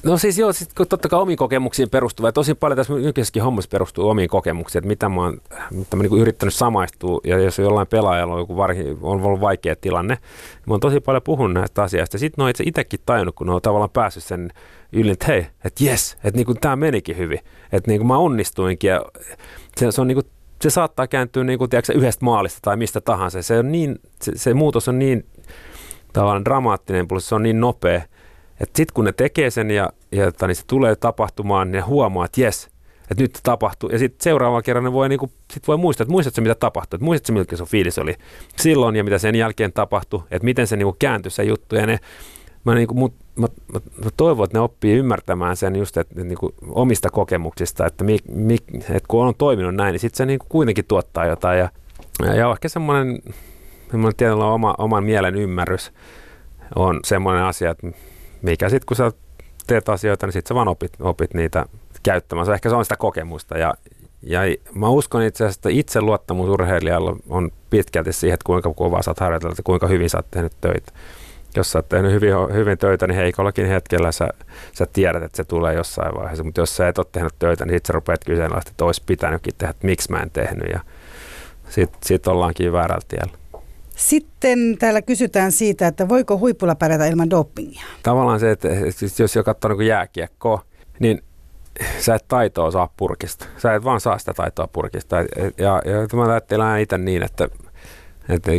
No 0.04 0.18
siis 0.18 0.38
joo, 0.38 0.52
sit, 0.52 0.70
totta 0.88 1.08
kai 1.08 1.20
omiin 1.20 1.36
kokemuksiin 1.36 1.90
perustuu, 1.90 2.26
ja 2.26 2.32
tosi 2.32 2.54
paljon 2.54 2.76
tässä 2.76 2.94
nykyisessäkin 2.94 3.42
hommassa 3.42 3.68
perustuu 3.68 4.08
omiin 4.08 4.28
kokemuksiin, 4.28 4.80
että 4.80 4.88
mitä 4.88 5.08
mä 5.08 5.20
oon, 5.20 5.40
mitä 5.70 5.96
mä 5.96 6.02
niin 6.02 6.20
yrittänyt 6.20 6.54
samaistua, 6.54 7.20
ja 7.24 7.38
jos 7.38 7.58
jollain 7.58 7.86
pelaajalla 7.86 8.34
on, 8.34 8.40
joku 8.40 8.56
varhi, 8.56 8.84
on 9.02 9.22
ollut 9.22 9.40
vaikea 9.40 9.76
tilanne, 9.76 10.14
niin 10.14 10.62
mä 10.66 10.74
oon 10.74 10.80
tosi 10.80 11.00
paljon 11.00 11.22
puhunut 11.22 11.54
näistä 11.54 11.82
asioista. 11.82 12.18
Sitten 12.18 12.42
ne 12.42 12.44
on 12.44 12.50
itse 12.50 12.64
itsekin 12.66 13.00
tajunnut, 13.06 13.34
kun 13.34 13.50
on 13.50 13.62
tavallaan 13.62 13.90
päässyt 13.90 14.24
sen 14.24 14.50
yli, 14.92 15.10
että 15.10 15.26
hei, 15.26 15.46
että 15.64 15.84
jes, 15.84 16.16
että 16.24 16.44
niin 16.44 16.60
tämä 16.60 16.76
menikin 16.76 17.16
hyvin, 17.16 17.40
että 17.72 17.90
niin 17.90 18.00
kuin 18.00 18.08
mä 18.08 18.18
onnistuinkin, 18.18 18.88
ja 18.88 19.04
se, 19.76 19.92
se 19.92 20.00
on 20.00 20.06
niin 20.06 20.22
se 20.62 20.70
saattaa 20.70 21.06
kääntyä 21.06 21.44
niin 21.44 21.58
kuin, 21.58 21.70
tiedätkö, 21.70 21.92
yhdestä 21.92 22.24
maalista 22.24 22.58
tai 22.62 22.76
mistä 22.76 23.00
tahansa. 23.00 23.42
Se, 23.42 23.58
on 23.58 23.72
niin, 23.72 23.98
se, 24.22 24.32
se 24.36 24.54
muutos 24.54 24.88
on 24.88 24.98
niin 24.98 25.26
tavallaan 26.12 26.44
dramaattinen, 26.44 27.08
plus 27.08 27.28
se 27.28 27.34
on 27.34 27.42
niin 27.42 27.60
nopea, 27.60 28.02
että 28.60 28.76
sitten 28.76 28.94
kun 28.94 29.04
ne 29.04 29.12
tekee 29.12 29.50
sen 29.50 29.70
ja, 29.70 29.90
ja 30.12 30.28
että, 30.28 30.46
niin 30.46 30.56
se 30.56 30.62
tulee 30.66 30.96
tapahtumaan, 30.96 31.66
niin 31.66 31.72
ne 31.72 31.80
huomaa, 31.80 32.24
että 32.24 32.40
jes, 32.40 32.70
että 33.10 33.22
nyt 33.22 33.40
tapahtuu. 33.42 33.90
Ja 33.90 33.98
sitten 33.98 34.24
seuraavalla 34.24 34.62
kerran 34.62 34.84
ne 34.84 34.92
voi, 34.92 35.08
niin 35.08 35.18
kuin, 35.18 35.32
sit 35.52 35.68
voi 35.68 35.76
muistaa, 35.76 36.02
että 36.02 36.12
muistatko 36.12 36.40
mitä 36.40 36.54
tapahtui, 36.54 36.96
että 36.96 37.04
muistatko 37.04 37.32
miltä 37.32 37.56
sun 37.56 37.66
fiilis 37.66 37.98
oli 37.98 38.14
silloin 38.56 38.96
ja 38.96 39.04
mitä 39.04 39.18
sen 39.18 39.34
jälkeen 39.34 39.72
tapahtui, 39.72 40.22
että 40.30 40.44
miten 40.44 40.66
se 40.66 40.76
niin 40.76 40.86
kuin 40.86 40.96
kääntyi 40.98 41.30
se 41.30 41.44
juttu. 41.44 41.76
Ja 41.76 41.86
ne, 41.86 41.98
mä, 42.64 42.74
niin 42.74 42.88
kuin, 42.88 43.12
mä, 43.36 43.46
mä, 43.72 43.80
mä 44.04 44.10
toivon, 44.16 44.44
että 44.44 44.58
ne 44.58 44.62
oppii 44.62 44.96
ymmärtämään 44.96 45.56
sen 45.56 45.76
just 45.76 45.96
että, 45.96 46.24
niin 46.24 46.38
kuin 46.38 46.54
omista 46.68 47.10
kokemuksista, 47.10 47.86
että, 47.86 48.04
mi, 48.04 48.18
mi, 48.32 48.56
että 48.80 49.08
kun 49.08 49.26
on 49.26 49.34
toiminut 49.38 49.74
näin, 49.74 49.92
niin 49.92 50.00
sitten 50.00 50.16
se 50.16 50.26
niin 50.26 50.38
kuin 50.38 50.48
kuitenkin 50.48 50.84
tuottaa 50.84 51.26
jotain. 51.26 51.58
Ja, 51.58 51.68
ja, 52.34 52.52
ehkä 52.52 52.68
semmoinen, 52.68 53.22
semmoinen 53.90 54.16
tietyllä 54.16 54.46
oma, 54.46 54.74
oman 54.78 55.04
mielen 55.04 55.34
ymmärrys 55.34 55.92
on 56.76 57.00
semmoinen 57.04 57.42
asia, 57.42 57.70
että 57.70 57.86
mikä 58.42 58.68
sitten 58.68 58.86
kun 58.86 58.96
sä 58.96 59.12
teet 59.66 59.88
asioita, 59.88 60.26
niin 60.26 60.32
sitten 60.32 60.48
sä 60.48 60.54
vaan 60.54 60.68
opit, 60.68 60.92
opit 61.00 61.34
niitä 61.34 61.66
käyttämään. 62.02 62.52
Ehkä 62.52 62.68
se 62.68 62.74
on 62.74 62.84
sitä 62.84 62.96
kokemusta 62.96 63.58
ja, 63.58 63.74
ja 64.22 64.40
mä 64.74 64.88
uskon 64.88 65.22
itse 65.22 65.44
asiassa, 65.44 65.58
että 65.58 65.68
itseluottamus 65.68 66.48
urheilijalla 66.48 67.16
on 67.28 67.50
pitkälti 67.70 68.12
siihen, 68.12 68.34
että 68.34 68.44
kuinka 68.44 68.74
kovaa 68.74 69.02
sä 69.02 69.10
oot 69.10 69.20
harjoitellut 69.20 69.58
ja 69.58 69.64
kuinka 69.64 69.86
hyvin 69.86 70.10
sä 70.10 70.18
oot 70.18 70.30
tehnyt 70.30 70.52
töitä 70.60 70.92
jos 71.56 71.72
sä 71.72 71.78
oot 71.78 71.88
tehnyt 71.88 72.12
hyvin, 72.12 72.34
hyvin 72.52 72.78
töitä, 72.78 73.06
niin 73.06 73.16
heikollakin 73.16 73.66
hetkellä 73.66 74.12
sä, 74.12 74.28
sä 74.72 74.86
tiedät, 74.92 75.22
että 75.22 75.36
se 75.36 75.44
tulee 75.44 75.74
jossain 75.74 76.14
vaiheessa. 76.14 76.44
Mutta 76.44 76.60
jos 76.60 76.76
sä 76.76 76.88
et 76.88 76.98
ole 76.98 77.06
tehnyt 77.12 77.34
töitä, 77.38 77.64
niin 77.64 77.76
sitten 77.76 77.86
sä 77.86 77.92
rupeat 77.92 78.24
kyseenalaista, 78.24 78.70
että 78.70 78.84
olisi 78.84 79.02
pitänytkin 79.06 79.54
tehdä, 79.58 79.70
että 79.70 79.86
miksi 79.86 80.10
mä 80.10 80.18
en 80.18 80.30
tehnyt. 80.30 80.68
Ja 80.72 80.80
sitten 81.68 81.98
sit 82.04 82.26
ollaankin 82.26 82.72
väärällä 82.72 83.04
tiellä. 83.08 83.38
Sitten 83.96 84.76
täällä 84.78 85.02
kysytään 85.02 85.52
siitä, 85.52 85.86
että 85.86 86.08
voiko 86.08 86.38
huipulla 86.38 86.74
pärjätä 86.74 87.06
ilman 87.06 87.30
dopingia? 87.30 87.84
Tavallaan 88.02 88.40
se, 88.40 88.50
että 88.50 88.68
siis 88.90 89.20
jos 89.20 89.36
jo 89.36 89.44
katsoo 89.44 89.74
niin 89.74 89.86
jääkiekkoa, 89.86 90.64
niin 90.98 91.22
sä 91.98 92.14
et 92.14 92.24
taitoa 92.28 92.70
saa 92.70 92.92
purkista. 92.96 93.46
Sä 93.56 93.74
et 93.74 93.84
vaan 93.84 94.00
saa 94.00 94.18
sitä 94.18 94.34
taitoa 94.34 94.66
purkista. 94.66 95.16
Ja, 95.16 95.26
ja, 95.58 95.82
ja 95.84 96.16
mä 96.16 96.32
ajattelen 96.32 96.80
itse 96.80 96.98
niin, 96.98 97.22
että 97.22 97.48
että, 98.28 98.52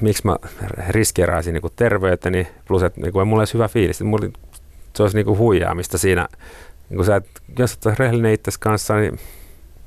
miksi 0.00 0.22
mä 0.24 0.36
riskeeraisin 0.88 1.54
niin 1.54 1.72
terveyteni, 1.76 2.48
plus 2.68 2.82
että 2.82 3.00
niin 3.00 3.12
kuin, 3.12 3.28
mulla 3.28 3.40
olisi 3.40 3.54
hyvä 3.54 3.68
fiilis. 3.68 4.02
Mulla, 4.02 4.28
se 4.96 5.02
olisi 5.02 5.16
niin 5.16 5.26
kuin 5.26 5.38
huijaamista 5.38 5.98
siinä, 5.98 6.28
niin 6.88 6.96
kuin 6.96 7.06
sä, 7.06 7.16
et, 7.16 7.26
jos 7.58 7.78
olet 7.86 7.98
rehellinen 7.98 8.32
itsesi 8.32 8.60
kanssa, 8.60 8.96
niin, 8.96 9.18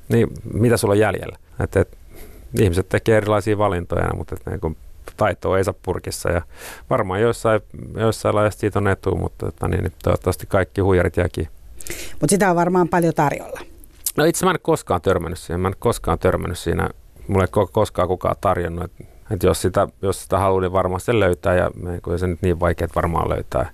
niin 0.08 0.28
mitä 0.54 0.76
sulla 0.76 0.92
on 0.92 0.98
jäljellä? 0.98 1.36
Että, 1.60 1.80
että 1.80 1.96
ihmiset 2.60 2.88
tekee 2.88 3.16
erilaisia 3.16 3.58
valintoja, 3.58 4.10
mutta 4.16 4.34
että, 4.34 4.50
niin 4.50 4.60
kuin, 4.60 4.76
taitoa 5.16 5.58
ei 5.58 5.64
saa 5.64 5.74
purkissa 5.82 6.30
ja 6.30 6.42
varmaan 6.90 7.20
joissain, 7.20 7.60
joissain 7.96 8.34
laajasti 8.34 8.60
siitä 8.60 8.78
on 8.78 8.88
etu, 8.88 9.16
mutta 9.16 9.48
että, 9.48 9.68
niin, 9.68 9.82
niin, 9.82 9.92
toivottavasti 10.02 10.46
kaikki 10.46 10.80
huijarit 10.80 11.16
jääkin. 11.16 11.48
Mutta 12.20 12.30
sitä 12.30 12.50
on 12.50 12.56
varmaan 12.56 12.88
paljon 12.88 13.14
tarjolla. 13.14 13.60
No 14.16 14.24
itse 14.24 14.44
mä 14.44 14.50
en 14.50 14.58
koskaan 14.62 15.00
törmännyt 15.00 15.38
siihen. 15.38 15.60
Mä 15.60 15.68
en 15.68 15.74
koskaan 15.78 16.18
törmännyt 16.18 16.58
siinä. 16.58 16.88
Mulle 17.28 17.44
ei 17.44 17.66
koskaan 17.72 18.08
kukaan 18.08 18.36
tarjonnut. 18.40 18.84
Että 18.84 19.04
et 19.32 19.42
jos, 19.42 19.62
sitä, 19.62 19.88
jos 20.02 20.22
sitä 20.22 20.38
haluaa, 20.38 20.60
niin 20.60 20.72
varmaan 20.72 21.00
se 21.00 21.20
löytää 21.20 21.54
ja 21.54 21.70
kun 22.02 22.18
se 22.18 22.26
nyt 22.26 22.42
niin 22.42 22.60
vaikea 22.60 22.88
varmaan 22.94 23.30
löytää. 23.30 23.70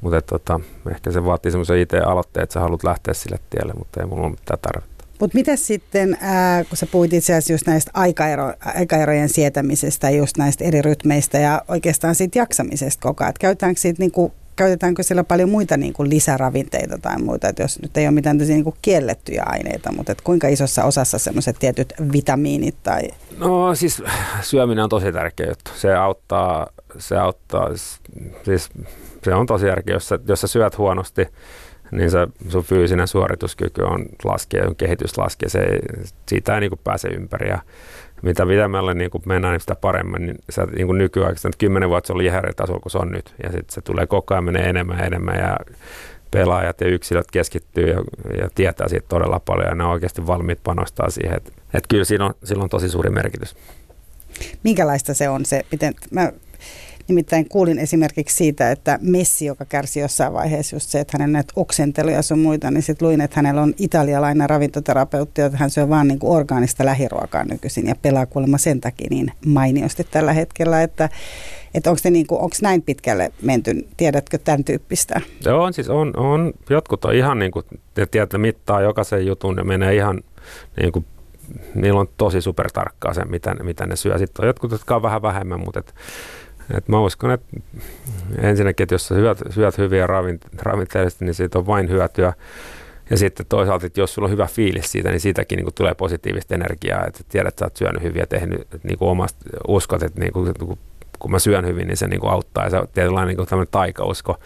Mutta 0.00 0.22
tota, 0.22 0.60
ehkä 0.90 1.12
se 1.12 1.24
vaatii 1.24 1.52
semmoisen 1.52 1.78
IT-aloitteen, 1.78 2.42
että 2.42 2.52
sä 2.52 2.60
haluat 2.60 2.84
lähteä 2.84 3.14
sille 3.14 3.38
tielle, 3.50 3.72
mutta 3.78 4.00
ei 4.00 4.06
mulla 4.06 4.22
ole 4.22 4.30
mitään 4.30 4.58
tarvetta. 4.62 5.04
Mutta 5.20 5.34
mitä 5.34 5.56
sitten, 5.56 6.16
ää, 6.20 6.64
kun 6.64 6.76
sä 6.76 6.86
puhuit 6.86 7.12
itse 7.12 7.32
asiassa 7.32 7.52
just 7.52 7.66
näistä 7.66 7.90
aikaero, 7.94 8.52
aikaerojen 8.60 9.28
sietämisestä, 9.28 10.10
just 10.10 10.36
näistä 10.36 10.64
eri 10.64 10.82
rytmeistä 10.82 11.38
ja 11.38 11.62
oikeastaan 11.68 12.14
siitä 12.14 12.38
jaksamisesta 12.38 13.02
koko 13.02 13.24
ajan. 13.24 13.34
Käytetäänkö 13.40 13.80
siitä 13.80 14.02
niinku 14.02 14.32
käytetäänkö 14.56 15.02
siellä 15.02 15.24
paljon 15.24 15.50
muita 15.50 15.76
niin 15.76 15.92
kuin 15.92 16.10
lisäravinteita 16.10 16.98
tai 16.98 17.18
muita, 17.18 17.48
että 17.48 17.62
jos 17.62 17.82
nyt 17.82 17.96
ei 17.96 18.06
ole 18.06 18.14
mitään 18.14 18.38
niin 18.38 18.64
kuin 18.64 18.76
kiellettyjä 18.82 19.42
aineita, 19.46 19.92
mutta 19.92 20.12
että 20.12 20.24
kuinka 20.24 20.48
isossa 20.48 20.84
osassa 20.84 21.18
semmoiset 21.18 21.56
tietyt 21.58 21.92
vitamiinit 22.12 22.76
tai... 22.82 23.02
No 23.38 23.74
siis 23.74 24.02
syöminen 24.40 24.84
on 24.84 24.90
tosi 24.90 25.12
tärkeä 25.12 25.46
juttu. 25.46 25.70
Se 25.74 25.94
auttaa, 25.94 26.66
se 26.98 27.16
auttaa, 27.16 27.68
siis 28.42 28.70
se 29.24 29.34
on 29.34 29.46
tosi 29.46 29.66
tärkeä, 29.66 29.94
jos 29.94 30.08
sä, 30.08 30.18
jos 30.28 30.40
sä 30.40 30.46
syöt 30.46 30.78
huonosti, 30.78 31.28
niin 31.90 32.10
se, 32.10 32.18
sun 32.48 32.64
fyysinen 32.64 33.08
suorituskyky 33.08 33.82
on 33.82 34.06
laskee, 34.24 34.62
kehitys 34.76 35.18
laskee, 35.18 35.48
se, 35.48 35.60
siitä 36.28 36.54
ei 36.54 36.60
niin 36.60 36.70
kuin 36.70 36.80
pääse 36.84 37.08
ympäri. 37.08 37.48
Ja 37.48 37.58
mitä 38.22 38.46
pidemmälle 38.46 38.94
niin 38.94 39.10
mennään, 39.26 39.52
niin 39.52 39.60
sitä 39.60 39.74
paremmin. 39.74 40.26
Niin 40.26 40.38
sä 40.50 40.66
niin 40.76 40.86
kuin 40.86 40.98
nykyään, 40.98 41.36
kymmenen 41.58 41.88
vuotta 41.88 42.06
se 42.06 42.12
oli 42.12 42.24
ihan 42.24 42.38
eri 42.38 42.52
tasolla 42.54 42.80
kuin 42.80 42.92
se 42.92 42.98
on 42.98 43.10
nyt. 43.10 43.34
Ja 43.42 43.48
sitten 43.48 43.74
se 43.74 43.80
tulee 43.80 44.06
koko 44.06 44.34
ajan 44.34 44.44
menee 44.44 44.68
enemmän 44.68 44.98
ja 44.98 45.04
enemmän. 45.04 45.38
Ja 45.38 45.56
pelaajat 46.30 46.80
ja 46.80 46.86
yksilöt 46.86 47.30
keskittyy 47.30 47.90
ja, 47.90 48.02
ja 48.38 48.48
tietää 48.54 48.88
siitä 48.88 49.08
todella 49.08 49.40
paljon 49.40 49.68
ja 49.68 49.74
ne 49.74 49.84
on 49.84 49.90
oikeasti 49.90 50.26
valmiit 50.26 50.58
panostaa 50.62 51.10
siihen. 51.10 51.36
Että 51.36 51.52
et 51.74 51.84
kyllä 51.88 52.04
siinä 52.04 52.24
on, 52.24 52.34
sillä 52.44 52.62
on 52.62 52.68
tosi 52.68 52.88
suuri 52.88 53.10
merkitys. 53.10 53.56
Minkälaista 54.62 55.14
se 55.14 55.28
on 55.28 55.44
se, 55.44 55.66
miten, 55.72 55.94
mä 56.10 56.32
Nimittäin 57.08 57.48
kuulin 57.48 57.78
esimerkiksi 57.78 58.36
siitä, 58.36 58.70
että 58.70 58.98
Messi, 59.02 59.46
joka 59.46 59.64
kärsi 59.64 60.00
jossain 60.00 60.32
vaiheessa 60.32 60.76
just 60.76 60.90
se, 60.90 61.00
että 61.00 61.18
hänen 61.18 61.32
näitä 61.32 61.52
oksenteluja 61.56 62.22
sun 62.22 62.38
muita, 62.38 62.70
niin 62.70 62.82
sitten 62.82 63.08
luin, 63.08 63.20
että 63.20 63.36
hänellä 63.36 63.62
on 63.62 63.74
italialainen 63.78 64.50
ravintoterapeutti, 64.50 65.42
että 65.42 65.58
hän 65.58 65.70
syö 65.70 65.88
vaan 65.88 66.08
niin 66.08 66.18
kuin 66.18 66.36
orgaanista 66.36 66.84
lähiruokaa 66.84 67.44
nykyisin 67.44 67.86
ja 67.86 67.94
pelaa 68.02 68.26
kuulemma 68.26 68.58
sen 68.58 68.80
takia 68.80 69.06
niin 69.10 69.32
mainiosti 69.46 70.06
tällä 70.10 70.32
hetkellä, 70.32 70.82
että 70.82 71.08
että 71.74 71.90
onko 71.90 72.00
niin 72.10 72.26
näin 72.62 72.82
pitkälle 72.82 73.32
menty, 73.42 73.88
tiedätkö 73.96 74.38
tämän 74.38 74.64
tyyppistä? 74.64 75.20
Joo, 75.44 75.62
on 75.62 75.72
siis 75.72 75.88
on, 75.88 76.12
on 76.16 76.52
jotkut 76.70 77.04
on 77.04 77.14
ihan 77.14 77.38
niin 77.38 77.50
kuin, 77.50 77.64
tietää 78.10 78.38
mittaa 78.38 78.80
jokaisen 78.80 79.26
jutun 79.26 79.56
ja 79.56 79.64
menee 79.64 79.94
ihan 79.94 80.22
niin 80.80 80.92
kuin 80.92 81.06
niillä 81.74 82.00
on 82.00 82.08
tosi 82.16 82.40
supertarkkaa 82.40 83.14
se, 83.14 83.24
mitä, 83.24 83.54
mitä 83.54 83.86
ne 83.86 83.96
syö. 83.96 84.18
Sitten 84.18 84.42
on 84.42 84.46
jotkut, 84.46 84.70
jotka 84.70 84.96
on 84.96 85.02
vähän 85.02 85.22
vähemmän, 85.22 85.60
mutta 85.60 85.80
et, 85.80 85.94
et 86.74 86.88
mä 86.88 87.00
uskon, 87.00 87.30
että 87.30 87.56
ensinnäkin, 88.40 88.84
että 88.84 88.94
jos 88.94 89.08
sä 89.08 89.14
syöt, 89.14 89.38
syöt 89.50 89.78
hyviä 89.78 90.06
ravinteellisesti, 90.62 91.24
niin 91.24 91.34
siitä 91.34 91.58
on 91.58 91.66
vain 91.66 91.88
hyötyä. 91.88 92.32
Ja 93.10 93.16
sitten 93.16 93.46
toisaalta, 93.48 93.86
että 93.86 94.00
jos 94.00 94.14
sulla 94.14 94.26
on 94.26 94.32
hyvä 94.32 94.46
fiilis 94.46 94.92
siitä, 94.92 95.10
niin 95.10 95.20
siitäkin 95.20 95.56
niin 95.56 95.64
kuin 95.64 95.74
tulee 95.74 95.94
positiivista 95.94 96.54
energiaa, 96.54 97.04
että 97.06 97.24
tiedät, 97.28 97.48
että 97.48 97.58
sä 97.58 97.66
oot 97.66 97.76
syönyt 97.76 98.02
hyviä 98.02 98.26
tehnyt, 98.26 98.60
että 98.60 98.78
niin 98.82 98.98
kuin 98.98 99.08
omasta 99.08 99.38
uskot, 99.68 100.02
että 100.02 100.20
niin 100.20 100.32
kuin, 100.32 100.54
kun 101.18 101.30
mä 101.30 101.38
syön 101.38 101.66
hyvin, 101.66 101.86
niin 101.86 101.96
se 101.96 102.06
niin 102.06 102.20
kuin 102.20 102.32
auttaa. 102.32 102.64
Ja 102.64 102.70
se 102.70 102.78
on 102.78 102.88
tietynlainen 102.94 103.36
niin 103.36 103.68
taikausko, 103.70 104.36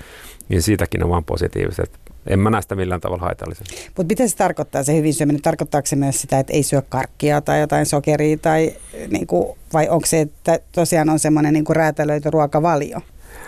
niin 0.49 0.63
siitäkin 0.63 1.05
on 1.05 1.11
vaan 1.11 1.25
positiivista. 1.25 1.83
En 2.27 2.39
mä 2.39 2.51
näe 2.51 2.63
sitä 2.63 2.75
millään 2.75 3.01
tavalla 3.01 3.23
haitallisena. 3.23 3.71
Mutta 3.97 4.13
mitä 4.13 4.29
se 4.29 4.37
tarkoittaa, 4.37 4.83
se 4.83 4.97
hyvin 4.97 5.15
syöminen? 5.15 5.43
Tarkoittaako 5.43 5.87
se 5.87 5.97
myös 5.97 6.21
sitä, 6.21 6.39
että 6.39 6.53
ei 6.53 6.63
syö 6.63 6.83
karkkia 6.89 7.41
tai 7.41 7.61
jotain 7.61 7.87
sokeria? 7.87 8.37
Tai, 8.37 8.77
niin 9.09 9.27
kuin, 9.27 9.59
vai 9.73 9.89
onko 9.89 10.07
se, 10.07 10.21
että 10.21 10.59
tosiaan 10.73 11.11
on 11.11 11.19
semmoinen 11.19 11.55
niin 11.55 11.65
räätälöity 11.71 12.31
ruokavalio? 12.31 13.01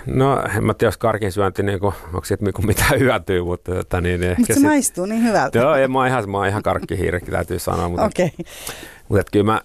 No 0.07 0.43
en 0.57 0.65
mä 0.65 0.75
tiedä, 0.75 0.89
jos 0.89 0.97
karkin 0.97 1.33
syönti, 1.33 1.63
niin 1.63 1.81
kuin, 1.81 1.95
onko 2.07 2.25
siitä 2.25 2.45
niin 2.45 2.67
mitään 2.67 3.01
hyötyä, 3.01 3.43
mutta 3.43 3.81
että, 3.81 4.01
niin, 4.01 4.21
niin 4.21 4.35
Mutta 4.39 4.55
se 4.55 4.61
sit, 4.61 4.69
maistuu 4.69 5.07
niin 5.07 5.25
hyvältä. 5.25 5.59
Joo, 5.59 5.75
en, 5.75 5.93
mä 5.93 5.99
oon 5.99 6.09
ihan, 6.09 6.31
mä 6.31 6.39
oon 6.39 6.49
ihan 6.49 6.63
karkkihiirekki, 6.63 7.31
täytyy 7.31 7.59
sanoa. 7.59 7.89
Mutta, 7.89 8.07
okay. 8.07 8.29
mutta 9.09 9.23
kyllä 9.33 9.45
mä, 9.45 9.61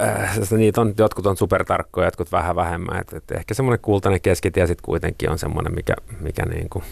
äh, 0.00 0.38
niitä 0.50 0.80
on, 0.80 0.94
jotkut 0.98 1.26
on 1.26 1.36
supertarkkoja, 1.36 2.06
jotkut 2.06 2.32
vähän 2.32 2.56
vähemmän. 2.56 3.00
Et, 3.00 3.12
et 3.12 3.30
ehkä 3.30 3.54
semmoinen 3.54 3.80
kultainen 3.82 4.20
keskitie 4.20 4.66
sitten 4.66 4.84
kuitenkin 4.84 5.30
on 5.30 5.38
semmoinen, 5.38 5.74
mikä, 5.74 5.94
mikä 6.20 6.46
niin 6.46 6.68
kuin 6.68 6.84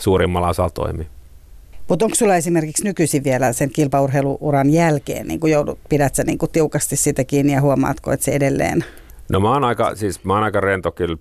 suurimmalla 0.00 0.48
osalla 0.48 0.70
toimii. 0.70 1.06
Mutta 1.88 2.04
onko 2.04 2.14
sulla 2.14 2.36
esimerkiksi 2.36 2.84
nykyisin 2.84 3.24
vielä 3.24 3.52
sen 3.52 3.70
kilpaurheiluuran 3.70 4.70
jälkeen, 4.70 5.28
niin 5.28 5.40
kun 5.40 5.50
joudut, 5.50 5.78
pidät 5.88 6.14
sä 6.14 6.24
niin 6.24 6.38
tiukasti 6.52 6.96
sitä 6.96 7.24
kiinni 7.24 7.52
ja 7.52 7.60
huomaatko, 7.60 8.12
että 8.12 8.24
se 8.24 8.32
edelleen? 8.32 8.84
No 9.32 9.40
mä 9.40 9.52
oon 9.52 9.64
aika, 9.64 9.94
siis 9.94 10.24
mä 10.24 10.34
oon 10.34 10.42
aika 10.42 10.60
rento 10.60 10.90
kyllä, 10.90 11.16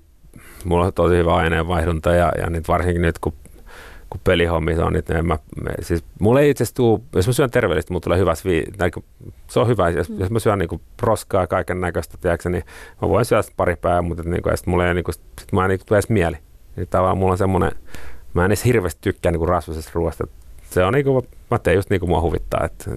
mulla 0.66 0.86
on 0.86 0.94
tosi 0.94 1.16
hyvä 1.16 1.36
aineenvaihdunta 1.36 2.14
ja, 2.14 2.32
ja 2.38 2.50
nyt 2.50 2.68
varsinkin 2.68 3.02
nyt 3.02 3.20
kun 3.20 3.34
kun 4.10 4.22
pelihommissa 4.24 4.86
on, 4.86 4.94
niin 4.94 5.28
mä, 5.28 5.38
siis 5.82 6.04
mulla 6.20 6.42
ei 6.42 6.50
itse 6.50 6.64
asiassa 6.64 6.76
tuu, 6.76 7.06
jos 7.16 7.28
mä 7.28 7.34
syön 7.34 7.52
terveellisesti, 7.52 7.94
mulla 7.94 8.04
tulee 8.04 8.20
hyvä 8.20 8.36
svi, 8.36 8.64
se 9.48 9.60
on 9.60 9.68
hyvä, 9.68 9.90
jos, 9.90 10.10
mm. 10.10 10.20
jos 10.20 10.30
mä 10.30 10.40
syön 10.40 10.60
niin 10.60 10.82
roskaa 11.02 11.42
ja 11.42 11.48
kaiken 11.48 11.82
näköistä, 11.82 12.18
tiedätkö, 12.22 12.50
niin 12.50 12.64
mä 13.02 13.10
voin 13.10 13.26
syödä 13.26 13.44
pari 13.58 13.76
päivää, 13.76 14.02
mutta 14.02 14.24
niin 14.24 14.44
kuin, 14.44 14.56
mulla 14.66 14.88
ei, 14.88 14.94
niin 14.94 15.04
kuin, 15.04 15.16
sit 15.16 15.52
mä 15.52 15.66
en 15.66 15.70
niin 15.70 15.80
edes 15.92 16.10
mieli. 16.10 16.38
Niin 16.76 16.88
tavallaan 16.88 17.18
mulla 17.18 17.32
on 17.32 17.38
semmoinen, 17.38 17.72
mä 18.38 18.46
en 18.46 18.50
edes 18.52 18.66
hirveästi 18.66 19.00
tykkää 19.02 19.32
niin 19.32 19.48
rasvasesta 19.48 19.92
ruoasta, 19.94 20.28
se 20.72 20.84
on 20.84 20.94
niinku, 20.94 21.26
mä 21.52 21.60
teen 21.60 21.76
just 21.76 21.90
niin 21.90 22.00
kuin 22.00 22.10
mua 22.10 22.22
huvittaa. 22.22 22.66
Että 22.66 22.92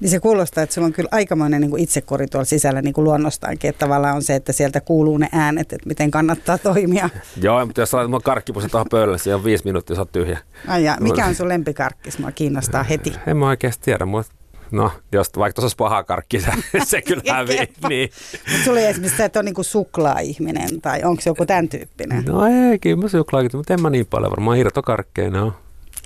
niin 0.00 0.10
se 0.10 0.20
kuulostaa, 0.20 0.64
että 0.64 0.74
sulla 0.74 0.86
on 0.86 0.92
kyllä 0.92 1.08
aikamoinen 1.12 1.60
niin 1.60 1.70
kuin 1.70 1.82
itsekori 1.82 2.26
tuolla 2.26 2.44
sisällä 2.44 2.82
niin 2.82 2.94
kuin 2.94 3.04
luonnostaankin, 3.04 3.68
että 3.68 3.78
tavallaan 3.78 4.16
on 4.16 4.22
se, 4.22 4.34
että 4.34 4.52
sieltä 4.52 4.80
kuuluu 4.80 5.18
ne 5.18 5.28
äänet, 5.32 5.72
että 5.72 5.88
miten 5.88 6.10
kannattaa 6.10 6.58
toimia. 6.58 7.10
Joo, 7.42 7.66
mutta 7.66 7.80
jos 7.80 7.94
laitat 7.94 8.10
mun 8.10 8.22
karkkipusen 8.22 8.70
tuohon 8.70 8.86
pöydälle, 8.90 9.18
se 9.18 9.34
on 9.34 9.44
viisi 9.44 9.64
minuuttia, 9.64 9.96
sä 9.96 10.02
oot 10.02 10.12
tyhjä. 10.12 10.38
Ai 10.68 10.84
ja, 10.84 10.96
mikä 11.00 11.26
on 11.26 11.34
sun 11.34 11.48
lempikarkkis? 11.48 12.18
Mua 12.18 12.32
kiinnostaa 12.32 12.82
heti. 12.82 13.12
En 13.26 13.36
mä 13.36 13.48
oikeasti 13.48 13.84
tiedä, 13.84 14.04
mutta 14.04 14.32
No, 14.72 14.90
jos 15.12 15.30
vaikka 15.36 15.54
tuossa 15.54 15.64
olisi 15.64 15.76
paha 15.76 16.02
karkki, 16.04 16.40
se, 16.40 16.50
se 16.84 17.02
kyllä 17.02 17.22
hävii. 17.32 17.68
niin. 17.88 18.10
Mutta 18.52 18.64
sulla 18.64 18.80
ei 18.80 18.86
esimerkiksi 18.86 19.16
se, 19.16 19.24
että 19.24 19.38
on 19.38 19.44
niinku 19.44 19.62
suklaa-ihminen 19.62 20.80
tai 20.80 21.02
onko 21.04 21.22
se 21.22 21.30
joku 21.30 21.46
tämän 21.46 21.68
tyyppinen? 21.68 22.24
No 22.24 22.46
ei, 22.46 22.78
kyllä 22.78 23.02
mä 23.02 23.08
suklaakin, 23.08 23.50
mutta 23.54 23.74
en 23.74 23.82
mä 23.82 23.90
niin 23.90 24.06
paljon 24.06 24.30
varmaan 24.30 24.58
irtokarkkeja, 24.58 25.30
no. 25.30 25.52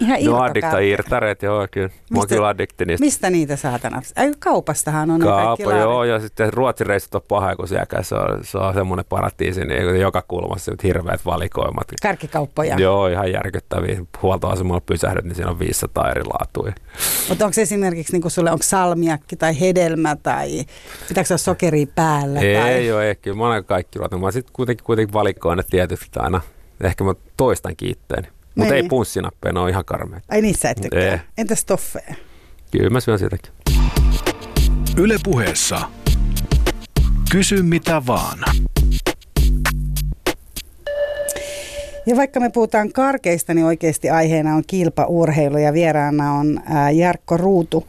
Ihan 0.01 0.25
no 0.25 0.43
addikta 0.43 0.79
irtareet, 0.79 1.43
joo 1.43 1.69
kyllä. 1.71 1.89
Mä 2.11 2.21
kyllä 2.29 2.49
addikti 2.49 2.85
niistä. 2.85 3.05
Mistä 3.05 3.31
niitä 3.31 3.57
saatana? 3.57 4.03
Ai, 4.17 4.33
kaupastahan 4.39 5.11
on 5.11 5.21
Kaupa, 5.21 5.73
joo, 5.73 6.05
ja 6.05 6.21
sitten 6.21 6.53
Ruotsin 6.53 6.87
reissut 6.87 7.15
on 7.15 7.23
paha, 7.29 7.57
kun 7.57 7.69
se 7.69 7.77
on, 8.15 8.45
se 8.45 8.59
on 8.59 8.75
semmoinen 8.75 9.05
paratiisi, 9.09 9.65
niin 9.65 10.01
joka 10.01 10.23
kulmassa 10.29 10.73
hirveät 10.83 11.21
valikoimat. 11.27 11.87
Karkikauppoja. 12.03 12.77
Joo, 12.79 13.07
ihan 13.09 13.33
järkyttäviä. 13.33 14.01
Huoltoasemalla 14.23 14.81
pysähdyt, 14.81 15.25
niin 15.25 15.35
siinä 15.35 15.51
on 15.51 15.59
500 15.59 16.11
eri 16.11 16.23
laatuja. 16.25 16.73
Mutta 17.29 17.45
onko 17.45 17.61
esimerkiksi 17.61 18.19
niin 18.19 18.31
sulle, 18.31 18.51
onko 18.51 18.63
salmiakki 18.63 19.37
tai 19.37 19.61
hedelmä 19.61 20.17
tai 20.17 20.65
pitääkö 21.09 21.29
olla 21.31 21.39
sokeri 21.39 21.87
päällä? 21.87 22.41
Ei, 22.41 22.57
tai? 22.57 22.71
ei 22.71 22.93
ole, 22.93 23.09
ei, 23.09 23.15
kyllä 23.15 23.37
mä 23.37 23.47
olen 23.47 23.65
kaikki 23.65 23.99
ruoat. 23.99 24.21
Mä 24.21 24.31
sitten 24.31 24.53
kuitenkin, 24.53 24.85
kuitenkin 24.85 25.13
valikoin 25.13 25.57
ne 25.57 25.63
tietysti 25.71 26.19
aina. 26.19 26.41
Ehkä 26.81 27.05
mä 27.05 27.15
toistan 27.37 27.77
kiitteeni. 27.77 28.29
Mutta 28.57 28.75
ei 28.75 28.83
niin. 28.83 28.89
punssinappeja, 28.89 29.53
ne 29.53 29.61
on 29.61 29.69
ihan 29.69 29.85
karmeita. 29.85 30.27
Ai 30.31 30.41
niissä 30.43 30.71
et 30.71 30.79
tykkää. 30.83 31.13
Ei. 31.13 31.19
Entäs 31.39 31.65
toffeja? 31.65 32.15
Kyllä 32.71 32.91
mä 32.91 33.01
syön 33.01 33.19
sitäkin. 33.19 33.53
Yle 34.97 35.17
puheessa. 35.25 35.81
Kysy 37.31 37.63
mitä 37.63 38.03
vaan. 38.07 38.39
Ja 42.07 42.17
vaikka 42.17 42.41
me 42.41 42.51
puhutaan 42.51 42.93
karkeista, 42.93 43.55
niin 43.55 43.67
oikeasti 43.67 44.11
aiheena 44.11 44.55
on 44.55 44.63
kilpaurheilu 44.67 45.59
ja 45.59 45.73
vieraana 45.73 46.33
on 46.33 46.61
Jarkko 46.95 47.37
Ruutu. 47.37 47.87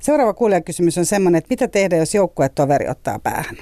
Seuraava 0.00 0.34
kuulijakysymys 0.34 0.98
on 0.98 1.06
semmoinen, 1.06 1.38
että 1.38 1.48
mitä 1.50 1.68
tehdä, 1.68 1.96
jos 1.96 2.14
joukkuetoveri 2.14 2.88
ottaa 2.88 3.18
päähän? 3.18 3.56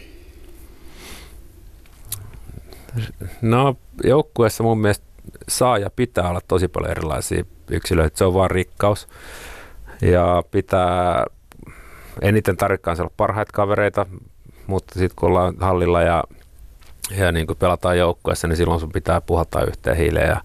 No 3.42 3.76
joukkueessa 4.05 4.62
mun 4.62 4.78
mielestä 4.78 5.06
saa 5.49 5.78
ja 5.78 5.90
pitää 5.90 6.28
olla 6.28 6.40
tosi 6.49 6.68
paljon 6.68 6.90
erilaisia 6.90 7.44
yksilöitä. 7.70 8.18
Se 8.18 8.24
on 8.24 8.34
vaan 8.34 8.51
rikkaus. 8.51 9.09
Ja 10.03 10.42
pitää 10.51 11.24
eniten 12.22 12.57
tarvikkaan 12.57 13.01
olla 13.01 13.12
parhaita 13.16 13.53
kavereita, 13.53 14.07
mutta 14.66 14.94
sitten 14.94 15.16
kun 15.16 15.28
ollaan 15.28 15.55
hallilla 15.61 16.03
ja, 16.03 16.24
ja 17.18 17.32
niin 17.32 17.47
kun 17.47 17.57
pelataan 17.57 17.99
joukkueessa, 17.99 18.49
niin 18.49 18.57
silloin 18.57 18.80
sun 18.80 18.92
pitää 18.92 19.20
puhaltaa 19.20 19.64
yhteen 19.64 19.97
hiileen. 19.97 20.28
Ja, 20.28 20.40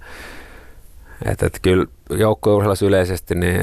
et, 1.25 1.43
et 1.43 1.59
kyllä 1.61 1.85
joukkueurheilussa 2.09 2.85
yleisesti, 2.85 3.35
niin 3.35 3.61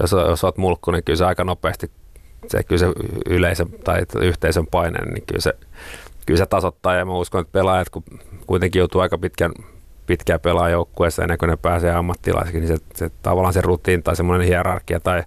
jos, 0.00 0.12
jos 0.12 0.44
olet 0.44 0.56
mulkku, 0.56 0.90
niin 0.90 1.04
kyllä 1.04 1.16
se 1.16 1.24
aika 1.24 1.44
nopeasti 1.44 1.90
se, 2.46 2.62
kyllä 2.62 2.78
se 2.78 2.86
yleisön 3.26 3.68
tai 3.84 4.02
yhteisön 4.20 4.66
paine, 4.66 4.98
niin 5.04 5.24
kyllä 5.26 5.40
se, 5.40 5.52
kyllä 6.26 6.38
se 6.38 6.46
tasoittaa 6.46 6.94
ja 6.94 7.04
mä 7.04 7.12
uskon, 7.12 7.40
että 7.40 7.52
pelaajat, 7.52 7.90
kun 7.90 8.04
kuitenkin 8.46 8.80
joutuu 8.80 9.00
aika 9.00 9.18
pitkän 9.18 9.52
pitkään 10.08 10.40
pelaa 10.40 10.68
joukkueessa 10.68 11.22
ennen 11.22 11.38
kuin 11.38 11.48
ne 11.48 11.56
pääsee 11.56 11.92
ammattilaisiksi, 11.92 12.60
niin 12.60 12.68
se, 12.68 12.84
se 12.94 13.10
tavallaan 13.22 13.52
se 13.52 13.60
rutiini 13.60 14.02
tai 14.02 14.16
semmoinen 14.16 14.46
hierarkia 14.46 15.00
tai 15.00 15.22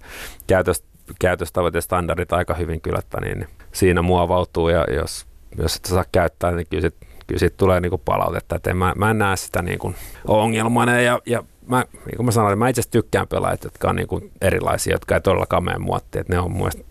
käytös, 0.48 0.84
käytöstavat 1.20 1.74
ja 1.74 1.82
standardit 1.82 2.34
aika 2.34 2.54
hyvin 2.54 2.82
kyllä, 2.82 3.00
että 3.00 3.22
niin 3.22 3.48
siinä 3.72 4.02
muovautuu 4.02 4.70
ja 4.70 4.86
jos, 4.94 5.26
jos 5.58 5.76
et 5.76 5.86
saa 5.86 6.06
käyttää, 6.12 6.52
niin 6.52 6.68
kyllä 6.70 6.82
sit, 6.82 6.96
kyllä 7.28 7.40
sit 7.40 7.58
tulee 7.58 7.80
niinku 7.80 7.98
palautetta, 7.98 8.56
että 8.56 8.70
en, 8.70 8.78
mä, 8.78 8.94
mä 8.98 9.12
en 9.12 9.18
näe 9.18 9.38
sitä 9.38 9.62
niinku 9.62 9.94
ongelmana 10.28 11.02
ja, 11.02 11.20
ja 11.26 11.44
mä, 11.68 11.86
niin 12.06 12.18
kuin 12.18 12.26
mä 12.26 12.32
sanoin, 12.32 12.60
mä 12.60 12.70
itse 12.70 12.82
tykkään 12.92 13.28
pelaajat, 13.28 13.64
jotka 13.64 13.90
on 13.90 13.96
niinku 13.96 14.22
erilaisia, 14.42 14.94
jotka 14.94 15.16
ei 15.16 15.22
todellakaan 15.22 15.64
mene 15.64 15.78
muottiin, 15.78 16.22
että 16.22 16.34
ne 16.34 16.40
on 16.40 16.52
mun 16.52 16.60
mielestä 16.60 16.84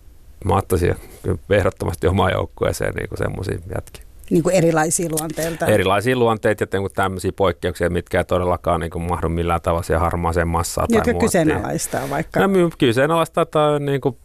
mä 0.45 0.57
ottaisin 0.57 0.95
ehdottomasti 1.51 2.07
omaan 2.07 2.33
joukkueeseen 2.33 2.95
niin 2.95 3.09
semmoisia 3.15 3.59
jätkiä 3.75 4.10
niin 4.31 4.43
kuin 4.43 4.55
erilaisia 4.55 5.09
luonteilta. 5.11 5.67
Erilaisia 5.67 6.17
luonteita 6.17 6.65
ja 6.65 6.89
tämmöisiä 6.95 7.33
poikkeuksia, 7.37 7.91
mitkä 7.91 8.19
ei 8.19 8.25
todellakaan 8.25 8.81
niin 8.81 8.91
kuin 8.91 9.03
mahdu 9.03 9.29
millään 9.29 9.63
tavalla 9.63 9.83
siihen 9.83 10.01
harmaaseen 10.01 10.49
massaan. 10.49 10.89
Joka 10.91 11.15
kyseenalaistaa 11.15 12.11
vaikka. 12.11 12.41
No, 12.41 12.71
kyseenalaistaa 12.79 13.47
tai 13.47 13.81
niin 13.81 14.01
kuin 14.01 14.17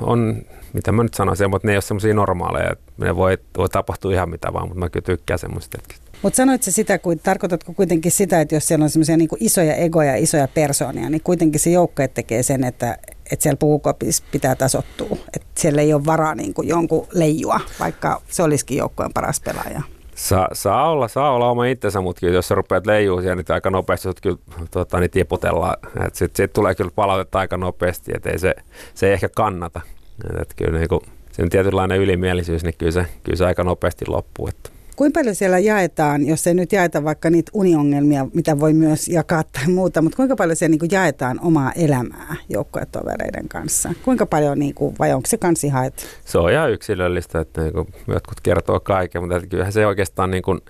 on, 0.00 0.42
mitä 0.72 0.92
mä 0.92 1.02
nyt 1.02 1.14
sanoisin, 1.14 1.50
mutta 1.50 1.68
ne 1.68 1.72
ei 1.72 1.76
ole 1.76 1.82
semmoisia 1.82 2.14
normaaleja. 2.14 2.76
Ne 2.98 3.16
voi, 3.16 3.38
voi 3.56 3.68
tapahtua 3.68 4.12
ihan 4.12 4.30
mitä 4.30 4.52
vaan, 4.52 4.68
mutta 4.68 4.78
mä 4.78 4.88
kyllä 4.88 5.04
tykkään 5.04 5.38
semmoista 5.38 5.78
hetkistä. 5.78 6.10
Mutta 6.22 6.36
sanoit 6.36 6.62
se 6.62 6.70
sitä, 6.70 6.98
kuin, 6.98 7.18
tarkoitatko 7.18 7.72
kuitenkin 7.72 8.12
sitä, 8.12 8.40
että 8.40 8.54
jos 8.54 8.66
siellä 8.66 8.82
on 8.82 8.90
semmoisia 8.90 9.16
niin 9.16 9.28
isoja 9.40 9.74
egoja, 9.74 10.16
isoja 10.16 10.48
persoonia, 10.48 11.10
niin 11.10 11.20
kuitenkin 11.24 11.60
se 11.60 11.70
joukko 11.70 12.08
tekee 12.14 12.42
sen, 12.42 12.64
että 12.64 12.98
että 13.32 13.42
siellä 13.42 13.56
puukopissa 13.56 14.24
pitää 14.32 14.54
tasottua. 14.54 15.16
Että 15.36 15.48
siellä 15.54 15.80
ei 15.80 15.94
ole 15.94 16.06
varaa 16.06 16.34
niin 16.34 16.54
kuin 16.54 16.68
jonkun 16.68 17.06
leijua, 17.12 17.60
vaikka 17.80 18.20
se 18.28 18.42
olisikin 18.42 18.78
joukkojen 18.78 19.12
paras 19.12 19.40
pelaaja. 19.40 19.82
Saa, 20.14 20.48
saa, 20.52 20.90
olla, 20.90 21.08
saa 21.08 21.30
olla 21.30 21.50
oma 21.50 21.64
itsensä, 21.64 22.00
mutta 22.00 22.20
kyllä 22.20 22.34
jos 22.34 22.48
sä 22.48 22.54
rupeat 22.54 22.86
leijuu 22.86 23.20
siellä, 23.20 23.36
niin 23.36 23.46
aika 23.48 23.70
nopeasti 23.70 24.02
sut 24.02 24.20
kyllä 24.20 24.38
tota, 24.70 25.00
niin 25.00 25.10
tiputellaan. 25.10 25.76
Sitten 26.12 26.44
sit 26.44 26.52
tulee 26.52 26.74
kyllä 26.74 26.90
palautetta 26.94 27.38
aika 27.38 27.56
nopeasti, 27.56 28.12
että 28.14 28.38
se, 28.38 28.54
se 28.94 29.06
ei 29.06 29.12
ehkä 29.12 29.28
kannata. 29.28 29.80
Et, 30.24 30.40
et 30.40 30.54
kyllä 30.56 30.78
niin 30.78 30.88
kuin, 30.88 31.00
se 31.32 31.42
on 31.42 31.48
tietynlainen 31.48 31.98
ylimielisyys, 31.98 32.64
niin 32.64 32.74
kyllä 32.78 32.92
se, 32.92 33.06
kyllä 33.22 33.36
se 33.36 33.46
aika 33.46 33.64
nopeasti 33.64 34.04
loppuu. 34.08 34.48
Että. 34.48 34.69
Kuinka 35.00 35.20
paljon 35.20 35.34
siellä 35.34 35.58
jaetaan, 35.58 36.26
jos 36.26 36.46
ei 36.46 36.54
nyt 36.54 36.72
jaeta 36.72 37.04
vaikka 37.04 37.30
niitä 37.30 37.50
uniongelmia, 37.54 38.26
mitä 38.34 38.60
voi 38.60 38.74
myös 38.74 39.08
jakaa 39.08 39.42
tai 39.42 39.68
muuta, 39.68 40.02
mutta 40.02 40.16
kuinka 40.16 40.36
paljon 40.36 40.56
siellä 40.56 40.70
niin 40.70 40.78
kuin 40.78 40.90
jaetaan 40.92 41.40
omaa 41.42 41.72
elämää 41.72 42.36
joukkuetovereiden 42.48 43.48
kanssa? 43.48 43.92
Kuinka 44.04 44.26
paljon, 44.26 44.58
niin 44.58 44.74
kuin, 44.74 44.94
vai 44.98 45.12
onko 45.12 45.26
se 45.26 45.36
kansi 45.36 45.68
haet? 45.68 46.06
Se 46.24 46.38
on 46.38 46.52
ihan 46.52 46.70
yksilöllistä, 46.70 47.40
että 47.40 47.60
niin 47.60 47.72
kuin 47.72 47.88
jotkut 48.06 48.40
kertoo 48.42 48.80
kaiken, 48.80 49.22
mutta 49.22 49.46
kyllähän 49.46 49.72
se 49.72 49.86
oikeastaan 49.86 50.30
niin 50.30 50.42
kuin, 50.42 50.60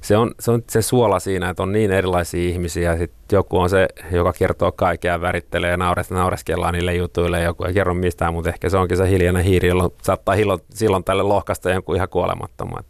se 0.00 0.16
on, 0.16 0.34
se 0.40 0.50
on 0.50 0.62
se 0.70 0.82
suola 0.82 1.20
siinä, 1.20 1.50
että 1.50 1.62
on 1.62 1.72
niin 1.72 1.90
erilaisia 1.90 2.48
ihmisiä. 2.48 2.96
Sitten 2.96 3.36
joku 3.36 3.58
on 3.58 3.70
se, 3.70 3.88
joka 4.10 4.32
kertoo 4.32 4.72
kaikkea, 4.72 5.20
värittelee 5.20 5.70
ja 5.70 5.76
naures, 5.76 6.10
naureskellaan 6.10 6.74
niille 6.74 6.94
jutuille. 6.94 7.42
Joku 7.42 7.64
ei 7.64 7.74
kerro 7.74 7.94
mistään, 7.94 8.34
mutta 8.34 8.50
ehkä 8.50 8.68
se 8.68 8.78
onkin 8.78 8.96
se 8.96 9.10
hiljainen 9.10 9.44
hiiri, 9.44 9.68
jolloin 9.68 9.92
saattaa 10.02 10.34
silloin 10.74 11.04
tälle 11.04 11.22
lohkasta 11.22 11.70
jonkun 11.70 11.96
ihan 11.96 12.08
kuolemattoman. 12.08 12.84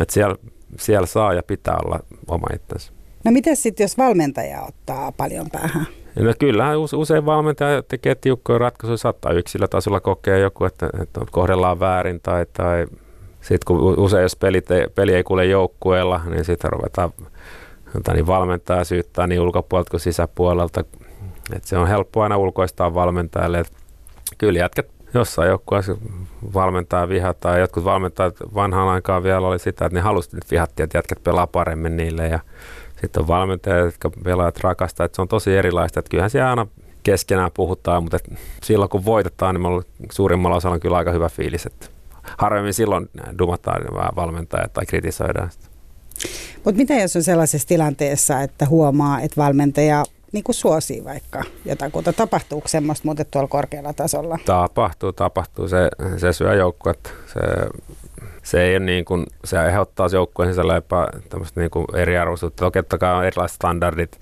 Että 0.00 0.14
siellä, 0.14 0.36
siellä 0.78 1.06
saa 1.06 1.32
ja 1.32 1.42
pitää 1.42 1.76
olla 1.84 2.00
oma 2.28 2.46
itsensä. 2.54 2.92
No 3.24 3.30
miten 3.30 3.56
sitten, 3.56 3.84
jos 3.84 3.98
valmentaja 3.98 4.62
ottaa 4.62 5.12
paljon 5.12 5.50
päähän? 5.50 5.86
No 6.16 6.34
kyllähän 6.38 6.78
usein 6.78 7.26
valmentaja 7.26 7.82
tekee 7.82 8.14
tiukkoja 8.14 8.58
ratkaisuja, 8.58 8.96
saattaa 8.96 9.32
yksilötasolla 9.32 10.00
kokea 10.00 10.38
joku, 10.38 10.64
että, 10.64 10.90
että 11.02 11.20
kohdellaan 11.30 11.80
väärin 11.80 12.20
tai, 12.20 12.46
tai 12.52 12.86
sitten 13.40 13.66
kun 13.66 13.98
usein 13.98 14.22
jos 14.22 14.36
pelit 14.36 14.70
ei, 14.70 14.86
peli 14.94 15.14
ei 15.14 15.22
kuule 15.22 15.44
joukkueella, 15.44 16.20
niin 16.30 16.44
sitten 16.44 16.72
ruvetaan 16.72 17.10
niin 18.12 18.26
valmentaa 18.26 18.84
syyttää 18.84 19.26
niin 19.26 19.40
ulkopuolelta 19.40 19.90
kuin 19.90 20.00
sisäpuolelta. 20.00 20.84
Et 21.56 21.64
se 21.64 21.78
on 21.78 21.88
helppo 21.88 22.22
aina 22.22 22.36
ulkoistaa 22.36 22.94
valmentajalle. 22.94 23.58
Et 23.58 23.72
kyllä 24.38 24.58
jätkät 24.58 24.86
jossain 25.14 25.48
joukkueessa 25.48 25.96
valmentaa 26.54 27.08
vihataan. 27.08 27.60
Jotkut 27.60 27.84
valmentajat 27.84 28.36
vanhaan 28.54 28.88
aikaan 28.88 29.22
vielä 29.22 29.46
oli 29.46 29.58
sitä, 29.58 29.86
että 29.86 29.98
ne 29.98 30.00
halusivat, 30.00 30.34
että 30.34 30.50
vihattiin, 30.50 30.84
että 30.84 30.98
jätkät 30.98 31.22
pelaa 31.24 31.46
paremmin 31.46 31.96
niille. 31.96 32.28
Ja 32.28 32.40
sitten 33.00 33.22
on 33.22 33.28
valmentajat, 33.28 33.84
jotka 33.84 34.10
pelaajat 34.24 34.60
rakastaa. 34.60 35.06
Että 35.06 35.16
se 35.16 35.22
on 35.22 35.28
tosi 35.28 35.56
erilaista. 35.56 36.00
Että 36.00 36.10
kyllähän 36.10 36.30
siellä 36.30 36.50
aina 36.50 36.66
keskenään 37.02 37.50
puhutaan, 37.54 38.02
mutta 38.02 38.18
silloin 38.62 38.88
kun 38.88 39.04
voitetaan, 39.04 39.54
niin 39.54 39.66
on 39.66 39.82
suurimmalla 40.12 40.56
osalla 40.56 40.74
on 40.74 40.80
kyllä 40.80 40.96
aika 40.96 41.12
hyvä 41.12 41.28
fiilis. 41.28 41.66
Että 41.66 41.86
harvemmin 42.38 42.74
silloin 42.74 43.08
dumataan 43.38 43.94
vähän 43.94 44.12
valmentajat 44.16 44.72
tai 44.72 44.86
kritisoidaan 44.86 45.50
sitä. 45.50 45.66
Mutta 46.64 46.78
mitä 46.78 46.94
jos 46.94 47.16
on 47.16 47.22
sellaisessa 47.22 47.68
tilanteessa, 47.68 48.40
että 48.40 48.66
huomaa, 48.66 49.20
että 49.20 49.40
valmentaja 49.42 50.04
niin 50.32 50.44
kuin 50.44 50.54
suosii 50.54 51.04
vaikka 51.04 51.42
jotakuta? 51.64 52.12
Tapahtuuko 52.12 52.68
semmoista 52.68 53.04
muuten 53.04 53.26
tuolla 53.30 53.48
korkealla 53.48 53.92
tasolla? 53.92 54.38
Tapahtuu, 54.44 55.12
tapahtuu. 55.12 55.68
Se, 55.68 55.90
se 56.16 56.32
syö 56.32 56.54
joukkuet. 56.54 57.14
Se, 57.26 57.40
se 58.42 58.62
ei 58.62 58.76
ole 58.76 58.84
niin 58.84 59.04
kuin, 59.04 59.26
se 59.44 59.58
aiheuttaa 59.58 60.08
joukkueen 60.12 60.52
sisällä 60.52 60.76
epä, 60.76 61.08
niin 61.56 61.70
kuin 61.70 61.86
eriarvoisuutta. 61.94 62.70
Toki 62.88 63.06
on 63.18 63.24
erilaiset 63.24 63.54
standardit, 63.54 64.20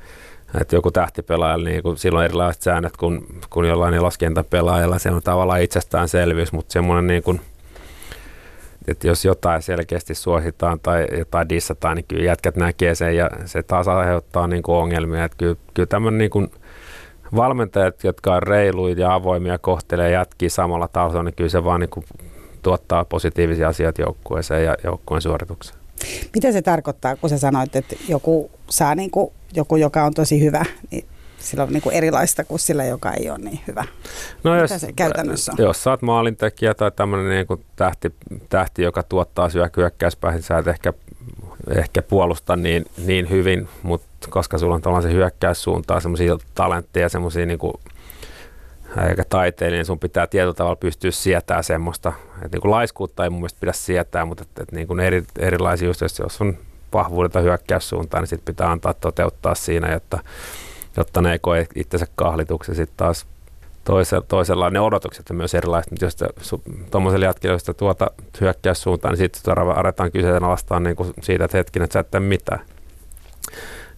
että 0.60 0.76
joku 0.76 0.90
tähtipelaaja, 0.90 1.56
niin 1.56 1.82
kuin, 1.82 1.98
silloin 1.98 2.24
erilaiset 2.24 2.62
säännöt 2.62 2.96
kuin, 2.96 3.26
kuin 3.50 3.68
jollain 3.68 4.02
laskentapelaajalla. 4.02 4.98
Se 4.98 5.10
on 5.10 5.22
tavallaan 5.22 5.62
itsestäänselvyys, 5.62 6.52
mutta 6.52 6.72
semmoinen 6.72 7.06
niin 7.06 7.22
kuin, 7.22 7.40
että 8.88 9.06
jos 9.06 9.24
jotain 9.24 9.62
selkeästi 9.62 10.14
suositaan 10.14 10.80
tai 10.80 11.06
jotain 11.18 11.48
dissataan, 11.48 11.96
niin 11.96 12.04
kyllä 12.08 12.24
jätkät 12.24 12.56
näkee 12.56 12.94
sen 12.94 13.16
ja 13.16 13.30
se 13.44 13.62
taas 13.62 13.88
aiheuttaa 13.88 14.46
niin 14.46 14.62
kuin 14.62 14.76
ongelmia. 14.76 15.24
Että 15.24 15.36
kyllä, 15.36 15.56
kyllä 15.74 15.86
tämmöinen 15.86 16.18
niin 16.18 16.30
kuin 16.30 16.50
valmentajat, 17.36 18.04
jotka 18.04 18.34
on 18.34 18.42
reiluja 18.42 18.94
ja 18.98 19.14
avoimia, 19.14 19.58
kohtelee 19.58 20.10
jätkiä 20.10 20.48
samalla 20.48 20.88
tasolla, 20.88 21.22
niin 21.22 21.34
kyllä 21.34 21.50
se 21.50 21.64
vaan 21.64 21.80
niin 21.80 21.90
kuin 21.90 22.06
tuottaa 22.62 23.04
positiivisia 23.04 23.68
asioita 23.68 24.02
joukkueeseen 24.02 24.64
ja 24.64 24.76
joukkueen 24.84 25.22
suoritukseen. 25.22 25.80
Mitä 26.34 26.52
se 26.52 26.62
tarkoittaa, 26.62 27.16
kun 27.16 27.30
sä 27.30 27.38
sanoit, 27.38 27.76
että 27.76 27.96
joku 28.08 28.50
saa 28.70 28.94
niin 28.94 29.10
kuin, 29.10 29.32
joku, 29.54 29.76
joka 29.76 30.04
on 30.04 30.14
tosi 30.14 30.40
hyvä, 30.40 30.64
niin 30.90 31.04
sillä 31.40 31.62
on 31.62 31.72
niin 31.72 31.82
kuin 31.82 31.96
erilaista 31.96 32.44
kuin 32.44 32.58
sillä, 32.58 32.84
joka 32.84 33.12
ei 33.12 33.30
ole 33.30 33.38
niin 33.38 33.60
hyvä. 33.66 33.84
No 34.44 34.56
jos, 34.56 34.70
se 34.76 34.92
käytännössä 34.92 35.52
on? 35.52 35.64
Jos 35.64 35.82
sä 35.82 35.90
oot 35.90 36.02
maalintekijä 36.02 36.74
tai 36.74 36.90
tämmöinen 36.90 37.28
niin 37.28 37.46
kuin 37.46 37.64
tähti, 37.76 38.14
tähti, 38.48 38.82
joka 38.82 39.02
tuottaa 39.02 39.48
syökyökkäyspäin, 39.48 40.34
niin 40.34 40.42
sä 40.42 40.58
et 40.58 40.66
ehkä, 40.66 40.92
ehkä 41.76 42.02
puolusta 42.02 42.56
niin, 42.56 42.84
niin 43.06 43.30
hyvin, 43.30 43.68
mutta 43.82 44.28
koska 44.30 44.58
sulla 44.58 44.74
on 44.74 44.82
tällaisen 44.82 45.12
hyökkäyssuuntaan 45.12 46.00
semmoisia 46.00 46.38
talentteja, 46.54 47.08
semmoisia 47.08 47.46
niin 47.46 47.58
kuin, 47.58 47.74
eikä 49.08 49.24
taiteilija, 49.28 49.78
niin 49.78 49.86
sun 49.86 49.98
pitää 49.98 50.26
tietyllä 50.26 50.54
tavalla 50.54 50.76
pystyä 50.76 51.10
sietämään 51.10 51.64
semmoista. 51.64 52.12
Että 52.34 52.56
niin 52.56 52.62
kuin 52.62 52.70
laiskuutta 52.70 53.24
ei 53.24 53.30
mun 53.30 53.40
mielestä 53.40 53.60
pidä 53.60 53.72
sietää, 53.72 54.24
mutta 54.24 54.42
että, 54.42 54.62
että 54.62 54.76
niin 54.76 54.86
kuin 54.86 55.00
eri, 55.00 55.24
erilaisia 55.38 55.88
just, 55.88 56.18
jos 56.18 56.40
on 56.40 56.58
vahvuudelta 56.92 57.40
hyökkäyssuuntaan, 57.40 58.22
niin 58.22 58.28
sit 58.28 58.44
pitää 58.44 58.70
antaa 58.70 58.94
toteuttaa 58.94 59.54
siinä, 59.54 59.92
jotta 59.92 60.18
jotta 60.96 61.22
ne 61.22 61.32
ei 61.32 61.38
koe 61.38 61.66
itsensä 61.74 62.06
kahlituksi. 62.16 62.74
Sitten 62.74 62.96
taas 62.96 63.26
toisella, 63.84 64.24
toisella 64.28 64.70
ne 64.70 64.80
odotukset 64.80 65.30
on 65.30 65.36
myös 65.36 65.54
erilaiset, 65.54 65.90
mutta 65.90 66.04
jos 66.04 66.16
tuommoiselle 66.90 67.26
jatkille, 67.26 67.54
jos 67.54 67.64
tuota 67.76 68.10
hyökkäyssuuntaan, 68.40 69.12
niin 69.12 69.18
sitten 69.18 69.58
aletaan 69.58 70.12
kyseenalaistaa 70.12 70.80
niin 70.80 70.96
siitä, 71.22 71.44
että 71.44 71.56
hetkinen, 71.56 71.84
että 71.84 71.92
sä 71.92 72.00
et 72.00 72.10
tee 72.10 72.20
mitään. 72.20 72.60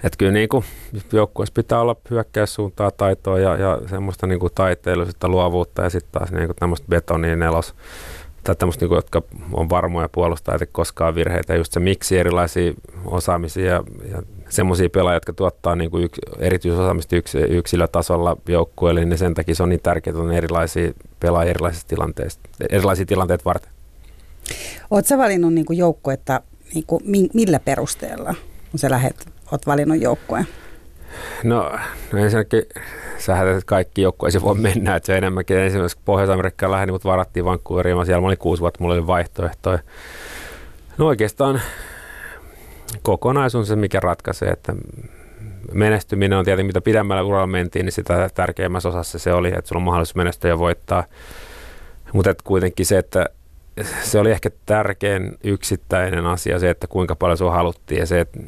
Että 0.05 0.17
kyllä 0.19 0.33
niin 0.33 0.49
kuin, 0.49 0.65
joukkueessa 1.13 1.53
pitää 1.55 1.81
olla 1.81 1.97
hyökkäyssuuntaa, 2.11 2.91
taitoa 2.91 3.39
ja, 3.39 3.57
ja 3.57 3.81
semmoista 3.91 4.27
niin 4.27 4.41
kuin 4.41 4.53
taiteellisuutta, 4.55 5.29
luovuutta 5.29 5.83
ja 5.83 5.91
sitten 5.91 6.13
taas 6.13 6.33
niin 6.33 6.47
kuin 6.47 6.57
tämmöistä 6.57 6.87
betoniin 6.89 7.39
nelos 7.39 7.75
tai 8.45 8.57
tämmöistä, 8.57 8.85
niin 8.85 8.95
jotka 8.95 9.23
on 9.53 9.71
varmoja 9.71 10.09
puolustaa, 10.09 10.55
että 10.55 10.67
koskaan 10.67 11.15
virheitä. 11.15 11.55
Just 11.55 11.73
se 11.73 11.81
miksi 11.81 12.19
erilaisia 12.19 12.73
osaamisia 13.05 13.67
ja, 13.67 13.83
ja 14.11 14.23
semmoisia 14.53 14.91
pelaajia, 14.91 15.17
jotka 15.17 15.33
tuottaa 15.33 15.77
niin 15.77 15.91
kuin 15.91 16.05
yks, 16.05 16.19
erityisosaamista 16.39 17.17
yks, 17.17 17.35
yksilötasolla 17.35 18.37
joukkueelle, 18.49 19.05
niin 19.05 19.19
sen 19.19 19.35
takia 19.35 19.55
se 19.55 19.63
on 19.63 19.69
niin 19.69 19.81
tärkeää, 19.83 20.13
että 20.13 20.23
on 20.23 20.33
erilaisia 20.33 20.93
pelaajia 21.21 21.51
erilaisista 21.51 21.89
tilanteista, 21.89 22.49
erilaisia 22.71 23.07
tilanteita 23.07 23.45
varten. 23.45 23.73
Oletko 24.91 25.19
valinnut 25.19 25.55
niin 25.55 25.67
joukkuetta 25.71 26.41
niin 26.75 26.85
kuin, 26.87 27.03
millä 27.35 27.61
perusteella, 27.61 28.35
kun 28.71 28.79
sä 28.79 28.91
lähet, 28.91 29.27
oot 29.53 29.67
valinnut 29.67 30.01
joukkueen? 30.01 30.47
No, 31.45 31.79
no 32.13 32.19
ensinnäkin 32.19 32.63
sähän 33.19 33.49
että 33.49 33.63
kaikki 33.67 34.03
joukkueisiin 34.03 34.43
voi 34.43 34.55
mennä, 34.55 34.97
että 34.97 35.07
se 35.07 35.17
enemmänkin 35.17 35.59
ensimmäisenä 35.59 36.03
Pohjois-Amerikkaan 36.05 36.73
lähdin, 36.73 36.95
mutta 36.95 37.09
varattiin 37.09 37.45
Vancouveriin, 37.45 38.07
siellä 38.07 38.21
mä 38.21 38.27
olin 38.27 38.39
kuusi 38.39 38.61
vuotta, 38.61 38.79
mulla 38.81 38.95
oli 38.95 39.07
vaihtoehtoja. 39.07 39.79
No 40.99 41.07
oikeastaan 41.07 41.61
kokonaisuus 43.03 43.63
on 43.63 43.67
se, 43.67 43.77
mikä 43.77 44.01
ratkaisee, 44.01 44.49
että 44.49 44.73
menestyminen 45.73 46.39
on 46.39 46.45
tietenkin, 46.45 46.67
mitä 46.67 46.81
pidemmällä 46.81 47.23
uralla 47.23 47.47
mentiin, 47.47 47.85
niin 47.85 47.93
sitä 47.93 48.31
tärkeimmässä 48.35 48.89
osassa 48.89 49.19
se 49.19 49.33
oli, 49.33 49.49
että 49.49 49.69
sulla 49.69 49.79
on 49.79 49.85
mahdollisuus 49.85 50.17
menestyä 50.17 50.51
ja 50.51 50.59
voittaa. 50.59 51.05
Mutta 52.13 52.35
kuitenkin 52.45 52.87
se, 52.87 52.99
että 52.99 53.27
se 54.03 54.19
oli 54.19 54.31
ehkä 54.31 54.51
tärkein 54.67 55.39
yksittäinen 55.45 56.27
asia 56.27 56.59
se, 56.59 56.71
että 56.71 56.87
kuinka 56.87 57.17
paljon 57.17 57.39
sinua 57.39 57.53
haluttiin 57.53 57.99
ja 57.99 58.07
se, 58.07 58.21
että, 58.21 58.41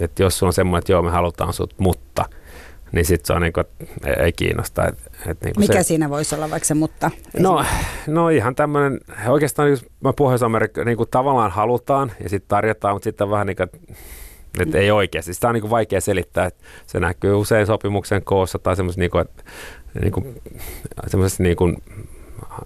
että 0.00 0.22
jos 0.22 0.38
sulla 0.38 0.48
on 0.48 0.54
semmoinen, 0.54 0.78
että 0.78 0.92
joo 0.92 1.02
me 1.02 1.10
halutaan 1.10 1.52
sut, 1.52 1.74
mutta– 1.78 2.24
niin 2.92 3.04
sitten 3.04 3.26
se 3.26 3.32
on 3.32 3.42
niin 3.42 3.52
kuin, 3.52 3.64
ei 4.18 4.32
kiinnosta. 4.32 4.86
Et, 4.86 4.98
et 5.26 5.40
niin 5.44 5.54
Mikä 5.58 5.82
se, 5.82 5.86
siinä 5.86 6.10
voisi 6.10 6.34
olla 6.34 6.50
vaikka 6.50 6.66
se 6.66 6.74
mutta? 6.74 7.10
No, 7.38 7.64
no 8.06 8.28
ihan 8.28 8.54
tämmöinen, 8.54 9.00
oikeastaan 9.28 9.70
jos 9.70 9.86
mä 10.00 10.12
Pohjois-Amerikka 10.12 10.84
niin 10.84 10.96
kuin 10.96 11.08
tavallaan 11.10 11.50
halutaan 11.50 12.12
ja 12.22 12.28
sitten 12.28 12.48
tarjotaan, 12.48 12.94
mutta 12.94 13.04
sitten 13.04 13.30
vähän 13.30 13.46
niin 13.46 13.56
kuin, 13.56 13.68
että 14.58 14.78
ei 14.78 14.90
oikeasti. 14.90 15.34
Sitä 15.34 15.48
on 15.48 15.54
niin 15.54 15.62
kuin 15.62 15.70
vaikea 15.70 16.00
selittää, 16.00 16.46
että 16.46 16.64
se 16.86 17.00
näkyy 17.00 17.34
usein 17.34 17.66
sopimuksen 17.66 18.24
koossa 18.24 18.58
tai 18.58 18.76
semmoisessa 18.76 19.00
niin 19.00 19.10
kuin, 19.10 19.24
niin 20.00 20.12
kuin, 20.12 20.40
niin 21.38 21.56
kuin 21.56 21.76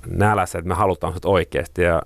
nälässä, 0.06 0.58
että 0.58 0.68
me 0.68 0.74
halutaan 0.74 1.12
sut 1.12 1.24
oikeasti. 1.24 1.82
Ja 1.82 2.02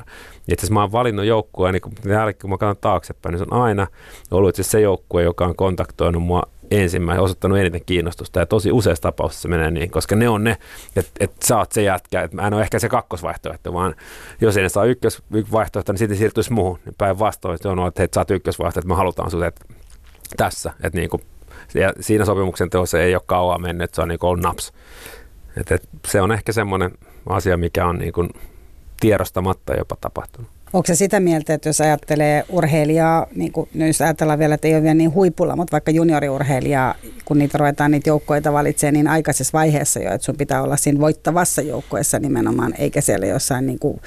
itse 0.49 0.55
asiassa 0.55 0.75
mä 0.75 0.81
oon 0.81 0.93
valinnut 0.93 1.25
joukkueen, 1.25 1.73
niin 1.73 1.83
kun, 1.83 1.93
kun 2.41 2.51
mä 2.51 2.59
katson 2.59 2.77
taaksepäin, 2.81 3.33
niin 3.33 3.39
se 3.39 3.45
on 3.51 3.63
aina 3.63 3.87
ollut 4.31 4.55
se 4.55 4.81
joukkue, 4.81 5.23
joka 5.23 5.47
on 5.47 5.57
kontaktoinut 5.57 6.23
mua 6.23 6.43
ensimmäinen, 6.71 7.25
osoittanut 7.25 7.59
eniten 7.59 7.85
kiinnostusta 7.87 8.41
ja 8.41 8.47
tosi 8.47 8.73
useassa 8.73 9.03
tapauksessa 9.03 9.43
se 9.43 9.49
menee 9.49 9.71
niin, 9.71 9.91
koska 9.91 10.17
ne 10.17 10.29
on 10.29 10.45
ne, 10.45 10.57
että 10.97 11.11
et 11.21 11.33
sä 11.45 11.59
oot 11.59 11.73
se 11.73 11.83
jätkä, 11.83 12.23
että 12.23 12.37
mä 12.37 12.47
en 12.47 12.55
ole 12.55 12.63
ehkä 12.63 12.79
se 12.79 12.89
kakkosvaihtoehto, 12.89 13.73
vaan 13.73 13.95
jos 14.41 14.57
ei 14.57 14.63
ne 14.63 14.69
saa 14.69 14.85
ykkösvaihtoehto, 14.85 15.93
niin 15.93 15.99
sitten 15.99 16.19
siirtyisi 16.19 16.53
muuhun, 16.53 16.79
niin 16.85 16.95
päinvastoin 16.99 17.59
se 17.59 17.69
on, 17.69 17.89
että 17.89 18.03
hei, 18.03 18.09
sä 18.15 18.21
oot 18.21 18.31
ykkösvaihtoehto, 18.31 18.81
että 18.81 18.89
me 18.89 18.97
halutaan 18.97 19.31
sut 19.31 19.43
että 19.43 19.65
tässä, 20.37 20.73
että 20.83 20.99
niin 20.99 21.11
kuin, 21.11 21.23
ja 21.75 21.93
siinä 22.01 22.25
sopimuksen 22.25 22.71
teossa 22.71 23.01
ei 23.01 23.15
ole 23.15 23.23
kauan 23.27 23.63
mennyt, 23.63 23.95
se 23.95 24.03
on 24.03 24.09
niin 24.09 24.19
kuin 24.19 24.29
ollut 24.29 24.45
naps. 24.45 24.73
Et, 25.61 25.73
et, 25.73 25.89
se 26.07 26.21
on 26.21 26.33
ehkä 26.33 26.53
semmoinen 26.53 26.99
asia, 27.27 27.57
mikä 27.57 27.87
on 27.87 27.99
niin 27.99 28.13
kuin 28.13 28.31
tiedostamatta 29.01 29.75
jopa 29.75 29.97
tapahtunut. 30.01 30.51
Onko 30.73 30.87
se 30.87 30.95
sitä 30.95 31.21
mieltä, 31.21 31.55
että 31.55 31.69
jos 31.69 31.81
ajattelee 31.81 32.45
urheilijaa, 32.49 33.27
niin 33.35 33.53
kuin, 33.53 33.69
no 33.75 33.87
jos 33.87 34.01
ajatellaan 34.01 34.39
vielä, 34.39 34.55
että 34.55 34.69
ei 34.69 34.75
ole 34.75 34.83
vielä 34.83 34.95
niin 34.95 35.15
huipulla, 35.15 35.57
mutta 35.57 35.73
vaikka 35.73 35.91
junioriurheilijaa, 35.91 36.95
kun 37.25 37.39
niitä 37.39 37.59
ruvetaan 37.59 37.91
niitä 37.91 38.11
joukkoita 38.11 38.53
valitsemaan 38.53 38.93
niin 38.93 39.09
aikaisessa 39.09 39.59
vaiheessa 39.59 40.01
jo, 40.01 40.13
että 40.13 40.25
sun 40.25 40.37
pitää 40.37 40.63
olla 40.63 40.77
siinä 40.77 41.01
voittavassa 41.01 41.63
joukkoessa 41.63 42.19
nimenomaan, 42.19 42.75
eikä 42.79 43.01
siellä 43.01 43.27
jossain 43.27 43.67
niin 43.67 43.79
kuin 43.79 44.01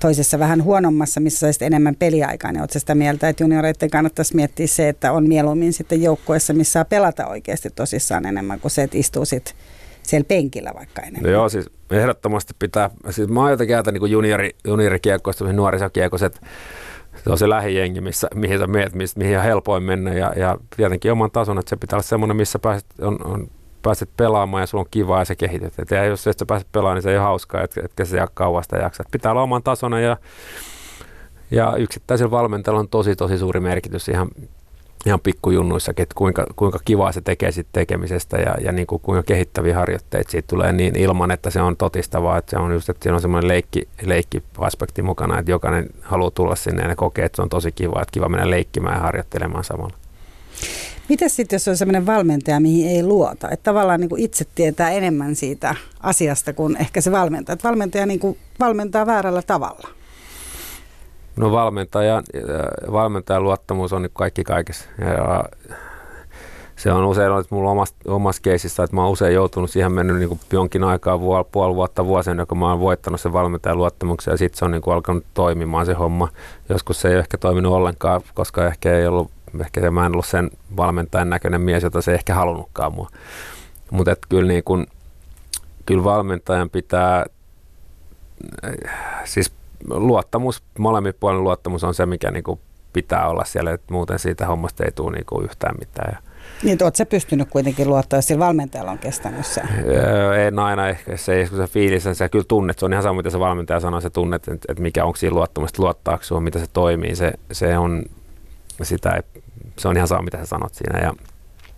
toisessa 0.00 0.38
vähän 0.38 0.64
huonommassa, 0.64 1.20
missä 1.20 1.38
saisit 1.38 1.62
enemmän 1.62 1.96
peliaikaa, 1.96 2.52
niin 2.52 2.60
oletko 2.60 2.78
sitä 2.78 2.94
mieltä, 2.94 3.28
että 3.28 3.42
junioreiden 3.42 3.90
kannattaisi 3.90 4.36
miettiä 4.36 4.66
se, 4.66 4.88
että 4.88 5.12
on 5.12 5.28
mieluummin 5.28 5.72
sitten 5.72 6.02
joukkueessa, 6.02 6.52
missä 6.52 6.72
saa 6.72 6.84
pelata 6.84 7.26
oikeasti 7.26 7.70
tosissaan 7.70 8.26
enemmän 8.26 8.60
kuin 8.60 8.70
se, 8.70 8.82
että 8.82 8.98
istuu 8.98 9.24
sitten 9.24 9.54
siellä 10.02 10.26
penkillä 10.28 10.72
vaikka 10.74 11.02
enemmän. 11.02 11.22
No 11.22 11.30
joo, 11.30 11.48
siis 11.48 11.66
ehdottomasti 11.90 12.54
pitää, 12.58 12.90
siis 13.10 13.28
mä 13.28 13.40
oon 13.40 13.50
jotenkin 13.50 13.76
ajatellut 13.76 14.02
niin 14.02 14.12
juniori, 14.12 14.50
juniorikiekkoista, 14.64 15.52
nuorisokiekkoiset, 15.52 16.40
se 17.24 17.30
on 17.30 17.38
se 17.38 17.48
lähijengi, 17.48 18.00
missä, 18.00 18.28
mihin 18.34 18.58
sä 18.58 18.66
meet, 18.66 18.92
mihin 19.16 19.38
on 19.38 19.44
helpoin 19.44 19.82
mennä 19.82 20.14
ja, 20.14 20.32
ja 20.36 20.56
tietenkin 20.76 21.12
oman 21.12 21.30
tason, 21.30 21.58
että 21.58 21.70
se 21.70 21.76
pitää 21.76 21.96
olla 21.96 22.02
semmoinen, 22.02 22.36
missä 22.36 22.58
pääset, 22.58 22.86
on, 23.00 23.26
on, 23.26 23.48
pääset 23.82 24.10
pelaamaan 24.16 24.62
ja 24.62 24.66
sulla 24.66 24.82
on 24.82 24.90
kivaa 24.90 25.18
ja 25.18 25.24
se 25.24 25.36
kehityt. 25.36 25.78
Et 25.78 25.90
ja 25.90 26.04
jos 26.04 26.26
et 26.26 26.38
sä 26.38 26.46
pääset 26.46 26.68
pelaamaan, 26.72 26.96
niin 26.96 27.02
se 27.02 27.10
ei 27.10 27.16
ole 27.16 27.24
hauskaa, 27.24 27.62
että 27.62 27.80
etkä 27.84 28.04
se 28.04 28.18
kauasta 28.34 28.76
jaksa. 28.76 29.02
Et 29.02 29.10
pitää 29.10 29.32
olla 29.32 29.42
oman 29.42 29.62
tasoinen 29.62 30.04
ja, 30.04 30.16
ja 31.50 31.74
yksittäisellä 31.76 32.30
valmentajalla 32.30 32.80
on 32.80 32.88
tosi 32.88 33.16
tosi 33.16 33.38
suuri 33.38 33.60
merkitys 33.60 34.08
ihan 34.08 34.28
ihan 35.06 35.20
pikkujunnuissakin, 35.20 36.02
että 36.02 36.14
kuinka, 36.14 36.46
kuinka 36.56 36.78
kivaa 36.84 37.12
se 37.12 37.20
tekee 37.20 37.52
siitä 37.52 37.70
tekemisestä 37.72 38.36
ja, 38.36 38.54
ja 38.60 38.72
niin 38.72 38.86
kuin, 38.86 39.00
kuinka 39.00 39.22
kehittäviä 39.22 39.74
harjoitteita 39.74 40.30
siitä 40.30 40.46
tulee 40.46 40.72
niin 40.72 40.98
ilman, 40.98 41.30
että 41.30 41.50
se 41.50 41.60
on 41.60 41.76
totistavaa, 41.76 42.38
että 42.38 42.50
se 42.50 42.56
on 42.56 42.72
just, 42.72 42.88
että 42.88 43.02
siinä 43.02 43.14
on 43.14 43.20
semmoinen 43.20 43.48
leikki, 43.48 43.88
leikkiaspekti 44.02 45.02
mukana, 45.02 45.38
että 45.38 45.50
jokainen 45.50 45.90
haluaa 46.00 46.30
tulla 46.30 46.56
sinne 46.56 46.82
ja 46.82 46.88
ne 46.88 46.94
kokee, 46.94 47.24
että 47.24 47.36
se 47.36 47.42
on 47.42 47.48
tosi 47.48 47.72
kiva, 47.72 48.02
että 48.02 48.12
kiva 48.12 48.28
mennä 48.28 48.50
leikkimään 48.50 48.94
ja 48.94 49.00
harjoittelemaan 49.00 49.64
samalla. 49.64 49.96
Miten 51.08 51.30
sitten, 51.30 51.56
jos 51.56 51.68
on 51.68 51.76
sellainen 51.76 52.06
valmentaja, 52.06 52.60
mihin 52.60 52.88
ei 52.88 53.02
luota? 53.02 53.50
Että 53.50 53.64
tavallaan 53.64 54.00
niin 54.00 54.08
kuin 54.08 54.22
itse 54.22 54.44
tietää 54.54 54.90
enemmän 54.90 55.36
siitä 55.36 55.74
asiasta 56.00 56.52
kuin 56.52 56.76
ehkä 56.76 57.00
se 57.00 57.12
valmentaja. 57.12 57.54
Että 57.54 57.68
valmentaja 57.68 58.06
niin 58.06 58.20
kuin 58.20 58.38
valmentaa 58.60 59.06
väärällä 59.06 59.42
tavalla. 59.42 59.88
No 61.36 61.52
valmentaja, 61.52 62.22
valmentajan 62.92 63.42
luottamus 63.42 63.92
on 63.92 64.08
kaikki 64.12 64.44
kaikessa. 64.44 64.84
Ja 64.98 65.44
se 66.76 66.92
on 66.92 67.04
usein 67.04 67.30
ollut 67.30 67.50
mulla 67.50 67.70
omassa, 67.70 67.94
omassa 68.06 68.42
keisissä, 68.42 68.82
että 68.82 68.96
mä 68.96 69.02
oon 69.02 69.12
usein 69.12 69.34
joutunut 69.34 69.70
siihen 69.70 69.92
mennyt 69.92 70.16
niin 70.16 70.40
jonkin 70.52 70.84
aikaa, 70.84 71.18
puoli 71.52 71.74
vuotta, 71.74 72.06
vuosien, 72.06 72.46
kun 72.48 72.58
mä 72.58 72.70
oon 72.70 72.80
voittanut 72.80 73.20
sen 73.20 73.32
valmentajan 73.32 73.78
luottamuksen 73.78 74.32
ja 74.32 74.38
sitten 74.38 74.58
se 74.58 74.64
on 74.64 74.70
niin 74.70 74.82
kuin 74.82 74.94
alkanut 74.94 75.24
toimimaan 75.34 75.86
se 75.86 75.92
homma. 75.92 76.28
Joskus 76.68 77.00
se 77.00 77.08
ei 77.08 77.14
ehkä 77.14 77.38
toiminut 77.38 77.72
ollenkaan, 77.72 78.20
koska 78.34 78.66
ehkä 78.66 78.98
ei 78.98 79.06
ollut, 79.06 79.30
ehkä 79.60 79.80
se, 79.80 79.90
mä 79.90 80.06
en 80.06 80.12
ollut 80.12 80.26
sen 80.26 80.50
valmentajan 80.76 81.30
näköinen 81.30 81.60
mies, 81.60 81.82
jota 81.82 82.02
se 82.02 82.10
ei 82.10 82.14
ehkä 82.14 82.34
halunnutkaan 82.34 82.94
mua. 82.94 83.08
Mutta 83.90 84.16
kyllä, 84.28 84.48
niin 84.48 84.64
kyllä 85.86 86.04
valmentajan 86.04 86.70
pitää, 86.70 87.26
siis 89.24 89.52
luottamus, 89.90 90.62
molemmin 90.78 91.14
puolin 91.20 91.44
luottamus 91.44 91.84
on 91.84 91.94
se, 91.94 92.06
mikä 92.06 92.30
niin 92.30 92.44
kuin 92.44 92.60
pitää 92.92 93.28
olla 93.28 93.44
siellä, 93.44 93.72
että 93.72 93.92
muuten 93.92 94.18
siitä 94.18 94.46
hommasta 94.46 94.84
ei 94.84 94.92
tule 94.92 95.16
niin 95.16 95.26
kuin 95.26 95.44
yhtään 95.44 95.74
mitään. 95.78 96.12
Ja 96.12 96.18
niin, 96.62 96.78
oletko 96.82 97.06
pystynyt 97.06 97.48
kuitenkin 97.50 97.88
luottaa, 97.88 98.16
jos 98.16 98.26
sillä 98.26 98.46
valmentajalla 98.46 98.90
on 98.90 98.98
kestänyt 98.98 99.46
se? 99.46 99.62
Öö, 99.88 100.46
en 100.46 100.58
aina 100.58 100.88
ehkä, 100.88 101.16
se 101.16 101.34
ei 101.34 101.46
se 101.46 101.66
fiilis, 101.66 102.04
se 102.12 102.28
kyllä 102.28 102.44
tunnet, 102.48 102.78
se 102.78 102.84
on 102.84 102.92
ihan 102.92 103.02
sama, 103.02 103.16
mitä 103.16 103.30
se 103.30 103.38
valmentaja 103.38 103.80
sanoo, 103.80 104.00
se 104.00 104.10
tunnet, 104.10 104.48
että, 104.48 104.66
että 104.68 104.82
mikä 104.82 105.04
onko 105.04 105.16
siinä 105.16 105.34
luottamista, 105.34 105.82
luottaako 105.82 106.22
sinua, 106.24 106.40
mitä 106.40 106.58
se 106.58 106.66
toimii, 106.72 107.16
se, 107.16 107.32
se 107.52 107.78
on 107.78 108.02
sitä, 108.82 109.22
se 109.78 109.88
on 109.88 109.96
ihan 109.96 110.08
sama, 110.08 110.22
mitä 110.22 110.38
sä 110.38 110.46
sanot 110.46 110.74
siinä. 110.74 110.98
Ja 110.98 111.14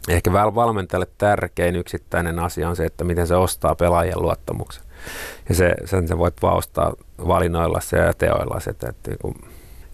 ehkä 0.09 0.33
valmentajalle 0.33 1.09
tärkein 1.19 1.77
yksittäinen 1.77 2.39
asia 2.39 2.69
on 2.69 2.77
se, 2.77 2.85
että 2.85 3.05
miten 3.05 3.27
se 3.27 3.35
ostaa 3.35 3.75
pelaajien 3.75 4.23
luottamuksen. 4.23 4.85
Ja 5.49 5.55
se, 5.55 5.75
sen 5.85 6.09
sä 6.09 6.19
voit 6.19 6.43
vaan 6.43 6.57
ostaa 6.57 6.93
valinnoilla 7.27 7.81
se 7.81 7.97
ja 7.97 8.13
teoilla 8.13 8.61
se, 8.61 8.71
että, 8.71 8.89
että 8.89 9.11
kun, 9.21 9.35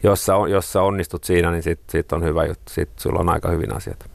jos, 0.02 0.26
sä, 0.26 0.32
jos 0.50 0.72
sä 0.72 0.82
onnistut 0.82 1.24
siinä, 1.24 1.50
niin 1.50 1.62
sitten 1.62 1.92
sit 1.92 2.12
on 2.12 2.24
hyvä 2.24 2.44
juttu, 2.44 2.72
sitten 2.72 3.02
sulla 3.02 3.20
on 3.20 3.28
aika 3.28 3.48
hyvin 3.48 3.76
asiat. 3.76 4.11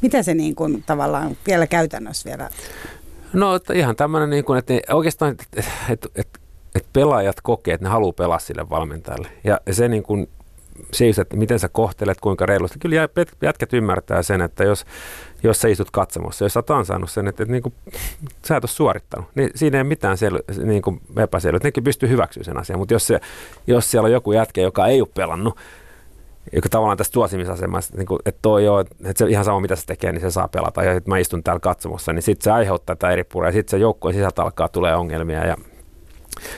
Mitä 0.00 0.22
se 0.22 0.34
niin 0.34 0.54
kuin 0.54 0.82
tavallaan 0.86 1.36
vielä 1.46 1.66
käytännössä 1.66 2.28
vielä? 2.28 2.50
No 3.32 3.54
että 3.54 3.74
ihan 3.74 3.96
tämmöinen, 3.96 4.30
niin 4.30 4.44
kuin, 4.44 4.58
että 4.58 4.74
oikeastaan, 4.94 5.32
että, 5.32 5.44
että, 5.56 5.70
että, 5.90 6.08
että, 6.16 6.38
että 6.74 6.88
pelaajat 6.92 7.40
kokee, 7.42 7.74
että 7.74 7.86
ne 7.86 7.90
haluaa 7.90 8.12
pelaa 8.12 8.38
sille 8.38 8.70
valmentajalle. 8.70 9.28
Ja 9.44 9.60
se 9.70 9.88
niin 9.88 10.02
kuin, 10.02 10.28
just, 11.06 11.18
että 11.18 11.36
miten 11.36 11.58
sä 11.58 11.68
kohtelet, 11.68 12.20
kuinka 12.20 12.46
reilusti. 12.46 12.78
Kyllä 12.78 13.08
jätkät 13.42 13.72
ymmärtää 13.72 14.22
sen, 14.22 14.40
että 14.40 14.64
jos, 14.64 14.84
jos 15.42 15.60
sä 15.60 15.68
istut 15.68 15.90
katsomossa, 15.90 16.44
jos 16.44 16.52
sä 16.52 16.58
oot 16.58 16.70
ansainnut 16.70 17.10
sen, 17.10 17.28
että, 17.28 17.42
että 17.42 17.52
niin 17.52 17.62
kuin, 17.62 17.74
sä 18.46 18.56
et 18.56 18.64
ole 18.64 18.70
suorittanut, 18.70 19.28
niin 19.34 19.50
siinä 19.54 19.78
ei 19.78 19.84
mitään 19.84 20.16
sel- 20.16 20.64
niin 20.64 20.82
kuin 20.82 21.00
epäselvyyttä. 21.16 21.68
Nekin 21.68 21.84
pystyy 21.84 22.08
hyväksyä 22.08 22.42
sen 22.42 22.58
asian, 22.58 22.78
mutta 22.78 22.94
jos, 22.94 23.06
se, 23.06 23.20
jos 23.66 23.90
siellä 23.90 24.06
on 24.06 24.12
joku 24.12 24.32
jätkä, 24.32 24.60
joka 24.60 24.86
ei 24.86 25.00
ole 25.00 25.08
pelannut, 25.14 25.56
joka 26.52 26.68
tavallaan 26.68 26.98
tässä 26.98 27.12
tuosimisasemassa, 27.12 27.96
niin 27.96 28.06
kuin, 28.06 28.18
että 28.26 28.38
toi 28.42 28.64
joo, 28.64 28.80
että 28.80 29.12
se 29.16 29.26
ihan 29.26 29.44
sama 29.44 29.60
mitä 29.60 29.76
se 29.76 29.86
tekee, 29.86 30.12
niin 30.12 30.20
se 30.20 30.30
saa 30.30 30.48
pelata. 30.48 30.82
Ja 30.82 30.94
sitten 30.94 31.12
mä 31.12 31.18
istun 31.18 31.42
täällä 31.42 31.60
katsomossa, 31.60 32.12
niin 32.12 32.22
sitten 32.22 32.44
se 32.44 32.50
aiheuttaa 32.50 32.96
tätä 32.96 33.10
eri 33.10 33.24
puraa. 33.24 33.48
Ja 33.48 33.52
sitten 33.52 33.70
se 33.70 33.82
joukkueen 33.82 34.14
sisältä 34.14 34.42
alkaa 34.42 34.68
tulee 34.68 34.96
ongelmia. 34.96 35.46
Ja 35.46 35.56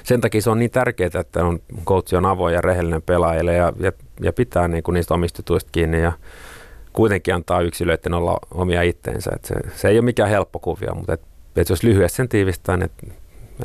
sen 0.02 0.20
takia 0.20 0.42
se 0.42 0.50
on 0.50 0.58
niin 0.58 0.70
tärkeää, 0.70 1.10
että 1.20 1.44
on, 1.44 1.60
coach 1.84 2.14
on 2.14 2.26
avoin 2.26 2.54
ja 2.54 2.60
rehellinen 2.60 3.02
pelaajille 3.02 3.54
ja, 3.54 3.72
ja, 3.80 3.92
ja 4.20 4.32
pitää 4.32 4.68
niin 4.68 4.82
kuin 4.82 4.94
niistä 4.94 5.14
omistetuista 5.14 5.70
kiinni 5.72 6.02
ja 6.02 6.12
kuitenkin 6.92 7.34
antaa 7.34 7.60
yksilöiden 7.60 8.14
olla 8.14 8.38
omia 8.50 8.82
itteensä. 8.82 9.30
Et 9.34 9.44
se, 9.44 9.54
se, 9.76 9.88
ei 9.88 9.98
ole 9.98 10.04
mikään 10.04 10.30
helppo 10.30 10.58
kuvia, 10.58 10.94
mutta 10.94 11.12
et, 11.12 11.20
et 11.56 11.68
jos 11.68 11.82
lyhyesti 11.82 12.16
sen 12.16 12.28
tiivistään, 12.28 12.82
että 12.82 13.06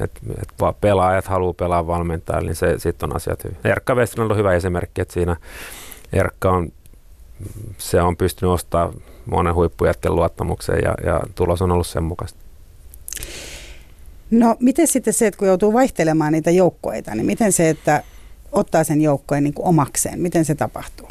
et, 0.01 0.11
et 0.41 0.53
pelaajat 0.81 1.25
haluaa 1.25 1.53
pelaa 1.53 1.87
valmentajille, 1.87 2.49
niin 2.49 2.55
se, 2.55 2.79
sitten 2.79 3.09
on 3.09 3.15
asiat 3.15 3.43
hyvin. 3.43 3.57
Erkka 3.63 3.95
Westerlund 3.95 4.31
on 4.31 4.37
hyvä 4.37 4.53
esimerkki, 4.53 5.01
että 5.01 5.13
siinä 5.13 5.35
Erkka 6.13 6.51
on, 6.51 6.71
se 7.77 8.01
on 8.01 8.17
pystynyt 8.17 8.53
ostamaan 8.53 8.93
monen 9.25 9.55
huippujätken 9.55 10.15
luottamuksen 10.15 10.79
ja, 10.83 10.95
ja 11.05 11.19
tulos 11.35 11.61
on 11.61 11.71
ollut 11.71 11.87
sen 11.87 12.03
mukaista. 12.03 12.39
No 14.31 14.55
miten 14.59 14.87
sitten 14.87 15.13
se, 15.13 15.27
että 15.27 15.37
kun 15.37 15.47
joutuu 15.47 15.73
vaihtelemaan 15.73 16.33
niitä 16.33 16.51
joukkoita, 16.51 17.15
niin 17.15 17.25
miten 17.25 17.51
se, 17.51 17.69
että 17.69 18.03
ottaa 18.51 18.83
sen 18.83 19.01
joukkojen 19.01 19.43
niin 19.43 19.53
omakseen, 19.59 20.19
miten 20.19 20.45
se 20.45 20.55
tapahtuu? 20.55 21.07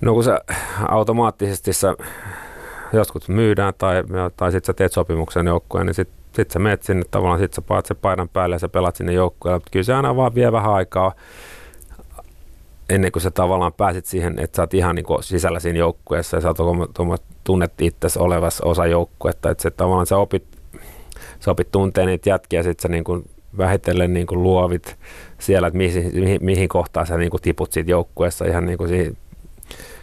No 0.00 0.14
kun 0.14 0.24
sä 0.24 0.40
automaattisesti 0.88 1.72
sä 1.72 1.96
joskus 2.92 3.28
myydään 3.28 3.72
tai, 3.78 4.04
tai 4.36 4.52
sitten 4.52 4.66
sä 4.66 4.72
teet 4.72 4.92
sopimuksen 4.92 5.46
joukkojen, 5.46 5.86
niin 5.86 5.94
sitten 5.94 6.18
sit 6.32 6.50
sä 6.50 6.58
menet 6.58 6.82
sinne 6.82 7.02
tavallaan, 7.10 7.40
sitten 7.40 7.56
sä 7.56 7.62
paat 7.68 7.86
sen 7.86 7.96
paidan 7.96 8.28
päälle 8.28 8.54
ja 8.54 8.58
sä 8.58 8.68
pelat 8.68 8.96
sinne 8.96 9.12
joukkoon. 9.12 9.54
Mutta 9.54 9.70
kyllä 9.70 9.84
se 9.84 9.94
aina 9.94 10.16
vaan 10.16 10.34
vie 10.34 10.52
vähän 10.52 10.72
aikaa 10.72 11.12
ennen 12.88 13.12
kuin 13.12 13.22
sä 13.22 13.30
tavallaan 13.30 13.72
pääsit 13.72 14.06
siihen, 14.06 14.38
että 14.38 14.56
sä 14.56 14.62
oot 14.62 14.74
ihan 14.74 14.94
niin 14.94 15.06
sisällä 15.20 15.60
siinä 15.60 15.78
joukkueessa 15.78 16.36
ja 16.36 16.40
sä 16.40 16.48
oot 16.48 17.22
tunnet 17.44 17.80
itsesi 17.80 18.18
olevassa 18.18 18.66
osa 18.66 18.86
joukkuetta. 18.86 19.50
Että 19.50 19.62
se 19.62 19.70
tavallaan 19.70 20.06
sä 20.06 20.16
opit 20.16 20.57
sä 21.40 21.50
opit 21.50 21.70
tuntee 21.70 22.06
niitä 22.06 22.30
jätkiä, 22.30 22.62
sitten 22.62 22.82
sä 22.82 22.88
niin 22.88 23.04
kuin 23.04 23.30
vähitellen 23.58 24.12
niin 24.14 24.26
kuin 24.26 24.42
luovit 24.42 24.96
siellä, 25.38 25.68
että 25.68 25.78
mihin, 25.78 26.10
mihin, 26.14 26.38
mihin 26.40 26.68
kohtaan 26.68 27.06
sä 27.06 27.16
niin 27.16 27.30
kuin 27.30 27.42
tiput 27.42 27.72
siitä 27.72 27.90
joukkueessa 27.90 28.44
ihan 28.44 28.66
niin 28.66 28.78
kuin 28.78 29.16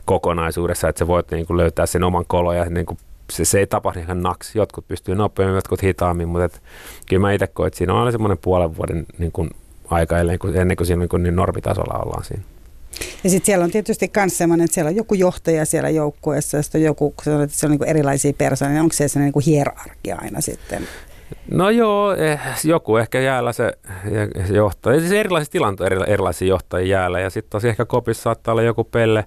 kokonaisuudessa, 0.05 0.89
että 0.89 0.99
sä 0.99 1.07
voit 1.07 1.32
niin 1.32 1.45
kuin 1.45 1.57
löytää 1.57 1.86
sen 1.86 2.03
oman 2.03 2.26
kolon 2.28 2.57
ja 2.57 2.66
niin 2.66 2.86
kuin 2.86 2.97
se, 3.32 3.45
se 3.45 3.59
ei 3.59 3.68
tapahdu 3.68 3.99
ihan 3.99 4.22
naks. 4.22 4.55
Jotkut 4.55 4.88
pystyy 4.88 5.16
nopeammin, 5.16 5.55
jotkut 5.55 5.84
hitaammin, 5.84 6.28
mutta 6.28 6.45
et, 6.45 6.61
kyllä 7.09 7.22
mä 7.22 7.32
itse 7.32 7.47
koen, 7.47 7.68
että 7.68 7.78
siinä 7.78 7.93
on 7.93 7.99
aina 7.99 8.11
semmoinen 8.11 8.38
puolen 8.38 8.78
vuoden 8.78 9.05
niin 9.18 9.32
kuin 9.32 9.49
aika 9.89 10.20
ennen 10.20 10.39
kuin, 10.39 10.55
ennen 10.55 10.78
kuin 10.78 10.88
siinä 10.88 10.99
niin, 10.99 11.09
kuin 11.09 11.24
niin 11.24 11.36
normitasolla 11.36 11.99
ollaan 11.99 12.24
siinä. 12.24 12.43
Ja 13.24 13.30
sitten 13.30 13.45
siellä 13.45 13.66
on 13.66 13.72
tietysti 13.72 14.11
myös 14.16 14.38
sellainen, 14.38 14.66
että 14.66 14.74
siellä 14.76 14.89
on 14.89 14.95
joku 14.95 15.13
johtaja 15.13 15.66
siellä 15.66 15.89
joukkueessa, 15.89 16.57
ja 16.57 16.63
sitten 16.63 16.80
on 16.80 16.86
joku, 16.86 17.11
kun 17.11 17.24
sanoit, 17.24 17.43
että 17.43 17.57
se 17.57 17.66
on 17.66 17.72
niin 17.72 17.84
erilaisia 17.84 18.34
persoonia, 18.34 18.82
onko 18.82 18.93
se 18.93 19.07
sellainen 19.07 19.34
niin 19.36 19.45
hierarkia 19.45 20.18
aina 20.22 20.41
sitten? 20.41 20.88
No 21.51 21.69
joo, 21.69 22.13
eh, 22.13 22.39
joku 22.63 22.97
ehkä 22.97 23.19
jäällä 23.19 23.53
se 23.53 23.73
johtaa. 24.53 24.99
Siis 24.99 25.11
erilaisissa 25.11 25.51
tilanteissa 25.51 26.05
erilaisia 26.05 26.47
johtajia 26.47 26.97
jäällä. 26.97 27.19
Ja 27.19 27.30
sitten 27.30 27.51
tosi 27.51 27.69
ehkä 27.69 27.86
kopissa 27.86 28.23
saattaa 28.23 28.51
olla 28.51 28.61
joku 28.61 28.84
pelle, 28.84 29.26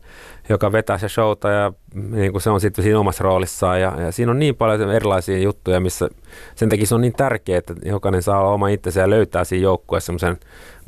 joka 0.48 0.72
vetää 0.72 0.98
se 0.98 1.08
showta 1.08 1.48
ja 1.48 1.72
niin 1.94 2.32
kuin 2.32 2.42
se 2.42 2.50
on 2.50 2.60
sitten 2.60 2.82
siinä 2.82 2.98
omassa 2.98 3.24
roolissaan. 3.24 3.80
Ja, 3.80 3.94
ja 4.00 4.12
siinä 4.12 4.32
on 4.32 4.38
niin 4.38 4.56
paljon 4.56 4.90
erilaisia 4.90 5.38
juttuja, 5.38 5.80
missä 5.80 6.08
sen 6.54 6.68
takia 6.68 6.86
se 6.86 6.94
on 6.94 7.00
niin 7.00 7.12
tärkeää, 7.12 7.58
että 7.58 7.74
jokainen 7.84 8.22
saa 8.22 8.40
olla 8.40 8.50
oma 8.52 8.68
itsensä 8.68 9.00
ja 9.00 9.10
löytää 9.10 9.44
siinä 9.44 9.62
joukkueessa 9.62 10.06
semmoisen 10.06 10.36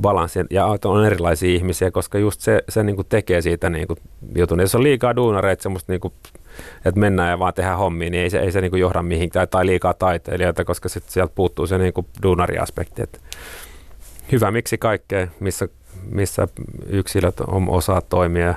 balanssin. 0.00 0.46
Ja 0.50 0.66
on 0.84 1.06
erilaisia 1.06 1.54
ihmisiä, 1.54 1.90
koska 1.90 2.18
just 2.18 2.40
se, 2.40 2.62
se 2.68 2.82
niin 2.82 2.96
kuin 2.96 3.06
tekee 3.08 3.40
siitä 3.40 3.70
niin 3.70 3.86
kuin 3.86 3.98
jutun. 4.36 4.60
Jos 4.60 4.74
on 4.74 4.82
liikaa 4.82 5.16
duunareita, 5.16 5.62
semmoista 5.62 5.92
niin 5.92 6.00
kuin 6.00 6.14
että 6.84 7.00
mennään 7.00 7.30
ja 7.30 7.38
vaan 7.38 7.54
tehdään 7.54 7.78
hommia, 7.78 8.10
niin 8.10 8.22
ei 8.22 8.30
se, 8.30 8.38
ei 8.38 8.52
se 8.52 8.60
niin 8.60 8.70
kuin 8.70 8.80
johda 8.80 9.02
mihinkään 9.02 9.48
tai 9.48 9.66
liikaa 9.66 9.94
taiteilijoita, 9.94 10.64
koska 10.64 10.88
sit 10.88 11.04
sieltä 11.08 11.32
puuttuu 11.34 11.66
se 11.66 11.78
niin 11.78 11.92
kuin 11.92 12.06
duunariaspekti. 12.22 13.02
Että 13.02 13.18
hyvä 14.32 14.50
miksi 14.50 14.78
kaikkea, 14.78 15.28
missä 15.40 15.68
missä 16.10 16.48
yksilöt 16.86 17.34
osaa 17.68 18.00
toimia 18.00 18.54